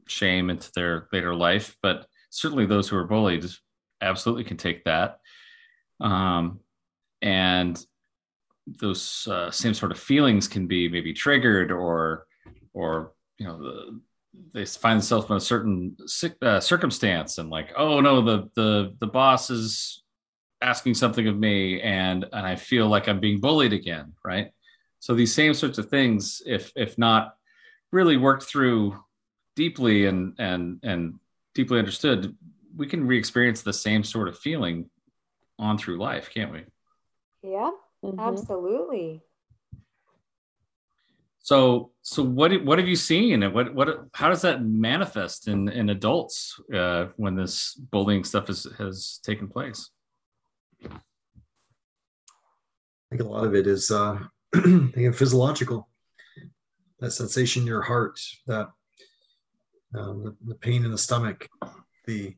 shame 0.07 0.51
into 0.51 0.71
their 0.75 1.09
later 1.13 1.35
life, 1.35 1.77
but 1.83 2.07
certainly 2.31 2.67
those 2.67 2.89
who 2.89 2.97
are 2.97 3.07
bullied 3.07 3.45
absolutely 4.01 4.45
can 4.45 4.57
take 4.57 4.85
that. 4.85 5.21
Um, 6.01 6.61
and 7.21 7.83
those 8.67 9.27
uh, 9.31 9.51
same 9.51 9.75
sort 9.75 9.93
of 9.93 9.99
feelings 9.99 10.49
can 10.49 10.67
be 10.67 10.89
maybe 10.89 11.13
triggered 11.13 11.71
or, 11.71 12.27
or, 12.73 13.13
you 13.39 13.47
know, 13.47 13.59
the, 13.59 14.01
they 14.55 14.65
find 14.65 14.97
themselves 14.97 15.31
in 15.31 15.37
a 15.37 15.41
certain 15.41 15.97
uh, 16.43 16.61
circumstance 16.61 17.39
and 17.39 17.51
like, 17.51 17.73
oh 17.77 18.01
no, 18.01 18.23
the, 18.23 18.51
the, 18.57 18.95
the 18.99 19.07
boss 19.07 19.51
is 19.51 20.03
asking 20.63 20.95
something 20.95 21.29
of 21.29 21.39
me 21.39 21.81
and, 21.81 22.25
and 22.33 22.47
I 22.47 22.57
feel 22.57 22.89
like 22.89 23.09
I'm 23.09 23.21
being 23.21 23.41
bullied 23.41 23.73
again. 23.73 24.15
Right. 24.25 24.51
So 25.03 25.15
these 25.17 25.35
same 25.35 25.53
sorts 25.53 25.79
of 25.79 25.91
things, 25.91 26.43
if 26.47 26.71
if 26.77 26.97
not 26.97 27.35
really 27.91 28.17
worked 28.17 28.45
through 28.45 29.03
deeply 29.57 30.07
and 30.07 30.37
and 30.39 30.79
and 30.85 31.19
deeply 31.57 31.81
understood, 31.81 32.37
we 32.77 32.87
can 32.87 33.05
re-experience 33.05 33.63
the 33.63 33.73
same 33.73 34.05
sort 34.05 34.29
of 34.29 34.39
feeling 34.39 34.89
on 35.59 35.77
through 35.77 35.99
life, 35.99 36.31
can't 36.33 36.53
we? 36.53 36.65
Yeah, 37.43 37.73
mm-hmm. 38.05 38.21
absolutely. 38.21 39.23
So, 41.41 41.91
so 42.03 42.23
what 42.23 42.65
what 42.65 42.79
have 42.79 42.87
you 42.87 42.95
seen, 42.95 43.43
and 43.43 43.53
what 43.53 43.75
what 43.75 43.89
how 44.15 44.29
does 44.29 44.43
that 44.43 44.65
manifest 44.65 45.49
in 45.49 45.69
in 45.69 45.91
adults 45.91 46.61
uh, 46.73 47.07
when 47.17 47.35
this 47.35 47.75
bullying 47.75 48.23
stuff 48.23 48.49
is, 48.49 48.69
has 48.79 49.19
taken 49.25 49.49
place? 49.49 49.91
I 50.85 50.91
think 53.11 53.23
a 53.23 53.25
lot 53.25 53.45
of 53.45 53.57
it 53.57 53.67
is 53.67 53.91
uh, 53.91 54.21
again, 54.55 55.13
physiological, 55.13 55.89
that 57.01 57.13
sensation 57.13 57.63
in 57.63 57.67
your 57.67 57.83
heart, 57.83 58.21
that 58.47 58.69
um, 59.95 60.25
the, 60.25 60.37
the, 60.47 60.55
pain 60.57 60.85
in 60.85 60.91
the 60.91 60.99
stomach, 60.99 61.49
the, 62.07 62.35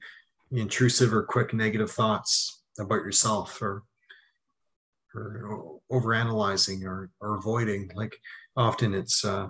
the, 0.50 0.60
intrusive 0.60 1.12
or 1.12 1.22
quick 1.22 1.52
negative 1.52 1.90
thoughts 1.90 2.62
about 2.78 3.04
yourself 3.04 3.60
or, 3.62 3.82
or 5.14 5.80
overanalyzing 5.90 6.84
or, 6.84 7.10
or 7.20 7.36
avoiding. 7.36 7.90
Like 7.94 8.16
often 8.56 8.94
it's 8.94 9.24
uh, 9.24 9.48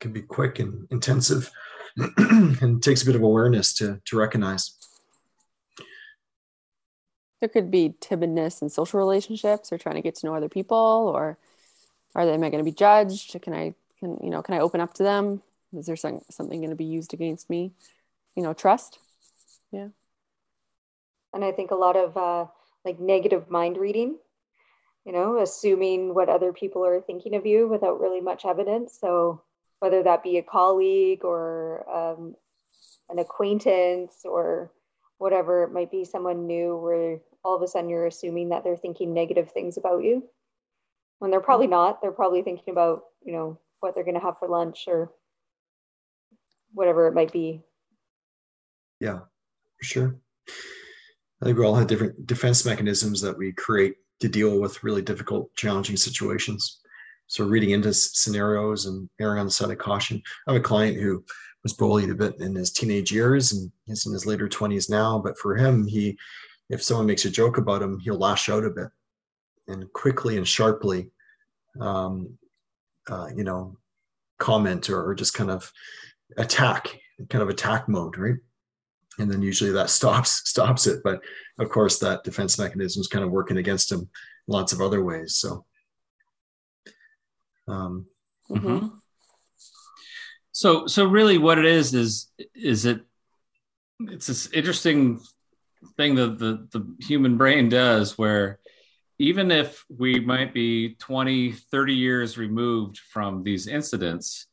can 0.00 0.12
be 0.12 0.22
quick 0.22 0.58
and 0.58 0.86
intensive 0.90 1.50
and 2.16 2.82
takes 2.82 3.02
a 3.02 3.06
bit 3.06 3.16
of 3.16 3.22
awareness 3.22 3.74
to, 3.74 4.00
to 4.04 4.16
recognize. 4.16 4.74
There 7.40 7.48
could 7.48 7.70
be 7.70 7.94
timidness 8.00 8.62
in 8.62 8.70
social 8.70 8.98
relationships 8.98 9.72
or 9.72 9.78
trying 9.78 9.96
to 9.96 10.02
get 10.02 10.14
to 10.16 10.26
know 10.26 10.34
other 10.34 10.48
people 10.48 10.76
or 11.14 11.38
are 12.16 12.24
they 12.24 12.32
am 12.32 12.42
i 12.42 12.50
going 12.50 12.64
to 12.64 12.68
be 12.68 12.74
judged? 12.74 13.36
Can 13.42 13.52
i 13.52 13.74
can 14.00 14.18
you 14.22 14.30
know 14.30 14.42
can 14.42 14.54
i 14.54 14.60
open 14.60 14.80
up 14.80 14.94
to 14.94 15.02
them? 15.02 15.42
Is 15.76 15.86
there 15.86 15.96
some, 15.96 16.20
something 16.30 16.60
going 16.60 16.70
to 16.70 16.76
be 16.76 16.84
used 16.84 17.12
against 17.12 17.50
me? 17.50 17.72
You 18.34 18.42
know 18.42 18.54
trust? 18.54 18.98
Yeah. 19.70 19.88
And 21.34 21.44
i 21.44 21.52
think 21.52 21.70
a 21.70 21.76
lot 21.76 21.96
of 21.96 22.16
uh, 22.16 22.46
like 22.84 22.98
negative 22.98 23.50
mind 23.50 23.76
reading 23.76 24.16
you 25.04 25.12
know 25.12 25.38
assuming 25.38 26.14
what 26.14 26.28
other 26.28 26.52
people 26.52 26.84
are 26.84 27.00
thinking 27.00 27.34
of 27.34 27.44
you 27.44 27.68
without 27.68 28.00
really 28.00 28.20
much 28.20 28.44
evidence. 28.44 28.98
So 28.98 29.42
whether 29.80 30.02
that 30.02 30.22
be 30.22 30.38
a 30.38 30.42
colleague 30.42 31.24
or 31.24 31.84
um, 31.88 32.34
an 33.10 33.18
acquaintance 33.18 34.22
or 34.24 34.72
whatever 35.18 35.64
it 35.64 35.72
might 35.72 35.90
be 35.90 36.04
someone 36.04 36.46
new 36.46 36.76
where 36.76 37.20
all 37.44 37.54
of 37.54 37.62
a 37.62 37.68
sudden 37.68 37.90
you're 37.90 38.06
assuming 38.06 38.48
that 38.48 38.64
they're 38.64 38.76
thinking 38.76 39.12
negative 39.12 39.50
things 39.52 39.76
about 39.76 40.02
you 40.02 40.24
when 41.18 41.30
they're 41.30 41.40
probably 41.40 41.66
mm-hmm. 41.66 41.72
not 41.72 42.02
they're 42.02 42.12
probably 42.12 42.42
thinking 42.42 42.72
about 42.72 43.02
you 43.24 43.32
know 43.32 43.58
what 43.80 43.94
they're 43.94 44.04
going 44.04 44.14
to 44.14 44.20
have 44.20 44.38
for 44.38 44.48
lunch 44.48 44.84
or 44.86 45.10
whatever 46.72 47.06
it 47.06 47.14
might 47.14 47.32
be. 47.32 47.62
Yeah 49.00 49.20
for 49.78 49.84
sure. 49.84 50.16
I 51.42 51.46
think 51.46 51.58
we 51.58 51.64
all 51.64 51.74
have 51.74 51.86
different 51.86 52.26
defense 52.26 52.64
mechanisms 52.64 53.20
that 53.20 53.36
we 53.36 53.52
create 53.52 53.96
to 54.20 54.28
deal 54.28 54.60
with 54.60 54.82
really 54.82 55.02
difficult 55.02 55.54
challenging 55.54 55.96
situations. 55.96 56.80
So 57.26 57.44
reading 57.44 57.70
into 57.70 57.92
scenarios 57.92 58.86
and 58.86 59.08
erring 59.20 59.40
on 59.40 59.46
the 59.46 59.52
side 59.52 59.70
of 59.70 59.78
caution. 59.78 60.22
I 60.46 60.52
have 60.52 60.60
a 60.60 60.64
client 60.64 60.96
who 60.96 61.24
was 61.62 61.74
bullied 61.74 62.10
a 62.10 62.14
bit 62.14 62.40
in 62.40 62.54
his 62.54 62.70
teenage 62.70 63.12
years 63.12 63.52
and 63.52 63.70
he's 63.86 64.06
in 64.06 64.12
his 64.12 64.24
later 64.24 64.48
20s 64.48 64.88
now 64.88 65.18
but 65.18 65.36
for 65.36 65.56
him 65.56 65.84
he 65.84 66.16
if 66.70 66.80
someone 66.80 67.06
makes 67.06 67.24
a 67.24 67.30
joke 67.30 67.58
about 67.58 67.82
him 67.82 67.98
he'll 67.98 68.16
lash 68.16 68.48
out 68.48 68.64
a 68.64 68.70
bit 68.70 68.86
and 69.68 69.92
quickly 69.92 70.36
and 70.36 70.46
sharply, 70.46 71.10
um, 71.80 72.38
uh, 73.10 73.28
you 73.34 73.44
know, 73.44 73.76
comment 74.38 74.90
or, 74.90 75.08
or 75.08 75.14
just 75.14 75.34
kind 75.34 75.50
of 75.50 75.72
attack, 76.36 76.98
kind 77.30 77.42
of 77.42 77.48
attack 77.48 77.88
mode, 77.88 78.18
right? 78.18 78.36
And 79.18 79.30
then 79.30 79.42
usually 79.42 79.72
that 79.72 79.90
stops 79.98 80.48
stops 80.48 80.86
it. 80.86 81.02
But 81.02 81.20
of 81.58 81.68
course, 81.70 81.98
that 82.00 82.24
defense 82.24 82.58
mechanism 82.58 83.00
is 83.00 83.08
kind 83.08 83.24
of 83.24 83.30
working 83.30 83.56
against 83.56 83.90
him 83.90 84.08
lots 84.46 84.72
of 84.72 84.80
other 84.80 85.02
ways. 85.02 85.36
So, 85.36 85.64
um, 87.68 88.06
mm-hmm. 88.50 88.88
so 90.52 90.86
so 90.86 91.06
really, 91.06 91.38
what 91.38 91.58
it 91.58 91.64
is 91.64 91.94
is 91.94 92.30
is 92.54 92.84
it 92.84 93.00
it's 94.00 94.26
this 94.26 94.50
interesting 94.52 95.20
thing 95.96 96.16
that 96.16 96.38
the 96.38 96.68
the 96.72 96.86
human 97.00 97.36
brain 97.36 97.68
does 97.68 98.18
where 98.18 98.58
even 99.18 99.50
if 99.50 99.84
we 99.88 100.20
might 100.20 100.52
be 100.52 100.94
20, 100.96 101.52
30 101.52 101.94
years 101.94 102.36
removed 102.36 102.98
from 102.98 103.42
these 103.42 103.66
incidents, 103.66 104.46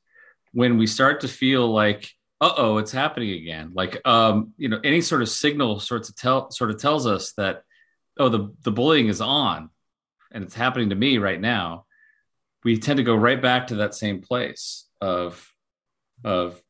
when 0.54 0.78
we 0.78 0.88
start 0.88 1.22
to 1.22 1.28
feel 1.28 1.68
like, 1.72 2.10
uh 2.40 2.54
oh, 2.58 2.78
it's 2.78 2.92
happening 2.92 3.32
again, 3.32 3.72
like, 3.74 4.06
um, 4.08 4.54
you 4.58 4.70
know, 4.70 4.80
any 4.84 5.02
sort 5.02 5.22
of 5.22 5.30
signal 5.30 5.80
sort 5.80 6.08
of 6.08 6.16
tell 6.16 6.52
sort 6.52 6.70
of 6.70 6.80
tells 6.80 7.06
us 7.06 7.34
that, 7.34 7.64
oh, 8.18 8.30
the, 8.30 8.54
the 8.64 8.72
bullying 8.72 9.08
is 9.08 9.22
on 9.22 9.70
and 10.32 10.44
it's 10.44 10.56
happening 10.56 10.90
to 10.90 10.96
me 10.96 11.18
right 11.18 11.40
now, 11.40 11.86
we 12.64 12.78
tend 12.78 12.98
to 12.98 13.04
go 13.04 13.16
right 13.16 13.42
back 13.42 13.68
to 13.68 13.76
that 13.76 13.96
same 13.96 14.22
place 14.22 14.88
of, 15.02 15.52
of, 16.24 16.62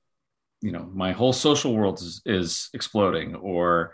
you 0.62 0.72
know, 0.72 0.90
my 0.94 1.12
whole 1.12 1.34
social 1.34 1.76
world 1.76 2.00
is, 2.00 2.22
is 2.26 2.70
exploding 2.74 3.36
or 3.36 3.94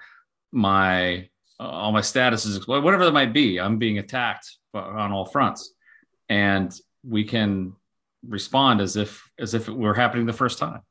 my 0.51 1.27
uh, 1.59 1.67
all 1.67 1.91
my 1.91 2.01
statuses, 2.01 2.67
whatever 2.67 3.05
that 3.05 3.11
might 3.11 3.33
be. 3.33 3.59
I'm 3.59 3.77
being 3.77 3.99
attacked 3.99 4.57
on 4.73 5.11
all 5.11 5.25
fronts, 5.25 5.73
and 6.29 6.73
we 7.03 7.23
can 7.23 7.73
respond 8.27 8.81
as 8.81 8.95
if 8.95 9.29
as 9.39 9.53
if 9.53 9.67
it 9.67 9.75
were 9.75 9.93
happening 9.93 10.25
the 10.25 10.33
first 10.33 10.57
time. 10.57 10.81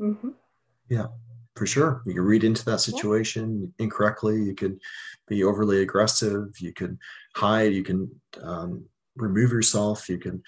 Mm-hmm. 0.00 0.30
Yeah, 0.88 1.06
for 1.54 1.66
sure. 1.66 2.02
You 2.06 2.14
can 2.14 2.22
read 2.22 2.44
into 2.44 2.64
that 2.66 2.80
situation 2.80 3.72
incorrectly. 3.78 4.42
You 4.42 4.54
could 4.54 4.78
be 5.28 5.44
overly 5.44 5.82
aggressive. 5.82 6.54
You 6.60 6.72
can 6.72 6.98
hide. 7.34 7.72
You 7.72 7.82
can 7.82 8.10
um, 8.42 8.84
remove 9.16 9.50
yourself. 9.50 10.08
You 10.08 10.18
can 10.18 10.42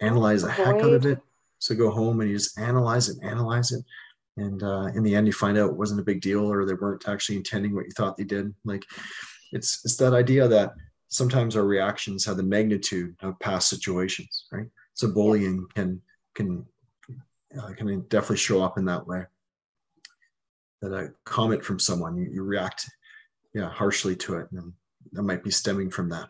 analyze 0.00 0.42
the 0.42 0.50
heck 0.50 0.76
out 0.76 0.92
of 0.92 1.06
it. 1.06 1.20
So 1.58 1.74
go 1.74 1.90
home 1.90 2.20
and 2.20 2.30
you 2.30 2.36
just 2.36 2.58
analyze 2.58 3.08
it, 3.08 3.16
analyze 3.22 3.72
it. 3.72 3.84
And 4.36 4.62
uh, 4.62 4.88
in 4.94 5.02
the 5.02 5.14
end, 5.14 5.26
you 5.26 5.32
find 5.32 5.56
out 5.56 5.70
it 5.70 5.76
wasn't 5.76 6.00
a 6.00 6.04
big 6.04 6.20
deal 6.20 6.50
or 6.50 6.64
they 6.64 6.74
weren't 6.74 7.08
actually 7.08 7.36
intending 7.36 7.74
what 7.74 7.84
you 7.84 7.92
thought 7.92 8.16
they 8.16 8.24
did. 8.24 8.52
Like 8.64 8.84
it's, 9.52 9.84
it's 9.84 9.96
that 9.96 10.12
idea 10.12 10.48
that 10.48 10.74
sometimes 11.08 11.56
our 11.56 11.64
reactions 11.64 12.24
have 12.24 12.36
the 12.36 12.42
magnitude 12.42 13.14
of 13.22 13.38
past 13.38 13.68
situations, 13.68 14.46
right? 14.50 14.66
So 14.94 15.12
bullying 15.12 15.66
can, 15.74 16.02
can, 16.34 16.66
uh, 17.56 17.72
can 17.76 18.00
definitely 18.08 18.38
show 18.38 18.62
up 18.62 18.78
in 18.78 18.84
that 18.86 19.06
way. 19.06 19.24
That 20.82 20.92
a 20.92 21.12
comment 21.24 21.64
from 21.64 21.78
someone, 21.78 22.16
you, 22.16 22.28
you 22.30 22.42
react 22.42 22.90
yeah, 23.54 23.70
harshly 23.70 24.16
to 24.16 24.38
it. 24.38 24.48
And 24.50 24.72
that 25.12 25.22
might 25.22 25.44
be 25.44 25.50
stemming 25.50 25.90
from 25.90 26.08
that. 26.08 26.28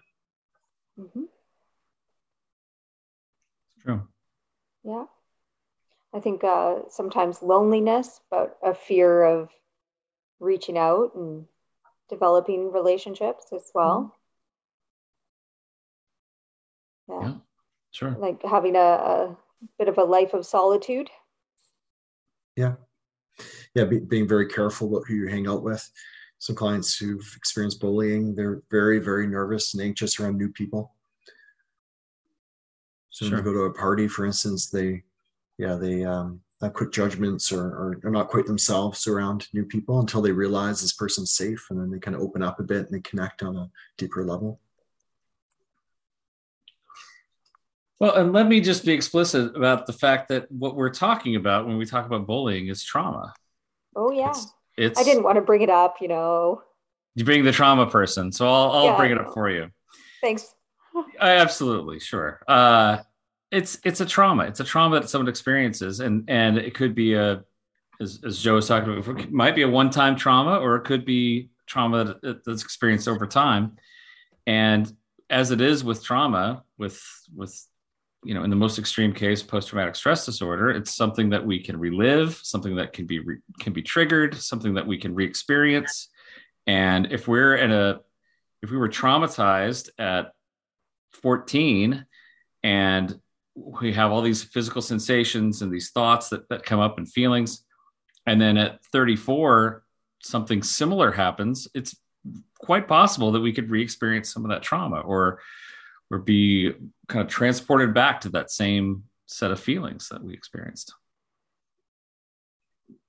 Mm-hmm. 1.00 1.22
True. 3.80 4.08
Yeah. 4.84 5.04
I 6.14 6.20
think 6.20 6.44
uh, 6.44 6.76
sometimes 6.88 7.42
loneliness, 7.42 8.20
but 8.30 8.56
a 8.62 8.72
fear 8.72 9.24
of 9.24 9.50
reaching 10.38 10.78
out 10.78 11.14
and 11.16 11.46
developing 12.08 12.70
relationships 12.70 13.46
as 13.52 13.70
well. 13.74 14.14
Mm-hmm. 17.10 17.22
Yeah. 17.24 17.28
yeah 17.28 17.34
sure. 17.90 18.16
Like 18.18 18.42
having 18.44 18.76
a, 18.76 18.78
a, 18.78 19.36
bit 19.78 19.88
of 19.88 19.98
a 19.98 20.04
life 20.04 20.34
of 20.34 20.46
solitude. 20.46 21.10
Yeah. 22.54 22.74
Yeah. 23.74 23.84
Be, 23.84 23.98
being 23.98 24.28
very 24.28 24.46
careful 24.46 24.88
about 24.88 25.08
who 25.08 25.14
you 25.14 25.26
hang 25.26 25.48
out 25.48 25.62
with. 25.62 25.88
Some 26.38 26.54
clients 26.54 26.96
who've 26.96 27.34
experienced 27.36 27.80
bullying, 27.80 28.34
they're 28.34 28.62
very, 28.70 28.98
very 28.98 29.26
nervous 29.26 29.74
and 29.74 29.82
anxious 29.82 30.20
around 30.20 30.36
new 30.36 30.50
people. 30.50 30.92
So 33.10 33.24
sure. 33.26 33.36
when 33.36 33.44
they 33.44 33.50
go 33.50 33.54
to 33.54 33.64
a 33.64 33.72
party, 33.72 34.06
for 34.06 34.26
instance, 34.26 34.68
they 34.68 35.04
yeah, 35.58 35.74
they 35.74 36.04
um, 36.04 36.40
have 36.60 36.72
quick 36.72 36.92
judgments 36.92 37.52
or, 37.52 37.62
or 37.62 38.00
are 38.04 38.10
not 38.10 38.28
quite 38.28 38.46
themselves 38.46 39.06
around 39.06 39.46
new 39.52 39.64
people 39.64 40.00
until 40.00 40.22
they 40.22 40.32
realize 40.32 40.80
this 40.80 40.92
person's 40.92 41.34
safe, 41.34 41.66
and 41.70 41.80
then 41.80 41.90
they 41.90 41.98
kind 41.98 42.16
of 42.16 42.22
open 42.22 42.42
up 42.42 42.60
a 42.60 42.62
bit 42.62 42.86
and 42.86 42.90
they 42.90 43.00
connect 43.00 43.42
on 43.42 43.56
a 43.56 43.70
deeper 43.96 44.24
level. 44.24 44.60
Well, 48.00 48.16
and 48.16 48.32
let 48.32 48.48
me 48.48 48.60
just 48.60 48.84
be 48.84 48.92
explicit 48.92 49.54
about 49.56 49.86
the 49.86 49.92
fact 49.92 50.28
that 50.28 50.50
what 50.50 50.74
we're 50.74 50.92
talking 50.92 51.36
about 51.36 51.66
when 51.66 51.78
we 51.78 51.86
talk 51.86 52.06
about 52.06 52.26
bullying 52.26 52.68
is 52.68 52.82
trauma. 52.82 53.32
Oh 53.94 54.10
yeah, 54.10 54.30
it's, 54.30 54.52
it's 54.76 55.00
I 55.00 55.04
didn't 55.04 55.22
want 55.22 55.36
to 55.36 55.42
bring 55.42 55.62
it 55.62 55.70
up, 55.70 55.96
you 56.00 56.08
know. 56.08 56.62
You 57.14 57.24
bring 57.24 57.44
the 57.44 57.52
trauma 57.52 57.86
person, 57.86 58.32
so 58.32 58.48
I'll 58.48 58.72
I'll 58.72 58.84
yeah, 58.86 58.96
bring 58.96 59.12
it 59.12 59.18
up 59.18 59.32
for 59.32 59.48
you. 59.48 59.70
Thanks. 60.20 60.54
I, 61.20 61.36
absolutely, 61.36 62.00
sure. 62.00 62.40
Uh, 62.46 62.98
it's 63.54 63.78
it's 63.84 64.00
a 64.00 64.06
trauma. 64.06 64.44
It's 64.44 64.60
a 64.60 64.64
trauma 64.64 65.00
that 65.00 65.08
someone 65.08 65.28
experiences, 65.28 66.00
and 66.00 66.24
and 66.28 66.58
it 66.58 66.74
could 66.74 66.94
be 66.94 67.14
a, 67.14 67.44
as, 68.00 68.20
as 68.24 68.42
Jo 68.42 68.54
was 68.54 68.66
talking 68.66 68.96
about, 68.96 69.20
it 69.20 69.32
might 69.32 69.54
be 69.54 69.62
a 69.62 69.68
one 69.68 69.90
time 69.90 70.16
trauma, 70.16 70.58
or 70.58 70.76
it 70.76 70.84
could 70.84 71.04
be 71.04 71.50
trauma 71.66 72.16
that, 72.22 72.44
that's 72.44 72.62
experienced 72.62 73.08
over 73.08 73.26
time. 73.26 73.76
And 74.46 74.92
as 75.30 75.50
it 75.50 75.60
is 75.60 75.84
with 75.84 76.04
trauma, 76.04 76.64
with 76.78 77.00
with 77.34 77.54
you 78.24 78.34
know, 78.34 78.42
in 78.42 78.50
the 78.50 78.56
most 78.56 78.78
extreme 78.78 79.12
case, 79.12 79.42
post 79.42 79.68
traumatic 79.68 79.94
stress 79.94 80.24
disorder, 80.24 80.70
it's 80.70 80.96
something 80.96 81.28
that 81.30 81.44
we 81.44 81.60
can 81.60 81.78
relive, 81.78 82.40
something 82.42 82.76
that 82.76 82.92
can 82.92 83.06
be 83.06 83.20
re, 83.20 83.36
can 83.60 83.72
be 83.72 83.82
triggered, 83.82 84.34
something 84.34 84.74
that 84.74 84.86
we 84.86 84.96
can 84.96 85.14
re-experience. 85.14 86.08
And 86.66 87.12
if 87.12 87.28
we're 87.28 87.56
in 87.56 87.70
a 87.70 88.00
if 88.62 88.70
we 88.70 88.78
were 88.78 88.88
traumatized 88.88 89.90
at 89.98 90.32
14 91.12 92.06
and 92.62 93.20
we 93.54 93.92
have 93.92 94.10
all 94.10 94.22
these 94.22 94.42
physical 94.42 94.82
sensations 94.82 95.62
and 95.62 95.72
these 95.72 95.90
thoughts 95.90 96.28
that, 96.30 96.48
that 96.48 96.64
come 96.64 96.80
up 96.80 96.98
and 96.98 97.08
feelings. 97.08 97.64
And 98.26 98.40
then 98.40 98.56
at 98.56 98.84
34, 98.86 99.84
something 100.22 100.62
similar 100.62 101.12
happens. 101.12 101.68
It's 101.74 101.96
quite 102.58 102.88
possible 102.88 103.32
that 103.32 103.40
we 103.40 103.52
could 103.52 103.70
re-experience 103.70 104.32
some 104.32 104.44
of 104.44 104.50
that 104.50 104.62
trauma 104.62 105.00
or 105.00 105.40
or 106.10 106.18
be 106.18 106.72
kind 107.08 107.24
of 107.24 107.28
transported 107.28 107.94
back 107.94 108.20
to 108.20 108.28
that 108.28 108.50
same 108.50 109.04
set 109.26 109.50
of 109.50 109.58
feelings 109.58 110.08
that 110.10 110.22
we 110.22 110.34
experienced. 110.34 110.92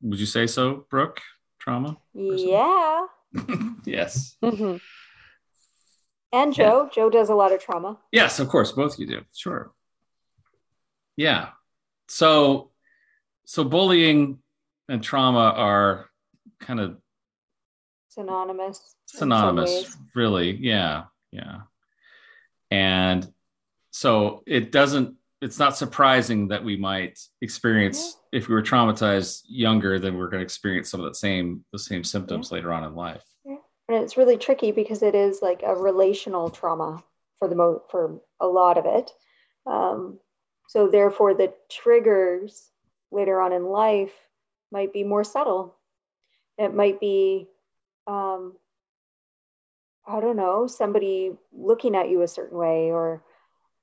Would 0.02 0.20
you 0.20 0.26
say 0.26 0.48
so, 0.48 0.86
Brooke? 0.90 1.20
Trauma? 1.60 1.98
Yeah. 2.14 3.06
yes. 3.86 4.38
Mm-hmm. 4.44 4.78
And 6.32 6.54
Jo. 6.54 6.84
Yeah. 6.84 6.90
Jo 6.94 7.10
does 7.10 7.30
a 7.30 7.36
lot 7.36 7.52
of 7.52 7.64
trauma. 7.64 7.98
Yes, 8.12 8.40
of 8.40 8.48
course. 8.48 8.72
Both 8.72 8.98
you 8.98 9.08
do. 9.08 9.22
Sure. 9.34 9.72
Yeah. 11.18 11.50
So 12.08 12.72
so 13.46 13.64
bullying 13.64 14.40
and 14.90 15.04
trauma 15.04 15.54
are 15.56 16.10
kind 16.60 16.80
of 16.80 16.98
synonymous. 18.10 18.96
Synonymous, 19.08 19.98
really. 20.16 20.52
Yeah. 20.52 21.06
Yeah. 21.32 21.62
And 22.72 23.28
so 23.92 24.44
it 24.46 24.72
doesn't 24.72 25.16
it's 25.42 25.60
not 25.60 25.78
surprising 25.78 26.48
that 26.48 26.64
we 26.64 26.76
might 26.76 27.20
experience 27.42 28.18
yeah. 28.32 28.40
if 28.40 28.48
we 28.48 28.56
were 28.56 28.62
traumatized 28.62 29.44
younger 29.48 30.00
then 30.00 30.18
we're 30.18 30.28
going 30.28 30.40
to 30.40 30.44
experience 30.44 30.90
some 30.90 31.00
of 31.00 31.08
the 31.08 31.16
same 31.16 31.64
the 31.72 31.80
same 31.80 32.04
symptoms 32.04 32.50
yeah. 32.50 32.56
later 32.56 32.74
on 32.74 32.84
in 32.84 32.96
life 32.96 33.24
yeah. 33.46 33.58
and 33.88 34.04
it's 34.04 34.18
really 34.18 34.38
tricky 34.38 34.72
because 34.72 35.04
it 35.04 35.14
is 35.14 35.42
like 35.42 35.62
a 35.64 35.76
relational 35.76 36.50
trauma 36.50 37.04
for 37.40 37.48
the 37.48 37.56
mo 37.56 37.82
for 37.90 38.20
a 38.40 38.48
lot 38.48 38.78
of 38.78 38.86
it 38.86 39.12
um, 39.68 40.20
so, 40.68 40.88
therefore, 40.88 41.34
the 41.34 41.54
triggers 41.70 42.72
later 43.12 43.40
on 43.40 43.54
in 43.54 43.66
life 43.66 44.14
might 44.72 44.92
be 44.92 45.04
more 45.04 45.24
subtle. 45.24 45.76
It 46.58 46.74
might 46.74 47.00
be, 47.00 47.48
um, 48.08 48.54
I 50.08 50.20
don't 50.20 50.38
know, 50.38 50.68
somebody 50.68 51.34
looking 51.52 51.96
at 51.96 52.10
you 52.10 52.22
a 52.22 52.28
certain 52.28 52.58
way 52.58 52.92
or 52.92 53.24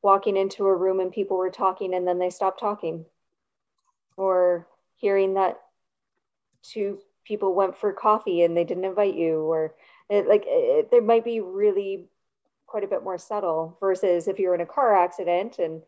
walking 0.03 0.37
into 0.37 0.67
a 0.67 0.77
room 0.77 1.01
and 1.01 1.13
people 1.13 1.37
were 1.37 1.51
talking 1.51 1.95
and 1.95 2.07
then 2.07 2.19
they 2.19 2.31
stopped 2.31 2.61
talking, 2.61 3.05
or 4.17 4.67
hearing 4.97 5.35
that 5.35 5.61
two 6.63 6.99
people 7.25 7.55
went 7.55 7.77
for 7.77 7.93
coffee 7.93 8.43
and 8.43 8.57
they 8.57 8.65
didn't 8.65 8.85
invite 8.85 9.15
you, 9.15 9.41
or 9.41 9.75
it, 10.11 10.27
like 10.27 10.45
it, 10.47 10.91
there 10.91 11.03
might 11.03 11.25
be 11.25 11.41
really 11.41 12.07
quite 12.67 12.85
a 12.85 12.89
bit 12.89 13.05
more 13.05 13.19
subtle 13.19 13.77
versus 13.81 14.29
if 14.29 14.39
you're 14.39 14.55
in 14.55 14.61
a 14.61 14.67
car 14.67 14.97
accident 14.97 15.59
and 15.59 15.83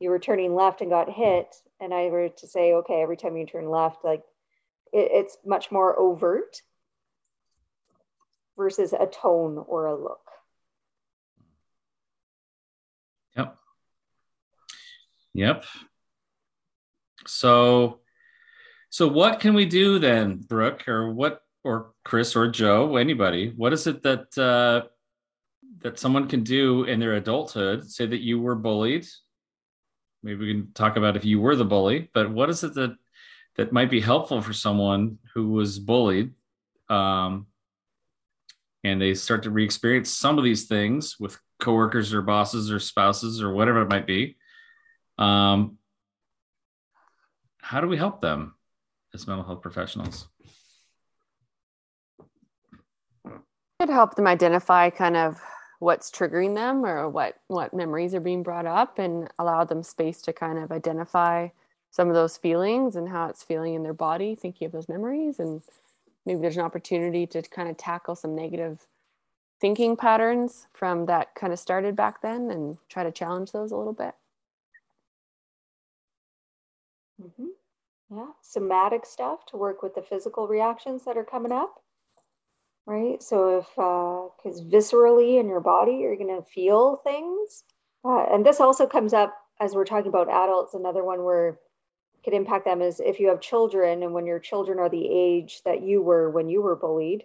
you 0.00 0.10
were 0.10 0.18
turning 0.18 0.54
left 0.54 0.80
and 0.80 0.90
got 0.90 1.10
hit 1.10 1.54
and 1.80 1.94
i 1.94 2.08
were 2.08 2.28
to 2.28 2.46
say 2.46 2.72
okay 2.72 3.02
every 3.02 3.16
time 3.16 3.36
you 3.36 3.46
turn 3.46 3.68
left 3.68 4.04
like 4.04 4.22
it, 4.92 5.10
it's 5.12 5.38
much 5.44 5.70
more 5.70 5.98
overt 5.98 6.62
versus 8.56 8.92
a 8.92 9.06
tone 9.06 9.62
or 9.68 9.86
a 9.86 9.94
look. 9.94 10.20
Yep. 13.36 13.56
Yep. 15.34 15.64
So 17.26 18.00
so 18.90 19.06
what 19.06 19.40
can 19.40 19.54
we 19.54 19.66
do 19.66 19.98
then 19.98 20.36
brooke 20.36 20.88
or 20.88 21.12
what 21.12 21.42
or 21.64 21.92
chris 22.04 22.36
or 22.36 22.48
jo 22.48 22.96
anybody? 22.96 23.52
What 23.56 23.72
is 23.72 23.86
it 23.86 24.02
that 24.02 24.36
uh 24.36 24.88
that 25.78 25.98
someone 25.98 26.28
can 26.28 26.42
do 26.42 26.84
in 26.84 27.00
their 27.00 27.14
adulthood 27.14 27.90
say 27.90 28.04
that 28.04 28.20
you 28.20 28.40
were 28.40 28.56
bullied 28.56 29.06
maybe 30.22 30.46
we 30.46 30.52
can 30.52 30.72
talk 30.72 30.96
about 30.96 31.16
if 31.16 31.24
you 31.24 31.40
were 31.40 31.56
the 31.56 31.64
bully 31.64 32.10
but 32.14 32.30
what 32.30 32.50
is 32.50 32.62
it 32.64 32.74
that 32.74 32.96
that 33.56 33.72
might 33.72 33.90
be 33.90 34.00
helpful 34.00 34.40
for 34.40 34.52
someone 34.52 35.18
who 35.34 35.50
was 35.50 35.78
bullied 35.78 36.32
um, 36.88 37.46
and 38.84 39.00
they 39.00 39.14
start 39.14 39.42
to 39.42 39.50
re-experience 39.50 40.10
some 40.10 40.38
of 40.38 40.44
these 40.44 40.66
things 40.66 41.18
with 41.20 41.38
coworkers 41.60 42.14
or 42.14 42.22
bosses 42.22 42.70
or 42.70 42.78
spouses 42.78 43.42
or 43.42 43.52
whatever 43.52 43.82
it 43.82 43.88
might 43.88 44.06
be 44.06 44.36
um, 45.18 45.76
how 47.60 47.80
do 47.80 47.86
we 47.86 47.96
help 47.96 48.20
them 48.20 48.54
as 49.14 49.26
mental 49.26 49.44
health 49.44 49.62
professionals? 49.62 50.28
Could 53.78 53.90
help 53.90 54.14
them 54.14 54.26
identify 54.26 54.90
kind 54.90 55.16
of 55.16 55.40
what's 55.80 56.10
triggering 56.10 56.54
them 56.54 56.86
or 56.86 57.08
what 57.08 57.36
what 57.48 57.74
memories 57.74 58.14
are 58.14 58.20
being 58.20 58.44
brought 58.44 58.66
up 58.66 58.98
and 59.00 59.28
allow 59.38 59.64
them 59.64 59.82
space 59.82 60.22
to 60.22 60.32
kind 60.32 60.58
of 60.58 60.72
identify 60.72 61.48
some 61.90 62.08
of 62.08 62.14
those 62.14 62.38
feelings 62.38 62.96
and 62.96 63.08
how 63.08 63.26
it's 63.28 63.44
feeling 63.44 63.74
in 63.74 63.84
their 63.84 63.94
body 63.94 64.36
thinking 64.36 64.66
of 64.66 64.72
those 64.72 64.88
memories 64.88 65.40
and 65.40 65.62
maybe 66.26 66.40
there's 66.40 66.58
an 66.58 66.64
opportunity 66.64 67.26
to 67.26 67.42
kind 67.42 67.68
of 67.70 67.76
tackle 67.78 68.16
some 68.16 68.36
negative 68.36 68.86
thinking 69.60 69.96
patterns 69.96 70.68
from 70.74 71.06
that 71.06 71.34
kind 71.34 71.52
of 71.52 71.58
started 71.58 71.96
back 71.96 72.22
then 72.22 72.50
and 72.50 72.78
try 72.88 73.02
to 73.04 73.12
challenge 73.12 73.52
those 73.52 73.72
a 73.72 73.76
little 73.76 73.94
bit 73.94 74.14
Mm-hmm. 77.22 77.46
Yeah, 78.16 78.26
somatic 78.42 79.06
stuff 79.06 79.46
to 79.46 79.56
work 79.56 79.82
with 79.82 79.94
the 79.94 80.02
physical 80.02 80.48
reactions 80.48 81.04
that 81.04 81.16
are 81.16 81.24
coming 81.24 81.52
up. 81.52 81.82
Right. 82.86 83.22
So 83.22 83.58
if, 83.58 83.66
because 83.76 84.60
uh, 84.60 84.64
viscerally 84.64 85.38
in 85.38 85.48
your 85.48 85.60
body, 85.60 85.98
you're 86.00 86.16
going 86.16 86.36
to 86.36 86.46
feel 86.50 86.96
things. 87.04 87.64
Uh, 88.04 88.24
and 88.32 88.44
this 88.44 88.60
also 88.60 88.86
comes 88.86 89.12
up 89.12 89.36
as 89.60 89.74
we're 89.74 89.84
talking 89.84 90.08
about 90.08 90.28
adults. 90.28 90.74
Another 90.74 91.04
one 91.04 91.22
where 91.22 91.58
could 92.24 92.34
impact 92.34 92.64
them 92.64 92.82
is 92.82 93.00
if 93.00 93.20
you 93.20 93.28
have 93.28 93.40
children 93.40 94.02
and 94.02 94.12
when 94.12 94.26
your 94.26 94.38
children 94.38 94.78
are 94.78 94.88
the 94.88 95.06
age 95.08 95.62
that 95.64 95.82
you 95.82 96.02
were 96.02 96.30
when 96.30 96.48
you 96.48 96.62
were 96.62 96.76
bullied, 96.76 97.24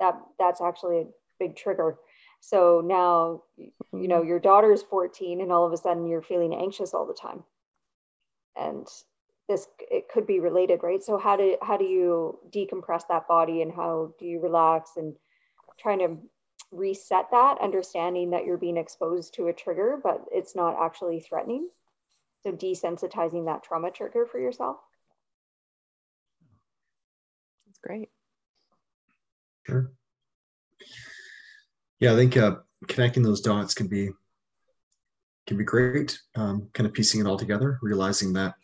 that 0.00 0.20
that's 0.38 0.60
actually 0.60 0.98
a 0.98 1.06
big 1.38 1.56
trigger. 1.56 1.96
So 2.40 2.82
now, 2.84 3.42
you 3.56 4.08
know, 4.08 4.22
your 4.22 4.38
daughter 4.38 4.72
is 4.72 4.82
14 4.82 5.40
and 5.40 5.50
all 5.50 5.66
of 5.66 5.72
a 5.72 5.76
sudden 5.76 6.06
you're 6.06 6.22
feeling 6.22 6.54
anxious 6.54 6.94
all 6.94 7.06
the 7.06 7.14
time. 7.14 7.42
And 8.56 8.86
this 9.48 9.68
it 9.78 10.08
could 10.08 10.26
be 10.26 10.40
related 10.40 10.80
right? 10.82 11.02
So 11.02 11.18
how 11.18 11.36
do 11.36 11.56
how 11.62 11.76
do 11.76 11.84
you 11.84 12.38
decompress 12.50 13.02
that 13.08 13.28
body 13.28 13.62
and 13.62 13.72
how 13.72 14.12
do 14.18 14.26
you 14.26 14.40
relax 14.40 14.92
and 14.96 15.14
trying 15.78 15.98
to 16.00 16.16
reset 16.72 17.30
that 17.30 17.58
understanding 17.60 18.30
that 18.30 18.44
you're 18.44 18.58
being 18.58 18.76
exposed 18.76 19.34
to 19.34 19.46
a 19.46 19.52
trigger 19.52 20.00
but 20.02 20.24
it's 20.32 20.56
not 20.56 20.76
actually 20.80 21.20
threatening? 21.20 21.68
So 22.42 22.52
desensitizing 22.52 23.46
that 23.46 23.62
trauma 23.62 23.90
trigger 23.90 24.26
for 24.26 24.38
yourself? 24.38 24.76
That's 27.66 27.78
great. 27.78 28.08
Sure. 29.66 29.90
Yeah 31.98 32.12
i 32.12 32.16
think 32.16 32.36
uh, 32.36 32.56
connecting 32.88 33.22
those 33.22 33.40
dots 33.40 33.74
can 33.74 33.88
be 33.88 34.10
can 35.46 35.56
be 35.56 35.64
great 35.64 36.18
um, 36.34 36.68
kind 36.72 36.86
of 36.86 36.92
piecing 36.92 37.20
it 37.20 37.26
all 37.26 37.38
together 37.38 37.78
realizing 37.82 38.32
that 38.34 38.54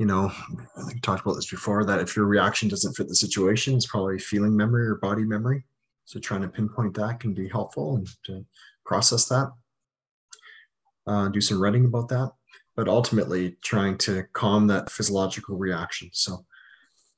you 0.00 0.06
know, 0.06 0.32
I 0.78 0.82
think 0.88 1.02
talked 1.02 1.20
about 1.20 1.34
this 1.34 1.50
before 1.50 1.84
that 1.84 2.00
if 2.00 2.16
your 2.16 2.24
reaction 2.24 2.70
doesn't 2.70 2.94
fit 2.94 3.06
the 3.06 3.14
situation, 3.14 3.74
it's 3.74 3.84
probably 3.86 4.18
feeling 4.18 4.56
memory 4.56 4.86
or 4.86 4.94
body 4.94 5.24
memory. 5.24 5.62
So 6.06 6.18
trying 6.18 6.40
to 6.40 6.48
pinpoint 6.48 6.94
that 6.94 7.20
can 7.20 7.34
be 7.34 7.50
helpful 7.50 7.96
and 7.96 8.08
to 8.24 8.46
process 8.86 9.26
that. 9.26 9.52
Uh, 11.06 11.28
do 11.28 11.42
some 11.42 11.60
writing 11.60 11.84
about 11.84 12.08
that, 12.08 12.32
but 12.76 12.88
ultimately 12.88 13.58
trying 13.62 13.98
to 13.98 14.24
calm 14.32 14.66
that 14.68 14.90
physiological 14.90 15.58
reaction. 15.58 16.08
So 16.14 16.46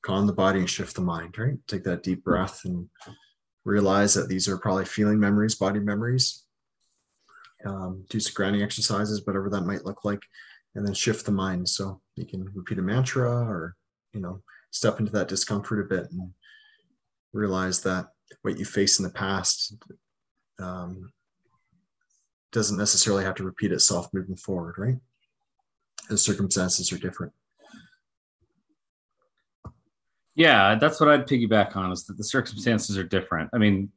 calm 0.01 0.27
the 0.27 0.33
body 0.33 0.59
and 0.59 0.69
shift 0.69 0.97
the 0.97 1.01
mind, 1.03 1.39
right? 1.39 1.55
Take 1.69 1.85
that 1.85 2.03
deep 2.03 2.21
breath 2.25 2.65
and 2.65 2.89
realize 3.63 4.13
that 4.15 4.27
these 4.27 4.49
are 4.49 4.57
probably 4.57 4.83
feeling 4.83 5.21
memories, 5.21 5.55
body 5.55 5.79
memories. 5.79 6.43
Um, 7.65 8.03
do 8.09 8.19
some 8.19 8.33
grounding 8.35 8.61
exercises, 8.61 9.25
whatever 9.25 9.49
that 9.51 9.61
might 9.61 9.85
look 9.85 10.03
like 10.03 10.19
and 10.75 10.85
then 10.85 10.93
shift 10.93 11.25
the 11.25 11.31
mind. 11.31 11.67
So 11.69 12.01
you 12.15 12.25
can 12.25 12.49
repeat 12.53 12.79
a 12.79 12.81
mantra 12.81 13.29
or, 13.29 13.75
you 14.13 14.21
know, 14.21 14.41
step 14.71 14.99
into 14.99 15.11
that 15.11 15.27
discomfort 15.27 15.79
a 15.79 15.95
bit 15.95 16.11
and 16.11 16.31
realize 17.31 17.81
that 17.81 18.07
what 18.41 18.57
you 18.57 18.65
face 18.65 18.99
in 18.99 19.03
the 19.03 19.11
past 19.11 19.75
um, 20.59 21.11
doesn't 22.51 22.77
necessarily 22.77 23.23
have 23.23 23.35
to 23.35 23.43
repeat 23.43 23.71
itself 23.71 24.07
moving 24.13 24.35
forward, 24.35 24.75
right? 24.77 24.97
The 26.09 26.17
circumstances 26.17 26.91
are 26.91 26.97
different. 26.97 27.33
Yeah, 30.35 30.75
that's 30.75 30.99
what 30.99 31.09
I'd 31.09 31.27
piggyback 31.27 31.75
on 31.75 31.91
is 31.91 32.05
that 32.05 32.17
the 32.17 32.23
circumstances 32.23 32.97
are 32.97 33.03
different. 33.03 33.51
I 33.53 33.59
mean, 33.59 33.89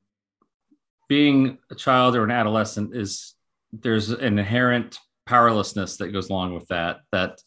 being 1.08 1.58
a 1.70 1.74
child 1.74 2.16
or 2.16 2.24
an 2.24 2.30
adolescent 2.30 2.94
is 2.94 3.34
there's 3.72 4.10
an 4.10 4.38
inherent 4.38 4.98
powerlessness 5.26 5.96
that 5.96 6.12
goes 6.12 6.30
along 6.30 6.54
with 6.54 6.66
that 6.68 7.00
that 7.12 7.40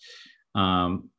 um, 0.55 1.09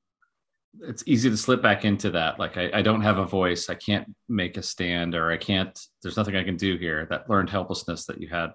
it's 0.83 1.03
easy 1.07 1.29
to 1.29 1.37
slip 1.37 1.63
back 1.63 1.85
into 1.85 2.11
that. 2.11 2.39
Like 2.39 2.57
I, 2.57 2.71
I, 2.75 2.83
don't 2.83 3.01
have 3.01 3.19
a 3.19 3.25
voice. 3.25 3.69
I 3.69 3.75
can't 3.75 4.15
make 4.29 4.57
a 4.57 4.63
stand 4.63 5.15
or 5.15 5.31
i 5.33 5.37
can't 5.37 5.79
there's 6.03 6.17
nothing 6.17 6.37
i 6.37 6.45
can 6.45 6.57
do 6.57 6.77
here. 6.77 7.07
That 7.11 7.29
learned 7.29 7.51
helplessness 7.51 8.07
that 8.07 8.21
you 8.21 8.29
had. 8.29 8.53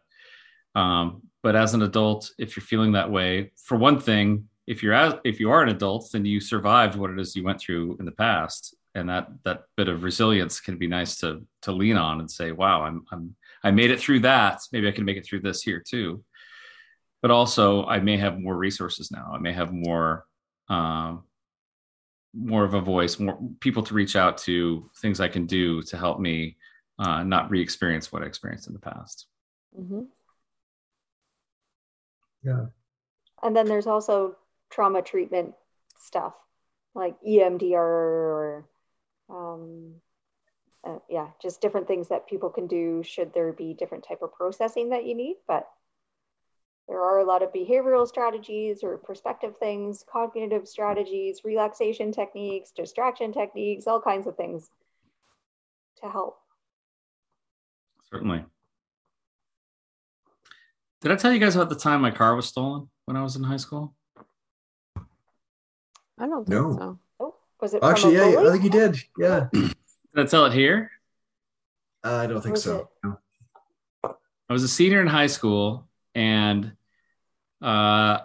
Um, 0.76 1.24
but 1.44 1.56
as 1.56 1.74
an 1.74 1.82
adult 1.82 2.32
if 2.38 2.56
you're 2.56 2.64
feeling 2.64 2.94
that 2.94 3.12
way 3.12 3.52
for 3.58 3.78
one 3.78 4.00
thing 4.00 4.48
if 4.68 4.82
you're 4.82 4.94
as, 4.94 5.14
if 5.24 5.40
you 5.40 5.52
are 5.52 5.62
an 5.62 5.70
adult 5.70 6.10
then 6.12 6.26
you 6.26 6.40
survived 6.40 6.96
what 6.96 7.12
it 7.12 7.20
is 7.20 7.36
you 7.36 7.44
went 7.44 7.60
through 7.60 7.98
in 8.00 8.06
the 8.06 8.12
past. 8.12 8.76
And 8.94 9.10
that 9.10 9.28
that 9.44 9.64
bit 9.76 9.90
of 9.90 10.04
resilience 10.04 10.62
can 10.62 10.78
be 10.78 10.88
nice 10.88 11.18
to 11.18 11.46
to 11.64 11.72
lean 11.72 11.98
on 11.98 12.22
and 12.22 12.32
say 12.32 12.52
wow 12.52 12.84
i'm 12.84 13.06
i'm 13.12 13.36
i 13.64 13.72
made 13.72 13.92
it 13.92 14.00
through 14.00 14.22
that. 14.22 14.62
Maybe 14.72 14.88
i 14.88 14.92
can 14.92 15.06
make 15.06 15.18
it 15.18 15.26
through 15.26 15.42
this 15.42 15.62
here 15.62 15.84
too 15.86 16.24
but 17.22 17.32
also 17.32 17.86
I 17.86 18.00
may 18.00 18.18
have 18.18 18.40
more 18.40 18.56
resources 18.56 19.12
now. 19.12 19.32
I 19.34 19.40
may 19.40 19.54
have 19.54 19.74
more 19.74 20.26
um, 20.70 21.24
more 22.34 22.66
of 22.66 22.74
a 22.74 22.82
voice, 22.82 23.20
more 23.20 23.40
people 23.62 23.82
to 23.84 23.94
reach 23.94 24.16
out 24.16 24.38
to, 24.38 24.90
things 25.02 25.20
I 25.20 25.30
can 25.30 25.46
do 25.46 25.82
to 25.84 25.98
help 25.98 26.20
me 26.20 26.58
uh, 27.00 27.24
not 27.24 27.50
re-experience 27.50 28.12
what 28.12 28.24
I 28.24 28.26
experienced 28.26 28.68
in 28.68 28.74
the 28.74 28.80
past. 28.80 29.28
Mm-hmm. 29.80 30.02
Yeah. 32.44 32.66
And 33.42 33.56
then 33.56 33.68
there's 33.68 33.88
also 33.88 34.36
trauma 34.70 35.02
treatment 35.02 35.54
stuff 36.00 36.34
like 36.94 37.16
EMDR 37.22 37.76
or 37.76 38.66
um, 39.30 39.96
uh, 40.86 41.00
yeah, 41.10 41.28
just 41.42 41.62
different 41.62 41.88
things 41.88 42.10
that 42.10 42.28
people 42.28 42.50
can 42.50 42.68
do 42.68 43.02
should 43.04 43.34
there 43.34 43.52
be 43.52 43.74
different 43.74 44.06
type 44.08 44.22
of 44.22 44.34
processing 44.34 44.90
that 44.90 45.06
you 45.06 45.16
need. 45.16 45.36
But 45.48 45.68
there 46.88 47.02
are 47.02 47.20
a 47.20 47.26
lot 47.26 47.42
of 47.42 47.52
behavioral 47.52 48.08
strategies 48.08 48.84
or 48.84 48.98
perspective 48.98 49.56
things, 49.60 50.04
cognitive 50.12 50.68
strategies, 50.68 51.42
relaxation 51.44 52.12
techniques, 52.12 52.72
distraction 52.72 53.34
techniques, 53.34 53.88
all 53.88 54.00
kinds 54.02 54.28
of 54.28 54.36
things 54.38 54.70
to 56.04 56.10
help. 56.10 56.38
Certainly. 58.12 58.46
Did 61.02 61.12
I 61.12 61.16
tell 61.16 61.34
you 61.34 61.40
guys 61.40 61.56
about 61.56 61.70
the 61.70 61.76
time 61.76 62.02
my 62.02 62.12
car 62.12 62.36
was 62.36 62.48
stolen 62.48 62.90
when 63.06 63.18
I 63.18 63.24
was 63.24 63.36
in 63.36 63.44
high 63.44 63.58
school? 63.58 63.94
I 66.18 66.28
don't 66.28 66.46
think 66.48 66.50
No. 66.62 66.76
so. 66.78 67.00
Oh, 67.20 67.36
was 67.60 67.74
it 67.74 67.84
Actually, 67.84 68.16
from 68.16 68.24
a 68.26 68.30
yeah, 68.30 68.36
bully? 68.36 68.48
I 68.48 68.52
think 68.52 68.64
you 68.64 68.70
did. 68.70 68.98
Yeah. 69.18 69.48
Did 69.54 69.74
I 70.16 70.24
tell 70.26 70.46
it 70.46 70.54
here? 70.54 70.92
Uh, 72.06 72.16
I 72.16 72.28
don't 72.28 72.42
think 72.42 72.54
Was 72.54 72.64
so. 72.64 72.90
No. 73.04 73.18
I 74.06 74.54
was 74.54 74.64
a 74.64 74.68
senior 74.70 75.02
in 75.02 75.08
high 75.08 75.28
school, 75.28 75.90
and 76.16 76.72
uh, 77.62 78.20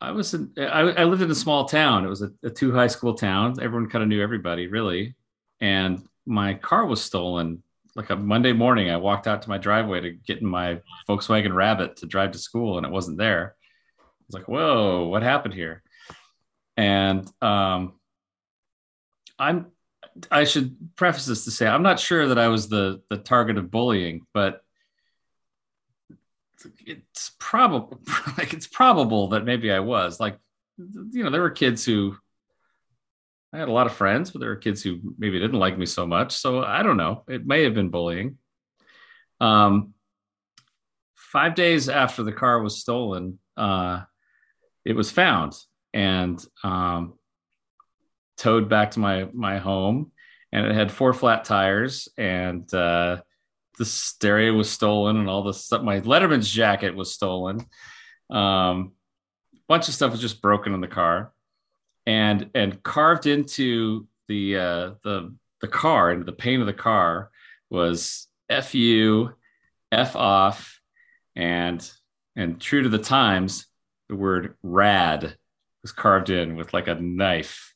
I 0.00 0.10
was 0.12 0.32
in, 0.32 0.52
I, 0.56 0.80
I 0.80 1.04
lived 1.04 1.22
in 1.22 1.30
a 1.30 1.34
small 1.34 1.66
town. 1.66 2.04
It 2.04 2.08
was 2.08 2.22
a, 2.22 2.30
a 2.42 2.50
two 2.50 2.72
high 2.72 2.86
school 2.86 3.14
town. 3.14 3.56
Everyone 3.60 3.90
kind 3.90 4.02
of 4.02 4.08
knew 4.08 4.22
everybody, 4.22 4.68
really. 4.68 5.14
And 5.60 6.02
my 6.24 6.54
car 6.54 6.86
was 6.86 7.02
stolen. 7.02 7.62
Like 7.94 8.08
a 8.08 8.16
Monday 8.16 8.54
morning, 8.54 8.88
I 8.90 8.96
walked 8.96 9.26
out 9.26 9.42
to 9.42 9.50
my 9.50 9.58
driveway 9.58 10.00
to 10.00 10.10
get 10.12 10.40
in 10.40 10.46
my 10.46 10.80
Volkswagen 11.06 11.54
Rabbit 11.54 11.96
to 11.96 12.06
drive 12.06 12.32
to 12.32 12.38
school, 12.38 12.78
and 12.78 12.86
it 12.86 12.92
wasn't 12.92 13.18
there. 13.18 13.54
I 14.00 14.04
was 14.26 14.34
like, 14.34 14.48
"Whoa, 14.48 15.08
what 15.08 15.22
happened 15.22 15.52
here?" 15.52 15.82
And 16.78 17.30
um, 17.42 17.92
I'm 19.38 19.66
I 20.30 20.44
should 20.44 20.74
preface 20.96 21.26
this 21.26 21.44
to 21.44 21.50
say 21.50 21.66
I'm 21.66 21.82
not 21.82 22.00
sure 22.00 22.28
that 22.28 22.38
I 22.38 22.48
was 22.48 22.70
the 22.70 23.02
the 23.10 23.18
target 23.18 23.58
of 23.58 23.70
bullying, 23.70 24.26
but 24.32 24.62
it's 26.86 27.32
probable 27.38 28.00
like 28.38 28.52
it's 28.52 28.66
probable 28.66 29.28
that 29.28 29.44
maybe 29.44 29.70
I 29.70 29.80
was. 29.80 30.20
Like 30.20 30.38
you 30.78 31.24
know 31.24 31.30
there 31.30 31.42
were 31.42 31.50
kids 31.50 31.84
who 31.84 32.16
I 33.52 33.58
had 33.58 33.68
a 33.68 33.72
lot 33.72 33.86
of 33.86 33.92
friends 33.92 34.30
but 34.30 34.40
there 34.40 34.48
were 34.50 34.56
kids 34.56 34.82
who 34.82 34.98
maybe 35.18 35.38
didn't 35.38 35.58
like 35.58 35.78
me 35.78 35.86
so 35.86 36.06
much. 36.06 36.34
So 36.34 36.62
I 36.62 36.82
don't 36.82 36.96
know. 36.96 37.24
It 37.28 37.46
may 37.46 37.64
have 37.64 37.74
been 37.74 37.90
bullying. 37.90 38.38
Um 39.40 39.94
5 41.14 41.54
days 41.54 41.88
after 41.88 42.22
the 42.22 42.32
car 42.32 42.60
was 42.60 42.78
stolen 42.78 43.38
uh 43.56 44.02
it 44.84 44.94
was 44.94 45.10
found 45.10 45.54
and 45.94 46.44
um 46.62 47.14
towed 48.36 48.68
back 48.68 48.92
to 48.92 49.00
my 49.00 49.28
my 49.32 49.58
home. 49.58 50.12
And 50.54 50.66
it 50.66 50.74
had 50.74 50.92
four 50.92 51.14
flat 51.14 51.44
tires 51.44 52.08
and 52.18 52.72
uh 52.74 53.22
the 53.78 53.84
stereo 53.84 54.52
was 54.54 54.70
stolen 54.70 55.16
and 55.16 55.28
all 55.28 55.42
the 55.42 55.54
stuff. 55.54 55.82
My 55.82 56.00
Letterman's 56.00 56.50
jacket 56.50 56.94
was 56.94 57.12
stolen. 57.12 57.64
Um, 58.30 58.92
bunch 59.68 59.88
of 59.88 59.94
stuff 59.94 60.12
was 60.12 60.20
just 60.20 60.42
broken 60.42 60.74
in 60.74 60.80
the 60.80 60.88
car, 60.88 61.32
and 62.06 62.50
and 62.54 62.82
carved 62.82 63.26
into 63.26 64.06
the 64.28 64.56
uh, 64.56 64.90
the 65.02 65.34
the 65.60 65.68
car 65.68 66.12
into 66.12 66.24
the 66.24 66.32
paint 66.32 66.60
of 66.60 66.66
the 66.66 66.72
car 66.72 67.30
was 67.70 68.28
"f 68.48 68.74
you," 68.74 69.34
"f 69.90 70.16
off," 70.16 70.80
and 71.34 71.90
and 72.36 72.60
true 72.60 72.82
to 72.82 72.88
the 72.88 72.98
times, 72.98 73.66
the 74.08 74.16
word 74.16 74.56
"rad" 74.62 75.36
was 75.82 75.92
carved 75.92 76.30
in 76.30 76.56
with 76.56 76.72
like 76.74 76.88
a 76.88 76.94
knife, 76.94 77.74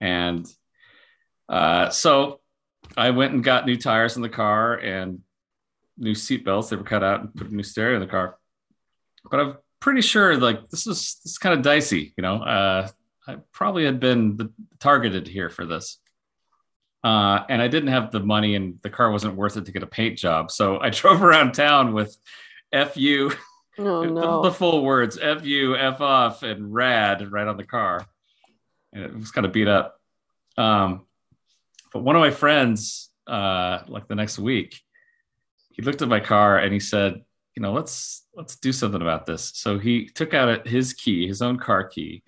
and 0.00 0.46
uh, 1.48 1.90
so 1.90 2.39
I 2.96 3.10
went 3.10 3.32
and 3.32 3.44
got 3.44 3.66
new 3.66 3.76
tires 3.76 4.16
in 4.16 4.22
the 4.22 4.28
car 4.28 4.74
and 4.74 5.20
new 5.96 6.14
seat 6.14 6.44
belts. 6.44 6.68
They 6.70 6.76
were 6.76 6.82
cut 6.82 7.04
out 7.04 7.20
and 7.20 7.34
put 7.34 7.50
a 7.50 7.54
new 7.54 7.62
stereo 7.62 7.96
in 7.96 8.00
the 8.00 8.06
car. 8.06 8.38
But 9.30 9.40
I'm 9.40 9.56
pretty 9.80 10.00
sure 10.00 10.36
like 10.36 10.68
this 10.70 10.86
is 10.86 11.20
this 11.22 11.32
is 11.32 11.38
kind 11.38 11.56
of 11.56 11.62
dicey, 11.62 12.14
you 12.16 12.22
know. 12.22 12.42
Uh, 12.42 12.88
I 13.26 13.36
probably 13.52 13.84
had 13.84 14.00
been 14.00 14.36
the, 14.36 14.52
targeted 14.78 15.28
here 15.28 15.50
for 15.50 15.66
this. 15.66 15.98
Uh, 17.02 17.44
and 17.48 17.62
I 17.62 17.68
didn't 17.68 17.88
have 17.90 18.10
the 18.10 18.20
money, 18.20 18.56
and 18.56 18.78
the 18.82 18.90
car 18.90 19.10
wasn't 19.10 19.34
worth 19.34 19.56
it 19.56 19.64
to 19.64 19.72
get 19.72 19.82
a 19.82 19.86
paint 19.86 20.18
job. 20.18 20.50
So 20.50 20.80
I 20.80 20.90
drove 20.90 21.22
around 21.22 21.52
town 21.52 21.92
with 21.92 22.16
"fu," 22.72 23.30
Oh 23.78 24.02
the, 24.02 24.10
no. 24.10 24.42
the 24.42 24.52
full 24.52 24.84
words 24.84 25.18
"fu," 25.18 25.76
"f 25.76 26.00
off," 26.00 26.42
and 26.42 26.72
"rad" 26.72 27.30
right 27.32 27.46
on 27.48 27.56
the 27.56 27.64
car, 27.64 28.04
and 28.92 29.04
it 29.04 29.16
was 29.16 29.30
kind 29.30 29.46
of 29.46 29.52
beat 29.52 29.68
up. 29.68 29.98
Um, 30.58 31.06
but 31.92 32.02
one 32.02 32.16
of 32.16 32.20
my 32.20 32.30
friends, 32.30 33.10
uh, 33.26 33.80
like 33.88 34.08
the 34.08 34.14
next 34.14 34.38
week, 34.38 34.80
he 35.70 35.82
looked 35.82 36.02
at 36.02 36.08
my 36.08 36.20
car 36.20 36.58
and 36.58 36.72
he 36.72 36.80
said, 36.80 37.24
"You 37.54 37.62
know, 37.62 37.72
let's 37.72 38.26
let's 38.34 38.56
do 38.56 38.72
something 38.72 39.02
about 39.02 39.26
this." 39.26 39.52
So 39.54 39.78
he 39.78 40.06
took 40.06 40.34
out 40.34 40.66
his 40.66 40.92
key, 40.92 41.26
his 41.26 41.42
own 41.42 41.58
car 41.58 41.84
key, 41.88 42.22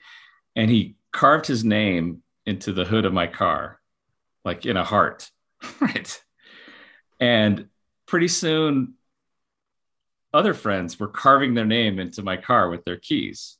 and 0.57 0.71
he 0.71 0.97
carved 1.13 1.47
his 1.47 1.65
name 1.65 2.23
into 2.47 2.73
the 2.73 2.85
hood 2.85 3.05
of 3.05 3.13
my 3.13 3.27
car, 3.27 3.81
like 4.45 4.67
in 4.67 4.77
a 4.77 4.85
heart, 4.85 5.31
right? 5.81 6.23
And 7.21 7.69
pretty 8.07 8.29
soon, 8.29 8.95
other 10.35 10.55
friends 10.55 10.99
were 10.99 11.09
carving 11.09 11.55
their 11.55 11.67
name 11.67 11.99
into 11.99 12.23
my 12.23 12.37
car 12.37 12.69
with 12.71 12.85
their 12.85 12.97
keys, 12.97 13.59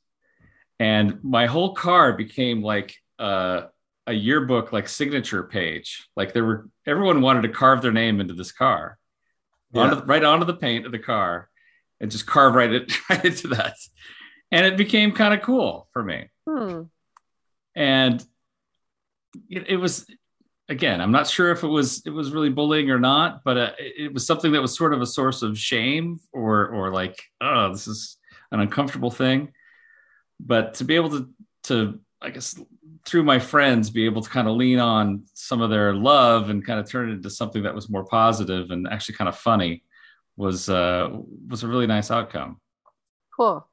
and 0.79 1.23
my 1.23 1.45
whole 1.45 1.73
car 1.73 2.13
became 2.13 2.61
like 2.61 2.95
uh, 3.19 3.67
a 4.07 4.13
yearbook, 4.13 4.71
like 4.73 4.87
signature 4.89 5.43
page. 5.43 6.07
Like 6.15 6.33
there 6.33 6.43
were 6.45 6.69
everyone 6.85 7.21
wanted 7.21 7.43
to 7.43 7.49
carve 7.49 7.81
their 7.81 7.91
name 7.93 8.19
into 8.19 8.33
this 8.33 8.51
car, 8.51 8.97
onto, 9.73 10.05
right 10.05 10.23
onto 10.23 10.45
the 10.45 10.55
paint 10.55 10.85
of 10.85 10.91
the 10.91 10.99
car, 10.99 11.49
and 11.99 12.11
just 12.11 12.25
carve 12.25 12.53
right, 12.55 12.71
it, 12.71 12.93
right 13.09 13.23
into 13.25 13.47
that. 13.49 13.75
And 14.51 14.65
it 14.65 14.77
became 14.77 15.13
kind 15.13 15.33
of 15.33 15.41
cool 15.41 15.87
for 15.93 16.03
me 16.03 16.29
Hmm. 16.47 16.83
and 17.75 18.23
it, 19.49 19.69
it 19.69 19.77
was 19.77 20.05
again 20.69 21.01
i'm 21.01 21.11
not 21.11 21.27
sure 21.27 21.51
if 21.51 21.63
it 21.63 21.67
was 21.67 22.05
it 22.05 22.09
was 22.09 22.31
really 22.31 22.49
bullying 22.49 22.91
or 22.91 22.99
not 22.99 23.43
but 23.43 23.57
uh, 23.57 23.71
it, 23.79 24.05
it 24.05 24.13
was 24.13 24.27
something 24.27 24.51
that 24.51 24.61
was 24.61 24.75
sort 24.75 24.93
of 24.93 25.01
a 25.01 25.05
source 25.05 25.41
of 25.41 25.57
shame 25.57 26.19
or 26.33 26.67
or 26.67 26.91
like 26.91 27.17
oh 27.41 27.71
this 27.71 27.87
is 27.87 28.17
an 28.51 28.59
uncomfortable 28.59 29.09
thing 29.09 29.51
but 30.39 30.75
to 30.75 30.83
be 30.83 30.95
able 30.95 31.09
to 31.09 31.29
to 31.63 31.99
i 32.23 32.29
guess 32.29 32.59
through 33.05 33.23
my 33.23 33.37
friends 33.37 33.89
be 33.89 34.05
able 34.05 34.21
to 34.21 34.29
kind 34.29 34.47
of 34.47 34.55
lean 34.55 34.79
on 34.79 35.23
some 35.33 35.61
of 35.61 35.69
their 35.69 35.93
love 35.93 36.49
and 36.49 36.65
kind 36.65 36.79
of 36.79 36.89
turn 36.89 37.09
it 37.09 37.13
into 37.13 37.29
something 37.29 37.63
that 37.63 37.75
was 37.75 37.89
more 37.89 38.05
positive 38.05 38.71
and 38.71 38.87
actually 38.87 39.15
kind 39.15 39.27
of 39.27 39.35
funny 39.35 39.83
was 40.37 40.69
uh 40.69 41.09
was 41.47 41.63
a 41.63 41.67
really 41.67 41.87
nice 41.87 42.09
outcome 42.11 42.59
Cool. 43.35 43.67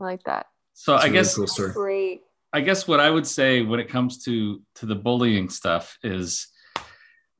I 0.00 0.04
like 0.04 0.22
that. 0.24 0.46
so 0.72 0.94
It's 0.94 1.04
i 1.04 1.06
a 1.06 1.10
really 1.10 1.18
guess 1.18 1.36
cool 1.36 1.46
story. 1.46 1.72
Great. 1.72 2.22
I 2.52 2.60
guess 2.60 2.88
what 2.88 3.00
I 3.00 3.10
would 3.10 3.26
say 3.26 3.62
when 3.62 3.80
it 3.80 3.88
comes 3.88 4.24
to 4.24 4.62
to 4.76 4.86
the 4.86 4.94
bullying 4.94 5.48
stuff 5.50 5.98
is, 6.02 6.48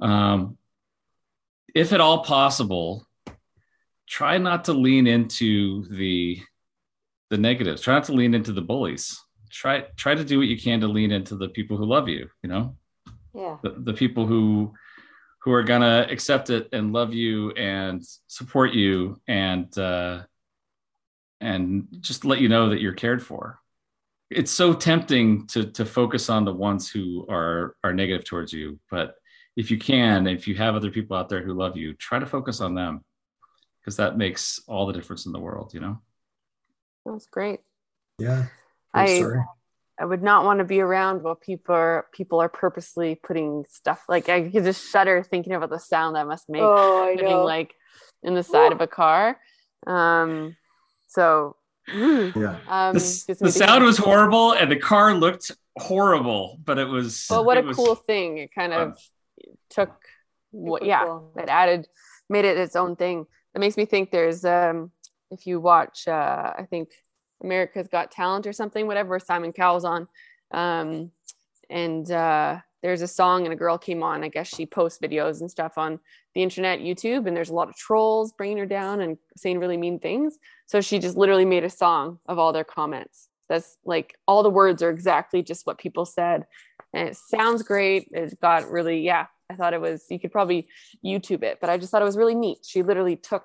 um, 0.01 0.59
if 1.75 1.93
at 1.93 2.01
all 2.01 2.25
possible, 2.25 3.07
try 4.07 4.39
not 4.39 4.65
to 4.65 4.73
lean 4.73 5.07
into 5.07 5.87
the 5.89 6.39
the 7.31 7.39
negatives. 7.39 7.81
Try 7.81 7.95
not 7.95 8.05
to 8.05 8.13
lean 8.13 8.35
into 8.35 8.53
the 8.53 8.63
bullies. 8.63 9.19
Try 9.55 9.83
try 9.97 10.15
to 10.17 10.25
do 10.25 10.39
what 10.39 10.49
you 10.49 10.61
can 10.61 10.81
to 10.81 10.89
lean 10.89 11.13
into 11.13 11.37
the 11.37 11.49
people 11.49 11.77
who 11.77 11.85
love 11.87 12.09
you. 12.09 12.29
You 12.43 12.49
know, 12.49 12.77
Yeah. 13.33 13.59
the, 13.63 13.71
the 13.71 13.95
people 13.95 14.27
who 14.27 14.75
who 15.43 15.53
are 15.53 15.63
gonna 15.63 16.07
accept 16.11 16.51
it 16.51 16.69
and 16.73 16.93
love 16.93 17.15
you 17.15 17.53
and 17.53 18.03
support 18.27 18.73
you 18.73 19.21
and 19.29 19.77
uh, 19.79 20.23
and 21.41 21.87
just 22.01 22.25
let 22.25 22.41
you 22.41 22.49
know 22.49 22.71
that 22.71 22.81
you're 22.81 22.95
cared 22.95 23.23
for. 23.23 23.61
It's 24.31 24.51
so 24.51 24.75
tempting 24.75 25.47
to 25.49 25.71
to 25.73 25.85
focus 25.85 26.29
on 26.29 26.45
the 26.45 26.53
ones 26.53 26.91
who 26.91 27.25
are 27.29 27.77
are 27.85 27.95
negative 27.95 28.25
towards 28.25 28.53
you, 28.53 28.81
but 28.91 29.15
if 29.57 29.71
you 29.71 29.79
can, 29.79 30.27
if 30.27 30.49
you 30.49 30.57
have 30.57 30.75
other 30.75 30.91
people 30.91 31.17
out 31.17 31.29
there 31.29 31.43
who 31.45 31.55
love 31.55 31.77
you, 31.77 31.95
try 31.95 32.19
to 32.19 32.27
focus 32.27 32.61
on 32.61 32.75
them 32.75 33.05
because 33.81 33.97
that 33.99 34.19
makes 34.19 34.59
all 34.67 34.87
the 34.87 34.93
difference 34.93 35.27
in 35.27 35.33
the 35.33 35.39
world. 35.39 35.73
You 35.75 35.81
know. 35.81 35.99
That's 37.07 37.27
great. 37.27 37.61
Yeah. 38.19 38.47
I- 38.95 39.07
Great 39.07 39.19
story. 39.19 39.41
I 39.97 40.05
would 40.07 40.25
not 40.25 40.45
want 40.45 40.59
to 40.59 40.65
be 40.65 40.81
around 40.81 41.23
while 41.23 41.37
people 41.37 41.73
are 41.75 42.07
people 42.13 42.41
are 42.41 42.49
purposely 42.49 43.15
putting 43.15 43.65
stuff 43.69 44.03
like 44.09 44.29
I 44.29 44.51
could 44.51 44.65
just 44.65 44.91
shudder 44.91 45.23
thinking 45.23 45.53
about 45.53 45.71
the 45.71 45.79
sound 45.79 46.17
that 46.17 46.27
must 46.27 46.49
make 46.49 46.63
Oh, 46.63 47.05
I 47.11 47.15
know. 47.15 47.45
like 47.45 47.75
in 48.25 48.35
the 48.35 48.43
side 48.43 48.73
Ooh. 48.73 48.75
of 48.75 48.81
a 48.81 48.89
car. 48.89 49.39
Um, 49.87 50.57
so 51.07 51.55
mm, 51.89 52.35
Yeah. 52.35 52.59
um, 52.67 52.95
The, 52.95 53.37
the 53.41 53.53
sound 53.53 53.85
was 53.85 53.97
horrible 53.99 54.53
and 54.53 54.69
the 54.69 54.81
car 54.81 55.15
looked 55.15 55.53
horrible, 55.79 56.59
but 56.65 56.77
it 56.79 56.89
was. 56.89 57.27
But 57.29 57.45
what 57.45 57.59
a 57.59 57.63
was- 57.63 57.77
cool 57.77 57.95
thing! 57.95 58.39
It 58.39 58.51
kind 58.53 58.73
of 58.73 58.99
took 59.71 59.93
what, 60.51 60.85
yeah, 60.85 61.05
cool. 61.05 61.33
it 61.39 61.49
added, 61.49 61.87
made 62.29 62.45
it 62.45 62.57
its 62.59 62.75
own 62.75 62.97
thing. 62.97 63.27
That 63.53 63.61
makes 63.61 63.77
me 63.77 63.85
think 63.85 64.11
there's 64.11 64.45
um, 64.45 64.91
if 65.31 65.47
you 65.47 65.61
watch, 65.61 66.09
uh, 66.09 66.53
I 66.59 66.65
think 66.69 66.89
America's 67.43 67.89
Got 67.89 68.11
Talent 68.11 68.47
or 68.47 68.53
something, 68.53 68.87
whatever 68.87 69.19
Simon 69.19 69.53
Cowell's 69.53 69.85
on, 69.85 70.09
um, 70.51 71.11
and 71.71 72.11
uh, 72.11 72.59
there's 72.83 73.03
a 73.03 73.09
song 73.09 73.45
and 73.45 73.53
a 73.53 73.57
girl 73.57 73.79
came 73.79 74.03
on. 74.03 74.23
I 74.23 74.29
guess 74.29 74.49
she 74.49 74.67
posts 74.67 74.99
videos 75.03 75.41
and 75.41 75.51
stuff 75.51 75.79
on 75.79 75.99
the 76.35 76.43
internet, 76.43 76.81
YouTube, 76.81 77.27
and 77.27 77.37
there's 77.37 77.51
a 77.51 77.55
lot 77.55 77.69
of 77.69 77.77
trolls 77.77 78.33
bringing 78.33 78.59
her 78.59 78.67
down 78.67 79.01
and 79.01 79.17
saying 79.37 79.59
really 79.59 79.77
mean 79.77 79.99
things. 79.99 80.39
So 80.67 80.81
she 80.81 80.99
just 80.99 81.17
literally 81.17 81.47
made 81.47 81.65
a 81.65 81.71
song 81.71 82.19
of 82.27 82.39
all 82.39 82.53
their 82.53 82.65
comments. 82.65 83.29
That's 83.49 83.77
like 83.85 84.17
all 84.27 84.43
the 84.43 84.51
words 84.51 84.83
are 84.83 84.91
exactly 84.91 85.43
just 85.43 85.67
what 85.67 85.79
people 85.79 86.05
said 86.05 86.47
and 86.95 87.09
it 87.09 87.17
sounds 87.17 87.63
great. 87.63 88.09
It 88.13 88.41
got 88.41 88.71
really, 88.71 89.01
yeah. 89.01 89.27
I 89.51 89.57
thought 89.57 89.75
it 89.75 89.81
was. 89.81 90.07
You 90.09 90.19
could 90.19 90.33
probably 90.33 90.69
YouTube 91.05 91.43
it, 91.43 91.59
but 91.61 91.69
I 91.69 91.77
just 91.77 91.91
thought 91.91 92.01
it 92.01 92.07
was 92.07 92.17
really 92.17 92.35
neat. 92.35 92.59
She 92.65 92.83
literally 92.83 93.17
took 93.17 93.45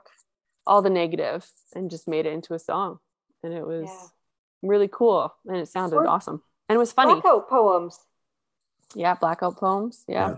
all 0.66 0.82
the 0.82 0.90
negative 0.90 1.50
and 1.76 1.90
just 1.90 2.08
made 2.08 2.26
it 2.26 2.32
into 2.32 2.54
a 2.54 2.60
song, 2.60 3.00
and 3.44 3.54
it 3.54 3.66
was 3.66 3.86
Yeah. 3.90 4.08
really 4.70 4.88
cool, 4.88 5.34
and 5.48 5.58
it 5.58 5.68
sounded 5.68 5.96
Sort- 5.96 6.08
awesome, 6.08 6.44
and 6.68 6.76
it 6.76 6.80
was 6.80 6.92
funny. 6.92 7.14
Blackout 7.14 7.50
poems. 7.50 8.00
Yeah, 8.96 9.16
blackout 9.16 9.58
poems. 9.58 10.04
Yeah, 10.08 10.30
Yeah. 10.30 10.38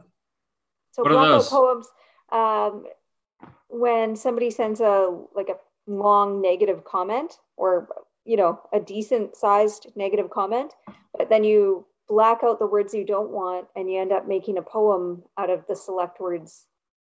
So 0.91 1.03
What 1.03 1.11
are 1.13 1.15
blackout 1.15 1.45
poems. 1.49 1.87
Um, 2.31 2.85
when 3.69 4.15
somebody 4.15 4.51
sends 4.51 4.81
a 4.81 5.25
like 5.33 5.49
a 5.49 5.57
long 5.87 6.41
negative 6.41 6.83
comment, 6.83 7.39
or 7.57 7.87
you 8.25 8.37
know, 8.37 8.59
a 8.71 8.79
decent 8.79 9.35
sized 9.35 9.87
negative 9.95 10.29
comment, 10.29 10.75
but 11.17 11.29
then 11.29 11.43
you 11.43 11.85
black 12.07 12.43
out 12.43 12.59
the 12.59 12.67
words 12.67 12.93
you 12.93 13.05
don't 13.05 13.31
want, 13.31 13.67
and 13.75 13.89
you 13.89 13.99
end 13.99 14.11
up 14.11 14.27
making 14.27 14.57
a 14.57 14.61
poem 14.61 15.23
out 15.37 15.49
of 15.49 15.65
the 15.67 15.75
select 15.75 16.19
words 16.19 16.67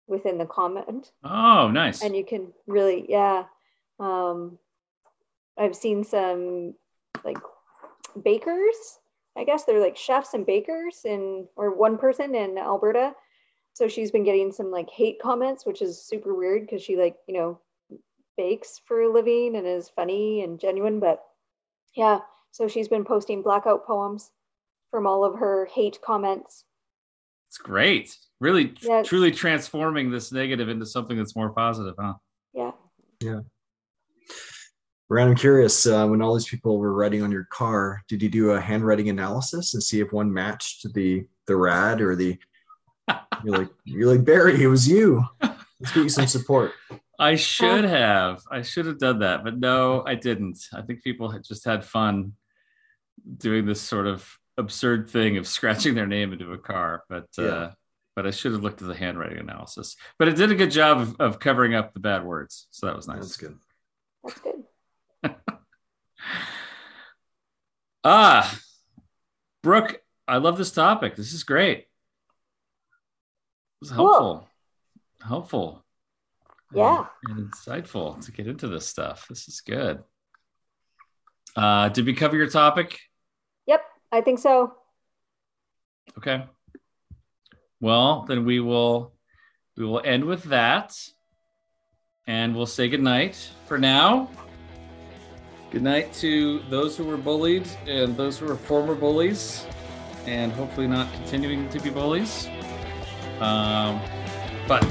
within 0.07 0.39
the 0.39 0.47
comment. 0.47 1.13
Oh, 1.25 1.69
nice. 1.71 2.03
and 2.03 2.15
you 2.17 2.25
can 2.25 2.53
really 2.67 3.05
yeah 3.09 3.45
um 3.99 4.59
i've 5.59 5.77
seen 5.77 6.05
some 6.05 6.75
like 7.25 7.39
bakers 8.23 8.99
i 9.37 9.45
guess 9.45 9.65
they're 9.65 9.81
like 9.81 9.97
chefs 9.97 10.35
and 10.35 10.47
bakers 10.47 11.01
and 11.05 11.47
or 11.57 11.75
one 11.75 11.99
person 11.99 12.35
in 12.35 12.59
alberta 12.59 13.13
so 13.73 13.89
she's 13.89 14.11
been 14.11 14.25
getting 14.25 14.53
some 14.53 14.71
like 14.71 14.89
hate 14.91 15.19
comments 15.21 15.67
which 15.67 15.83
is 15.83 16.05
super 16.05 16.35
weird 16.35 16.63
because 16.63 16.83
she 16.83 16.97
like 16.97 17.17
you 17.27 17.35
know 17.35 17.61
bakes 18.37 18.81
for 18.87 19.03
a 19.03 19.13
living 19.13 19.57
and 19.57 19.67
is 19.67 19.89
funny 19.89 20.43
and 20.43 20.59
genuine 20.61 20.99
but 21.01 21.23
yeah 21.95 22.19
so 22.51 22.67
she's 22.69 22.89
been 22.89 23.05
posting 23.05 23.43
blackout 23.43 23.87
poems 23.87 24.31
from 24.91 25.07
all 25.07 25.25
of 25.25 25.39
her 25.39 25.67
hate 25.67 25.99
comments 26.03 26.65
It's 27.49 27.59
great. 27.59 28.17
Really, 28.41 28.75
Yeah. 28.81 29.03
truly 29.05 29.31
transforming 29.31 30.11
this 30.11 30.33
negative 30.33 30.69
into 30.69 30.87
something 30.87 31.17
that's 31.17 31.37
more 31.37 31.51
positive, 31.51 31.95
huh? 31.99 32.15
Yeah. 32.53 32.73
Yeah 33.21 33.41
Ryan, 35.11 35.29
I'm 35.29 35.35
curious, 35.37 35.87
uh, 35.87 36.07
when 36.07 36.23
all 36.23 36.35
these 36.35 36.49
people 36.49 36.79
were 36.79 36.93
writing 36.95 37.23
on 37.23 37.31
your 37.31 37.45
car, 37.51 38.03
did 38.09 38.23
you 38.23 38.29
do 38.29 38.51
a 38.53 38.61
handwriting 38.61 39.11
analysis 39.11 39.75
and 39.75 39.83
see 39.83 40.01
if 40.01 40.13
one 40.13 40.33
matched 40.33 40.93
the 40.95 41.27
the 41.47 41.55
rad 41.57 42.01
or 42.01 42.17
the 42.17 42.39
you're 43.45 43.59
like 43.59 43.69
you're 43.85 44.11
like 44.11 44.25
Barry, 44.25 44.63
it 44.63 44.67
was 44.67 44.89
you. 44.89 45.23
Let's 45.43 45.93
get 45.93 46.05
you 46.05 46.09
some 46.09 46.27
support. 46.27 46.73
I 47.19 47.37
should 47.37 47.85
have. 47.85 48.43
I 48.51 48.63
should 48.63 48.87
have 48.87 48.99
done 48.99 49.19
that, 49.19 49.45
but 49.45 49.59
no, 49.59 50.03
I 50.07 50.15
didn't. 50.15 50.59
I 50.73 50.81
think 50.83 51.03
people 51.03 51.29
had 51.31 51.45
just 51.45 51.65
had 51.67 51.85
fun 51.85 52.33
doing 53.37 53.67
this 53.67 53.81
sort 53.83 54.07
of 54.07 54.27
absurd 54.57 55.11
thing 55.11 55.37
of 55.37 55.47
scratching 55.47 55.95
their 55.95 56.07
name 56.07 56.33
into 56.33 56.53
a 56.53 56.59
car. 56.59 57.05
But 57.11 57.27
Yeah. 57.37 57.45
uh, 57.45 57.73
but 58.17 58.27
I 58.27 58.31
should 58.31 58.53
have 58.53 58.63
looked 58.63 58.81
at 58.81 58.89
the 58.89 58.95
handwriting 58.95 59.39
analysis. 59.39 59.97
But 60.19 60.29
it 60.29 60.37
did 60.37 60.51
a 60.51 60.55
good 60.55 60.71
job 60.71 60.99
of, 61.01 61.17
of 61.21 61.39
covering 61.41 61.75
up 61.75 61.93
the 61.93 62.01
bad 62.01 62.25
words, 62.25 62.69
so 62.71 62.87
that 62.87 62.97
was 62.97 63.07
That's 63.07 63.19
nice. 63.21 63.37
good. 63.37 63.59
that's 64.25 64.41
good 64.41 64.54
Ah, 68.05 68.59
Brooke, 69.63 70.01
I 70.29 70.37
love 70.37 70.59
this 70.59 70.71
topic. 70.73 71.17
This 71.17 71.33
is 71.33 71.43
great. 71.45 71.79
It 71.79 71.87
was 73.81 73.91
Cool. 73.93 74.07
helpful. 74.09 74.49
Helpful. 75.27 75.85
Yeah. 76.75 77.07
And, 77.29 77.39
and 77.39 77.51
insightful 77.53 78.23
to 78.25 78.33
get 78.33 78.47
into 78.47 78.69
this 78.69 78.87
stuff. 78.87 79.27
This 79.29 79.49
is 79.49 79.61
good. 79.63 80.03
Uh, 81.57 81.89
did 81.89 82.05
we 82.05 82.13
cover 82.15 82.37
your 82.37 82.51
topic? 82.51 82.99
Yep. 83.67 83.83
I 84.13 84.21
think 84.21 84.39
so. 84.39 84.75
Okay. 86.19 86.45
Well, 87.81 88.25
then 88.29 88.45
we 88.45 88.61
will 88.61 89.13
we 89.77 89.85
will 89.85 90.01
end 90.05 90.25
with 90.25 90.45
that. 90.45 90.97
And 92.27 92.57
we'll 92.57 92.67
say 92.67 92.89
goodnight 92.89 93.37
for 93.67 93.77
now. 93.79 94.31
Good 95.75 95.83
night 95.83 96.15
to 96.21 96.61
those 96.71 96.97
who 96.97 97.03
were 97.03 97.17
bullied 97.17 97.67
and 97.89 98.17
those 98.17 98.39
who 98.39 98.47
were 98.47 98.55
former 98.55 98.95
bullies, 98.95 99.67
and 100.25 100.53
hopefully 100.53 100.87
not 100.87 101.13
continuing 101.13 101.69
to 101.71 101.81
be 101.81 101.91
bullies. 101.91 102.47
Um, 103.41 104.01
but 104.69 104.85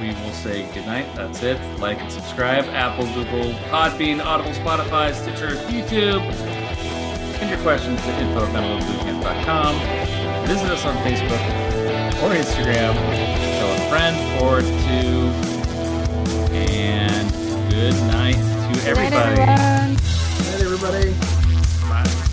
we 0.00 0.08
will 0.08 0.32
say 0.32 0.66
goodnight. 0.72 1.14
That's 1.14 1.42
it. 1.42 1.60
Like 1.78 2.00
and 2.00 2.10
subscribe. 2.10 2.64
Apple, 2.68 3.04
Google, 3.12 3.52
Podbean, 3.68 4.24
Audible, 4.24 4.52
Spotify, 4.52 5.12
Stitcher, 5.12 5.56
YouTube. 5.68 6.22
Send 7.36 7.50
your 7.50 7.60
questions 7.60 8.00
to 8.00 8.08
info 8.20 8.46
at 8.46 8.54
Visit 10.46 10.70
us 10.70 10.86
on 10.86 10.96
Facebook 11.04 11.42
or 12.22 12.32
Instagram. 12.34 12.94
Tell 13.58 13.70
a 13.70 13.78
friend 13.90 14.16
or 14.40 14.62
two. 14.62 15.30
And 16.54 17.30
good 17.70 17.94
night 18.14 18.61
to 18.74 18.80
Good 18.80 19.10
night, 19.10 19.38
everybody. 19.38 19.96
Good 20.36 20.50
night, 20.50 20.60
everybody. 20.60 21.14
Bye. 21.88 22.32